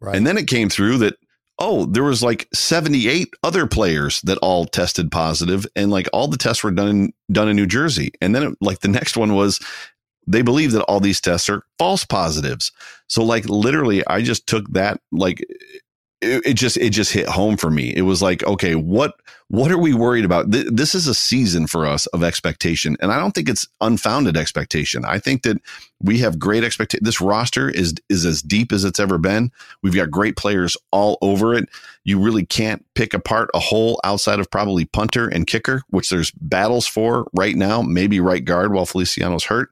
[0.00, 0.14] Right.
[0.14, 1.16] And then it came through that
[1.58, 6.36] oh, there was like 78 other players that all tested positive and like all the
[6.36, 8.12] tests were done in, done in New Jersey.
[8.20, 9.60] And then it, like the next one was
[10.26, 12.72] they believe that all these tests are false positives.
[13.08, 15.40] So like literally I just took that like
[16.20, 17.94] it, it, just it just hit home for me.
[17.94, 19.14] It was like, okay, what
[19.54, 20.50] what are we worried about?
[20.50, 24.36] Th- this is a season for us of expectation, and I don't think it's unfounded
[24.36, 25.04] expectation.
[25.04, 25.58] I think that
[26.02, 27.04] we have great expectation.
[27.04, 29.52] This roster is is as deep as it's ever been.
[29.80, 31.68] We've got great players all over it.
[32.02, 36.32] You really can't pick apart a hole outside of probably punter and kicker, which there's
[36.32, 37.80] battles for right now.
[37.80, 39.70] Maybe right guard while Feliciano's hurt.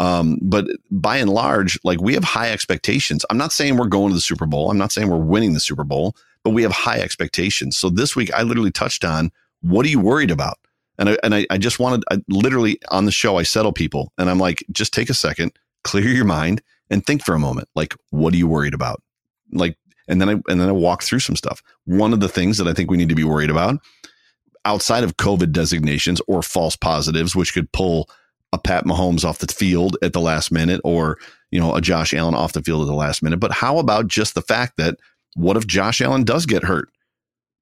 [0.00, 3.24] Um, but by and large, like we have high expectations.
[3.30, 4.70] I'm not saying we're going to the Super Bowl.
[4.70, 7.76] I'm not saying we're winning the Super Bowl, but we have high expectations.
[7.76, 9.30] So this week, I literally touched on
[9.60, 10.58] what are you worried about?
[10.98, 14.12] And I, and I, I just wanted, I literally on the show, I settle people
[14.18, 15.52] and I'm like, just take a second,
[15.84, 17.68] clear your mind and think for a moment.
[17.74, 19.02] Like, what are you worried about?
[19.52, 19.76] Like,
[20.08, 21.62] and then I, and then I walk through some stuff.
[21.84, 23.78] One of the things that I think we need to be worried about
[24.64, 28.08] outside of COVID designations or false positives, which could pull
[28.52, 31.18] a Pat Mahomes off the field at the last minute or,
[31.50, 33.38] you know, a Josh Allen off the field at the last minute.
[33.38, 34.98] But how about just the fact that
[35.34, 36.88] what if Josh Allen does get hurt?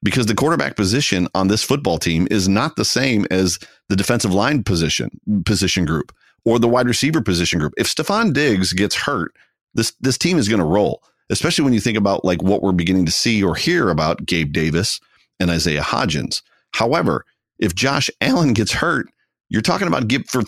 [0.03, 3.59] Because the quarterback position on this football team is not the same as
[3.89, 5.11] the defensive line position
[5.45, 6.13] position group
[6.45, 7.75] or the wide receiver position group.
[7.77, 9.33] If Stefon Diggs gets hurt,
[9.75, 11.03] this this team is going to roll.
[11.31, 14.53] Especially when you think about like what we're beginning to see or hear about Gabe
[14.53, 14.99] Davis
[15.39, 16.41] and Isaiah Hodgins.
[16.73, 17.25] However,
[17.59, 19.09] if Josh Allen gets hurt,
[19.51, 20.43] you're talking about give for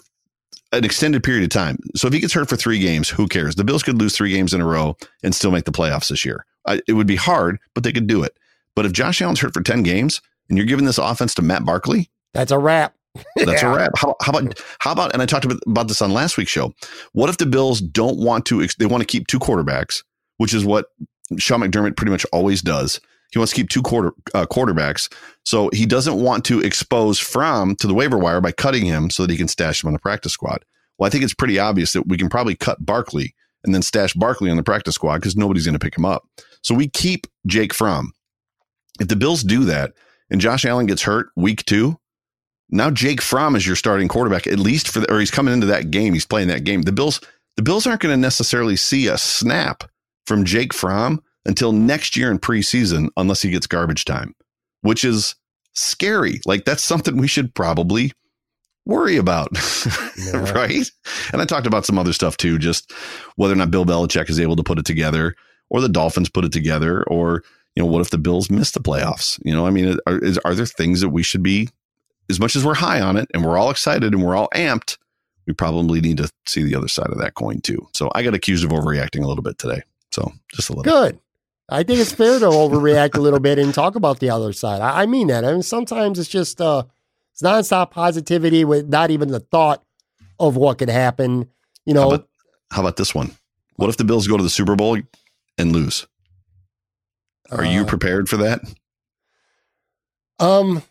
[0.73, 1.79] an extended period of time.
[1.97, 3.57] So if he gets hurt for three games, who cares?
[3.57, 6.25] The Bills could lose three games in a row and still make the playoffs this
[6.25, 6.45] year.
[6.67, 8.37] I, it would be hard, but they could do it.
[8.77, 11.65] But if Josh Allen's hurt for 10 games and you're giving this offense to Matt
[11.65, 12.95] Barkley, that's a wrap.
[13.37, 13.73] That's yeah.
[13.73, 13.91] a wrap.
[13.97, 15.13] How, how, about how about?
[15.13, 16.73] And I talked about, about this on last week's show.
[17.11, 18.65] What if the Bills don't want to?
[18.79, 20.05] They want to keep two quarterbacks,
[20.37, 20.87] which is what
[21.37, 23.01] Sean McDermott pretty much always does.
[23.33, 25.13] He wants to keep two quarter uh, quarterbacks,
[25.45, 29.23] so he doesn't want to expose Fromm to the waiver wire by cutting him so
[29.23, 30.65] that he can stash him on the practice squad.
[30.99, 33.35] Well, I think it's pretty obvious that we can probably cut Barkley
[33.65, 36.25] and then stash Barkley on the practice squad because nobody's going to pick him up.
[36.63, 38.13] So we keep Jake Fromm.
[39.01, 39.93] If the Bills do that
[40.31, 41.99] and Josh Allen gets hurt week two,
[42.71, 45.67] now Jake Fromm is your starting quarterback, at least for the, or he's coming into
[45.67, 46.13] that game.
[46.13, 46.83] He's playing that game.
[46.83, 47.21] The Bills,
[47.57, 49.85] the Bills aren't going to necessarily see a snap
[50.27, 54.35] from Jake Fromm until next year in preseason, unless he gets garbage time,
[54.83, 55.35] which is
[55.73, 56.41] scary.
[56.47, 58.13] Like that's something we should probably
[58.87, 59.49] worry about.
[60.21, 60.53] Yeah.
[60.53, 60.91] right.
[61.33, 62.93] And I talked about some other stuff too, just
[63.37, 65.35] whether or not Bill Belichick is able to put it together
[65.71, 67.43] or the Dolphins put it together or,
[67.75, 69.41] you know, what if the Bills miss the playoffs?
[69.47, 71.71] You know, I mean, are, is, are there things that we should be
[72.29, 74.99] as much as we're high on it and we're all excited and we're all amped,
[75.47, 77.89] we probably need to see the other side of that coin too.
[77.95, 79.83] So I got accused of overreacting a little bit today.
[80.13, 80.85] So just a little.
[80.85, 81.19] Good.
[81.71, 84.81] I think it's fair to overreact a little bit and talk about the other side.
[84.81, 85.45] I, I mean that.
[85.45, 86.85] I mean, sometimes it's just uh,
[87.33, 89.85] it's nonstop positivity with not even the thought
[90.39, 91.49] of what could happen.
[91.87, 92.03] You know.
[92.03, 92.29] How about,
[92.73, 93.33] how about this one?
[93.77, 94.99] What if the Bills go to the Super Bowl
[95.57, 96.07] and lose?
[97.51, 98.61] Are uh, you prepared for that?
[100.39, 100.83] Um,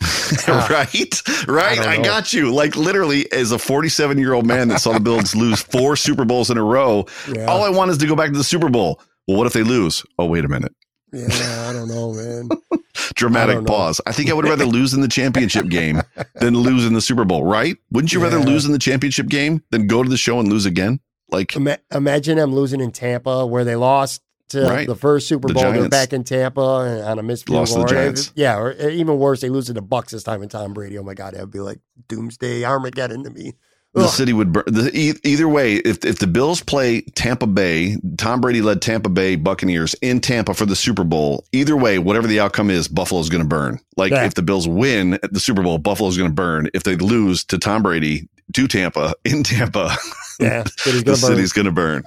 [0.48, 1.22] right?
[1.48, 1.78] Right?
[1.78, 2.52] I, I, got you.
[2.52, 6.24] Like literally, as a 47 year old man that saw the Bills lose four Super
[6.24, 7.46] Bowls in a row, yeah.
[7.46, 9.00] all I want is to go back to the Super Bowl.
[9.26, 10.04] Well, what if they lose?
[10.18, 10.74] Oh, wait a minute.
[11.12, 12.48] Yeah, I don't know, man.
[13.14, 14.00] Dramatic I pause.
[14.06, 16.00] I think I would rather lose in the championship game
[16.36, 17.76] than lose in the Super Bowl, right?
[17.90, 18.26] Wouldn't you yeah.
[18.26, 21.00] rather lose in the championship game than go to the show and lose again?
[21.30, 24.22] Like, Ima- imagine them losing in Tampa where they lost
[24.52, 24.86] to right.
[24.86, 25.62] the first Super Bowl.
[25.62, 28.14] They're back in Tampa on a missed field goal.
[28.34, 30.98] Yeah, or even worse, they lose to the Bucs this time in Tom Brady.
[30.98, 33.54] Oh my God, that would be like doomsday Armageddon to me.
[33.94, 34.64] The city would burn.
[34.66, 39.36] The, either way, if if the Bills play Tampa Bay, Tom Brady led Tampa Bay
[39.36, 41.44] Buccaneers in Tampa for the Super Bowl.
[41.52, 43.78] Either way, whatever the outcome is, Buffalo's going to burn.
[43.98, 44.24] Like yeah.
[44.24, 46.70] if the Bills win the Super Bowl, Buffalo's going to burn.
[46.72, 49.94] If they lose to Tom Brady to Tampa in Tampa,
[50.40, 52.02] yeah, the city's going to burn.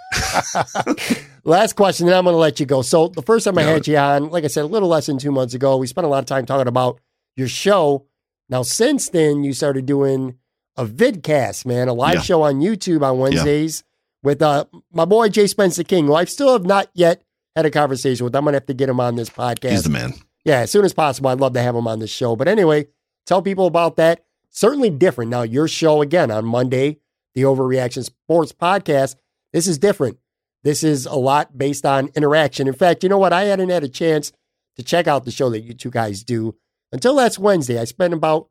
[1.43, 2.81] Last question, then I'm going to let you go.
[2.81, 5.19] So the first time I had you on, like I said, a little less than
[5.19, 6.99] two months ago, we spent a lot of time talking about
[7.35, 8.07] your show.
[8.49, 10.39] Now, since then, you started doing
[10.77, 12.21] a vidcast, man, a live yeah.
[12.21, 14.29] show on YouTube on Wednesdays yeah.
[14.29, 17.23] with uh, my boy Jay Spencer King, who I still have not yet
[17.55, 18.35] had a conversation with.
[18.35, 19.71] I'm going to have to get him on this podcast.
[19.71, 20.13] He's the man.
[20.43, 21.29] Yeah, as soon as possible.
[21.29, 22.35] I'd love to have him on the show.
[22.35, 22.87] But anyway,
[23.25, 24.25] tell people about that.
[24.49, 25.31] Certainly different.
[25.31, 26.99] Now, your show again on Monday,
[27.33, 29.15] the Overreaction Sports Podcast.
[29.53, 30.17] This is different.
[30.63, 32.67] This is a lot based on interaction.
[32.67, 33.33] In fact, you know what?
[33.33, 34.31] I hadn't had a chance
[34.77, 36.55] to check out the show that you two guys do
[36.91, 37.79] until last Wednesday.
[37.79, 38.49] I spent about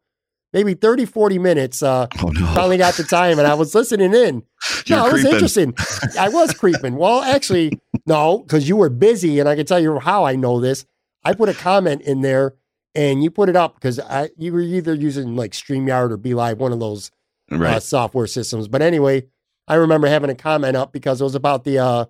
[0.54, 1.82] maybe 30, 40 minutes.
[1.82, 2.46] Uh, oh, no.
[2.54, 4.42] Finally got the time and I was listening in.
[4.88, 5.74] No, it was interesting.
[6.18, 6.96] I was creeping.
[6.96, 10.60] Well, actually, no, because you were busy and I can tell you how I know
[10.60, 10.84] this.
[11.22, 12.54] I put a comment in there
[12.94, 13.98] and you put it up because
[14.36, 17.10] you were either using like StreamYard or BeLive, one of those
[17.50, 17.76] right.
[17.76, 18.68] uh, software systems.
[18.68, 19.24] But anyway,
[19.66, 22.04] I remember having a comment up because it was about the uh,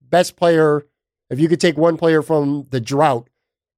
[0.00, 0.86] best player.
[1.28, 3.28] If you could take one player from the drought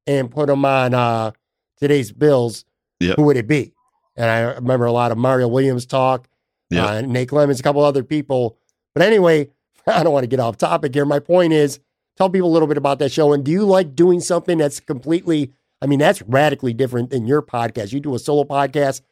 [0.07, 1.33] and put him on uh,
[1.79, 2.67] today's Bills,
[3.03, 3.17] yep.
[3.17, 3.73] who would it be?
[4.17, 6.29] And I remember a lot of Mario Williams talk,
[6.71, 6.87] yep.
[6.87, 8.57] uh, Nate Clements, a couple other people.
[8.95, 9.51] But anyway,
[9.87, 11.05] I don't want to get off topic here.
[11.05, 11.81] My point is,
[12.17, 13.33] tell people a little bit about that show.
[13.33, 17.43] And do you like doing something that's completely, I mean, that's radically different than your
[17.43, 17.93] podcast.
[17.93, 19.03] You do a solo podcast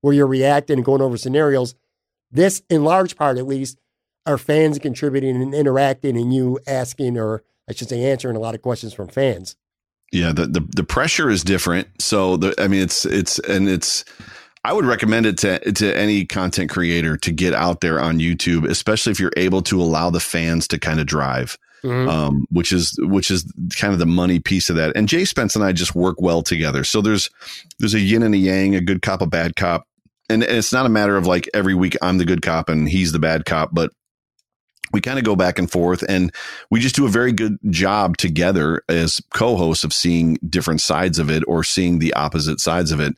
[0.00, 1.74] where you're reacting and going over scenarios.
[2.30, 3.78] This, in large part at least,
[4.26, 8.54] are fans contributing and interacting and you asking, or I should say, answering a lot
[8.54, 9.56] of questions from fans.
[10.12, 11.88] Yeah, the the, the pressure is different.
[12.00, 14.04] So the, I mean, it's it's and it's.
[14.62, 18.68] I would recommend it to to any content creator to get out there on YouTube,
[18.68, 21.56] especially if you're able to allow the fans to kind of drive.
[21.82, 22.10] Mm-hmm.
[22.10, 24.94] Um, which is which is kind of the money piece of that.
[24.94, 26.84] And J Spence and I just work well together.
[26.84, 27.30] So there's
[27.78, 29.86] there's a yin and a yang, a good cop, a bad cop
[30.30, 32.88] and, and it's not a matter of like every week I'm the good cop and
[32.88, 33.90] he's the bad cop, but
[34.92, 36.32] we kind of go back and forth and
[36.70, 41.30] we just do a very good job together as co-hosts of seeing different sides of
[41.30, 43.14] it or seeing the opposite sides of it.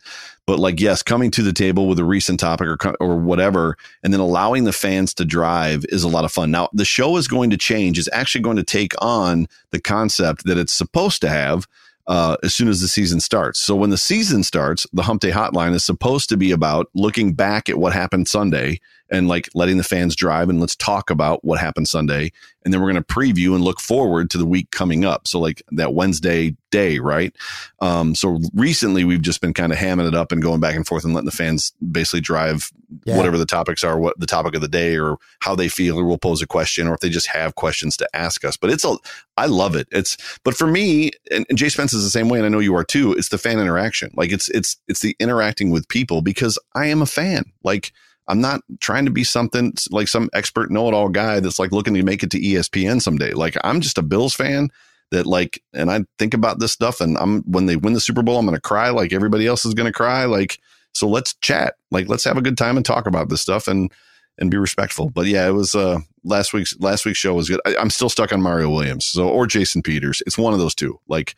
[0.47, 4.13] But like yes coming to the table with a recent topic or, or whatever and
[4.13, 6.51] then allowing the fans to drive is a lot of fun.
[6.51, 7.99] Now the show is going to change.
[7.99, 11.67] It's actually going to take on the concept that it's supposed to have
[12.07, 13.61] uh, as soon as the season starts.
[13.61, 17.33] So when the season starts, the Hump Day Hotline is supposed to be about looking
[17.33, 18.81] back at what happened Sunday
[19.13, 22.33] and like letting the fans drive and let's talk about what happened Sunday.
[22.65, 25.29] And then we're going to preview and look forward to the week coming up.
[25.29, 27.37] So like that Wednesday day, right?
[27.81, 30.87] Um, so recently we've just been kind of hamming it up and going back and
[30.87, 32.73] forth and letting the fans basically drive
[33.05, 33.17] yeah.
[33.17, 36.07] whatever the topics are, what the topic of the day or how they feel, or
[36.07, 38.57] we'll pose a question or if they just have questions to ask us.
[38.57, 38.97] But it's a,
[39.37, 39.89] I love it.
[39.91, 42.61] It's, but for me, and, and J Spence is the same way, and I know
[42.61, 43.13] you are too.
[43.13, 44.11] It's the fan interaction.
[44.15, 47.53] Like it's, it's, it's the interacting with people because I am a fan.
[47.63, 47.93] Like,
[48.29, 51.73] I'm not trying to be something like some expert know it all guy that's like
[51.73, 53.33] looking to make it to ESPN someday.
[53.33, 54.71] Like I'm just a Bills fan
[55.11, 58.23] that like, and I think about this stuff and I'm, when they win the Super
[58.23, 60.25] Bowl, I'm going to cry like everybody else is going to cry.
[60.25, 60.59] Like,
[60.93, 63.93] so let's chat, like, let's have a good time and talk about this stuff and,
[64.39, 65.11] and be respectful.
[65.11, 67.61] But yeah, it was, uh, last week's, last week's show was good.
[67.65, 69.05] I, I'm still stuck on Mario Williams.
[69.05, 70.23] So, or Jason Peters.
[70.27, 70.99] It's one of those two.
[71.09, 71.35] Like,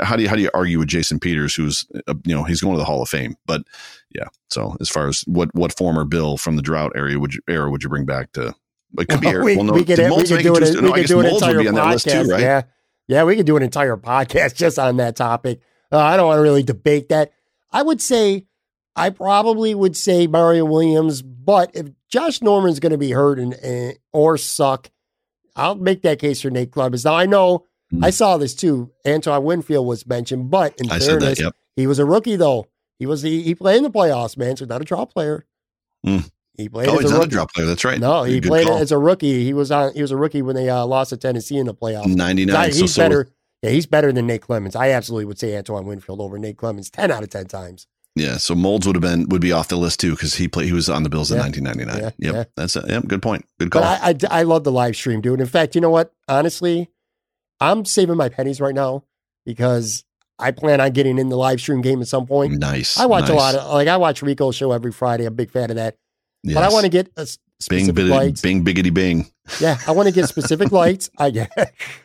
[0.00, 2.60] how do you how do you argue with Jason Peters, who's uh, you know he's
[2.60, 3.36] going to the Hall of Fame?
[3.46, 3.62] But
[4.10, 7.40] yeah, so as far as what what former Bill from the drought area would you,
[7.48, 8.54] era would you bring back to?
[8.98, 10.82] It could be well, we, well, no, we could, we could do it.
[10.82, 12.24] we could do an entire podcast.
[12.24, 12.40] Too, right?
[12.40, 12.62] Yeah,
[13.08, 15.60] yeah, we could do an entire podcast just on that topic.
[15.90, 17.32] Uh, I don't want to really debate that.
[17.70, 18.46] I would say
[18.94, 23.54] I probably would say Mario Williams, but if Josh Norman's going to be hurt and,
[23.54, 24.90] and, or suck,
[25.56, 27.04] I'll make that case for Nate Clements.
[27.04, 27.66] Now I know
[28.00, 28.90] I saw this too.
[29.06, 31.56] Antoine Winfield was mentioned, but in I fairness, that, yep.
[31.76, 32.66] he was a rookie though.
[32.98, 34.56] He was the he played in the playoffs, man.
[34.56, 35.44] So not a drop player.
[36.06, 36.30] Mm.
[36.56, 36.88] He played.
[36.88, 37.66] Oh, as he's a not a drop player.
[37.66, 37.98] That's right.
[37.98, 38.78] No, he played call.
[38.78, 39.44] as a rookie.
[39.44, 39.92] He was on.
[39.94, 42.06] He was a rookie when they uh, lost to Tennessee in the playoffs.
[42.06, 42.72] Ninety nine.
[42.72, 43.26] He's so, better.
[43.28, 43.34] So.
[43.62, 44.74] Yeah, he's better than Nate Clements.
[44.74, 47.86] I absolutely would say Antoine Winfield over Nate Clements ten out of ten times.
[48.14, 50.66] Yeah, so Moulds would have been would be off the list too because he played
[50.66, 51.36] he was on the Bills yeah.
[51.36, 52.12] in 1999.
[52.18, 52.44] Yeah, yep, yeah.
[52.56, 52.84] that's it.
[52.86, 53.46] Yep, good point.
[53.58, 53.82] Good call.
[53.82, 55.40] But I, I I love the live stream, dude.
[55.40, 56.12] In fact, you know what?
[56.28, 56.90] Honestly,
[57.62, 59.04] I'm saving my pennies right now
[59.44, 60.04] because
[60.38, 62.58] I plan on getting in the live stream game at some point.
[62.58, 62.98] Nice.
[62.98, 63.30] I watch nice.
[63.30, 65.24] a lot of like I watch Rico's show every Friday.
[65.24, 65.96] I'm a big fan of that.
[66.42, 66.54] Yes.
[66.54, 68.40] But I want to get a specific bing, lights.
[68.40, 69.30] Bing biggity bing.
[69.60, 71.10] Yeah, I want to get specific lights.
[71.18, 71.50] I get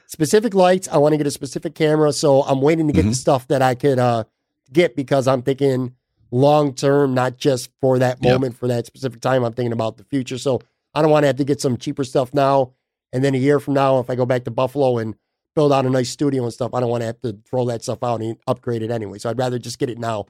[0.05, 0.87] specific lights.
[0.87, 2.13] I want to get a specific camera.
[2.13, 3.09] So I'm waiting to get mm-hmm.
[3.09, 4.25] the stuff that I could uh,
[4.71, 5.95] get because I'm thinking
[6.29, 8.59] long term, not just for that moment, yep.
[8.59, 9.43] for that specific time.
[9.43, 10.37] I'm thinking about the future.
[10.37, 10.61] So
[10.93, 12.73] I don't want to have to get some cheaper stuff now.
[13.13, 15.15] And then a year from now, if I go back to Buffalo and
[15.57, 16.75] build out a nice studio and stuff.
[16.75, 19.17] I don't want to have to throw that stuff out and upgrade it anyway.
[19.17, 20.27] So I'd rather just get it now.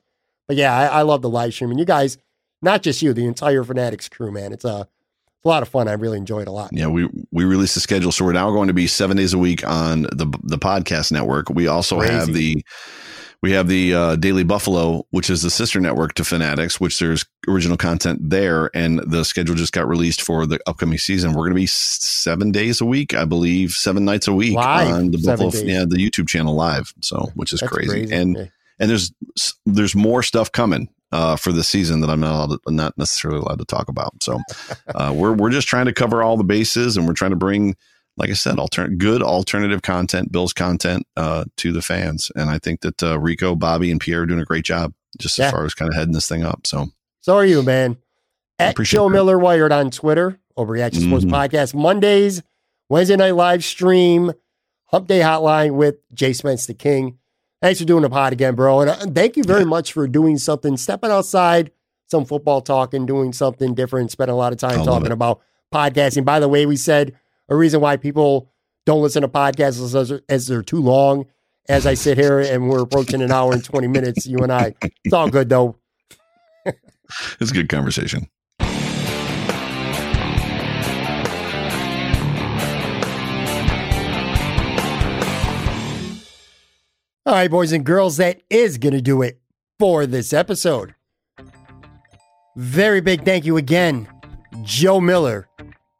[0.47, 1.69] But yeah, I, I love the live stream.
[1.69, 2.17] And you guys,
[2.61, 4.53] not just you, the entire Fanatics crew, man.
[4.53, 5.89] It's a, it's a lot of fun.
[5.89, 6.69] I really enjoy it a lot.
[6.71, 9.37] Yeah, we we released the schedule, so we're now going to be seven days a
[9.37, 11.49] week on the the podcast network.
[11.49, 12.13] We also Crazy.
[12.13, 12.65] have the
[13.41, 17.23] we have the uh, Daily Buffalo, which is the sister network to Fanatics, which there's
[17.47, 21.31] original content there, and the schedule just got released for the upcoming season.
[21.31, 24.91] We're going to be seven days a week, I believe, seven nights a week live,
[24.91, 25.63] on the Buffalo, days.
[25.63, 26.93] yeah, the YouTube channel live.
[27.01, 27.89] So, which is crazy.
[27.89, 28.15] crazy.
[28.15, 28.51] and okay.
[28.79, 29.13] and there's
[29.65, 33.59] there's more stuff coming uh, for the season that I'm not to, not necessarily allowed
[33.59, 34.23] to talk about.
[34.23, 34.39] So,
[34.95, 37.75] uh, we're we're just trying to cover all the bases, and we're trying to bring
[38.17, 42.31] like I said, altern- good alternative content, Bills content uh, to the fans.
[42.35, 45.37] And I think that uh, Rico, Bobby, and Pierre are doing a great job just
[45.37, 45.45] yeah.
[45.45, 46.65] as far as kind of heading this thing up.
[46.65, 46.87] So,
[47.21, 47.97] so are you, man.
[48.59, 51.35] At Joe Miller Wired on Twitter, Overreaction Sports mm-hmm.
[51.35, 52.41] Podcast, Mondays,
[52.89, 54.31] Wednesday night live stream,
[54.85, 57.19] Hump Day Hotline with J Spence the King.
[57.61, 58.81] Thanks for doing the pod again, bro.
[58.81, 59.67] And uh, thank you very yeah.
[59.67, 61.71] much for doing something, stepping outside,
[62.07, 65.41] some football talking, doing something different, spending a lot of time talking about
[65.71, 66.25] podcasting.
[66.25, 67.15] By the way, we said
[67.49, 68.51] a reason why people
[68.85, 71.25] don't listen to podcasts as, as they're too long.
[71.69, 74.73] As I sit here and we're approaching an hour and 20 minutes, you and I.
[75.03, 75.75] It's all good though.
[76.65, 78.29] it's a good conversation.
[87.25, 89.41] All right, boys and girls, that is going to do it
[89.79, 90.95] for this episode.
[92.55, 94.07] Very big thank you again,
[94.63, 95.49] Joe Miller,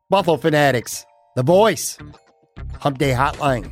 [0.10, 1.06] Buffalo Fanatics.
[1.38, 2.00] The Voice,
[2.80, 3.70] Hump Day Hotline,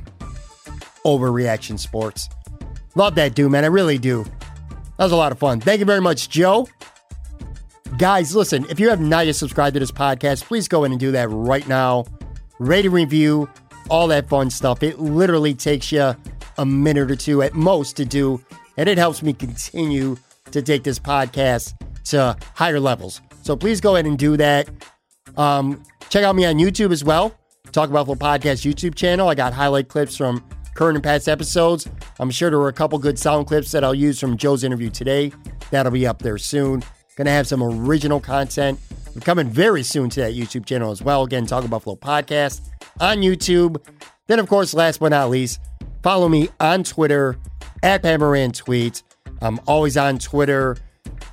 [1.04, 2.30] Overreaction Sports.
[2.94, 3.64] Love that dude, man.
[3.64, 4.24] I really do.
[4.24, 5.60] That was a lot of fun.
[5.62, 6.68] Thank you very much, Joe.
[7.98, 11.00] Guys, listen, if you have not yet subscribed to this podcast, please go in and
[11.00, 12.06] do that right now.
[12.60, 13.50] Rate and review,
[13.90, 14.84] all that fun stuff.
[14.84, 16.16] It literally takes you
[16.60, 18.46] a minute or two at most to do,
[18.78, 20.18] and it helps me continue
[20.52, 21.74] to take this podcast
[22.12, 23.22] to higher levels.
[23.42, 24.70] So please go ahead and do that.
[25.36, 27.36] Um, check out me on YouTube as well.
[27.72, 29.28] Talk About Buffalo Podcast YouTube channel.
[29.28, 30.44] I got highlight clips from
[30.76, 31.88] current and past episodes.
[32.20, 34.90] I'm sure there were a couple good sound clips that I'll use from Joe's interview
[34.90, 35.32] today.
[35.72, 36.84] That'll be up there soon.
[37.16, 38.80] Gonna have some original content
[39.22, 41.24] coming very soon to that YouTube channel as well.
[41.24, 42.70] Again, Talk About Buffalo Podcast
[43.00, 43.78] on YouTube.
[44.28, 45.62] Then, of course, last but not least,
[46.04, 47.38] follow me on Twitter
[47.84, 49.04] at Pat Moran Tweets.
[49.42, 50.78] I'm always on Twitter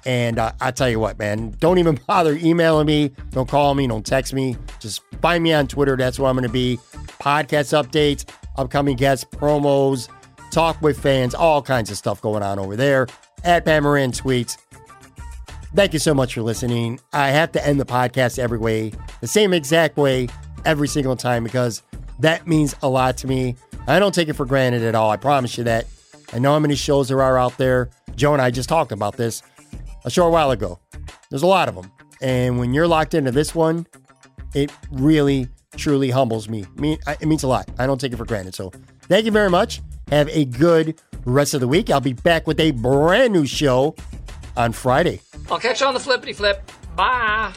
[0.04, 3.12] And uh, I tell you what, man, don't even bother emailing me.
[3.30, 3.86] Don't call me.
[3.86, 4.56] Don't text me.
[4.80, 5.96] Just find me on Twitter.
[5.96, 6.78] That's where I'm going to be.
[7.20, 10.08] Podcast updates, upcoming guests, promos,
[10.50, 13.06] talk with fans, all kinds of stuff going on over there
[13.44, 14.58] at Pat Moran Tweets.
[15.74, 17.00] Thank you so much for listening.
[17.12, 20.28] I have to end the podcast every way, the same exact way,
[20.66, 21.82] every single time, because
[22.18, 23.56] that means a lot to me.
[23.86, 25.10] I don't take it for granted at all.
[25.10, 25.86] I promise you that.
[26.34, 27.90] I know how many shows there are out there.
[28.16, 29.42] Joe and I just talked about this
[30.04, 30.78] a short while ago.
[31.30, 31.90] There's a lot of them.
[32.20, 33.86] And when you're locked into this one,
[34.54, 36.66] it really, truly humbles me.
[36.78, 37.68] It means a lot.
[37.78, 38.54] I don't take it for granted.
[38.54, 38.70] So
[39.02, 39.80] thank you very much.
[40.10, 41.90] Have a good rest of the week.
[41.90, 43.94] I'll be back with a brand new show
[44.56, 45.20] on Friday.
[45.50, 46.70] I'll catch you on the flippity flip.
[46.94, 47.52] Bye.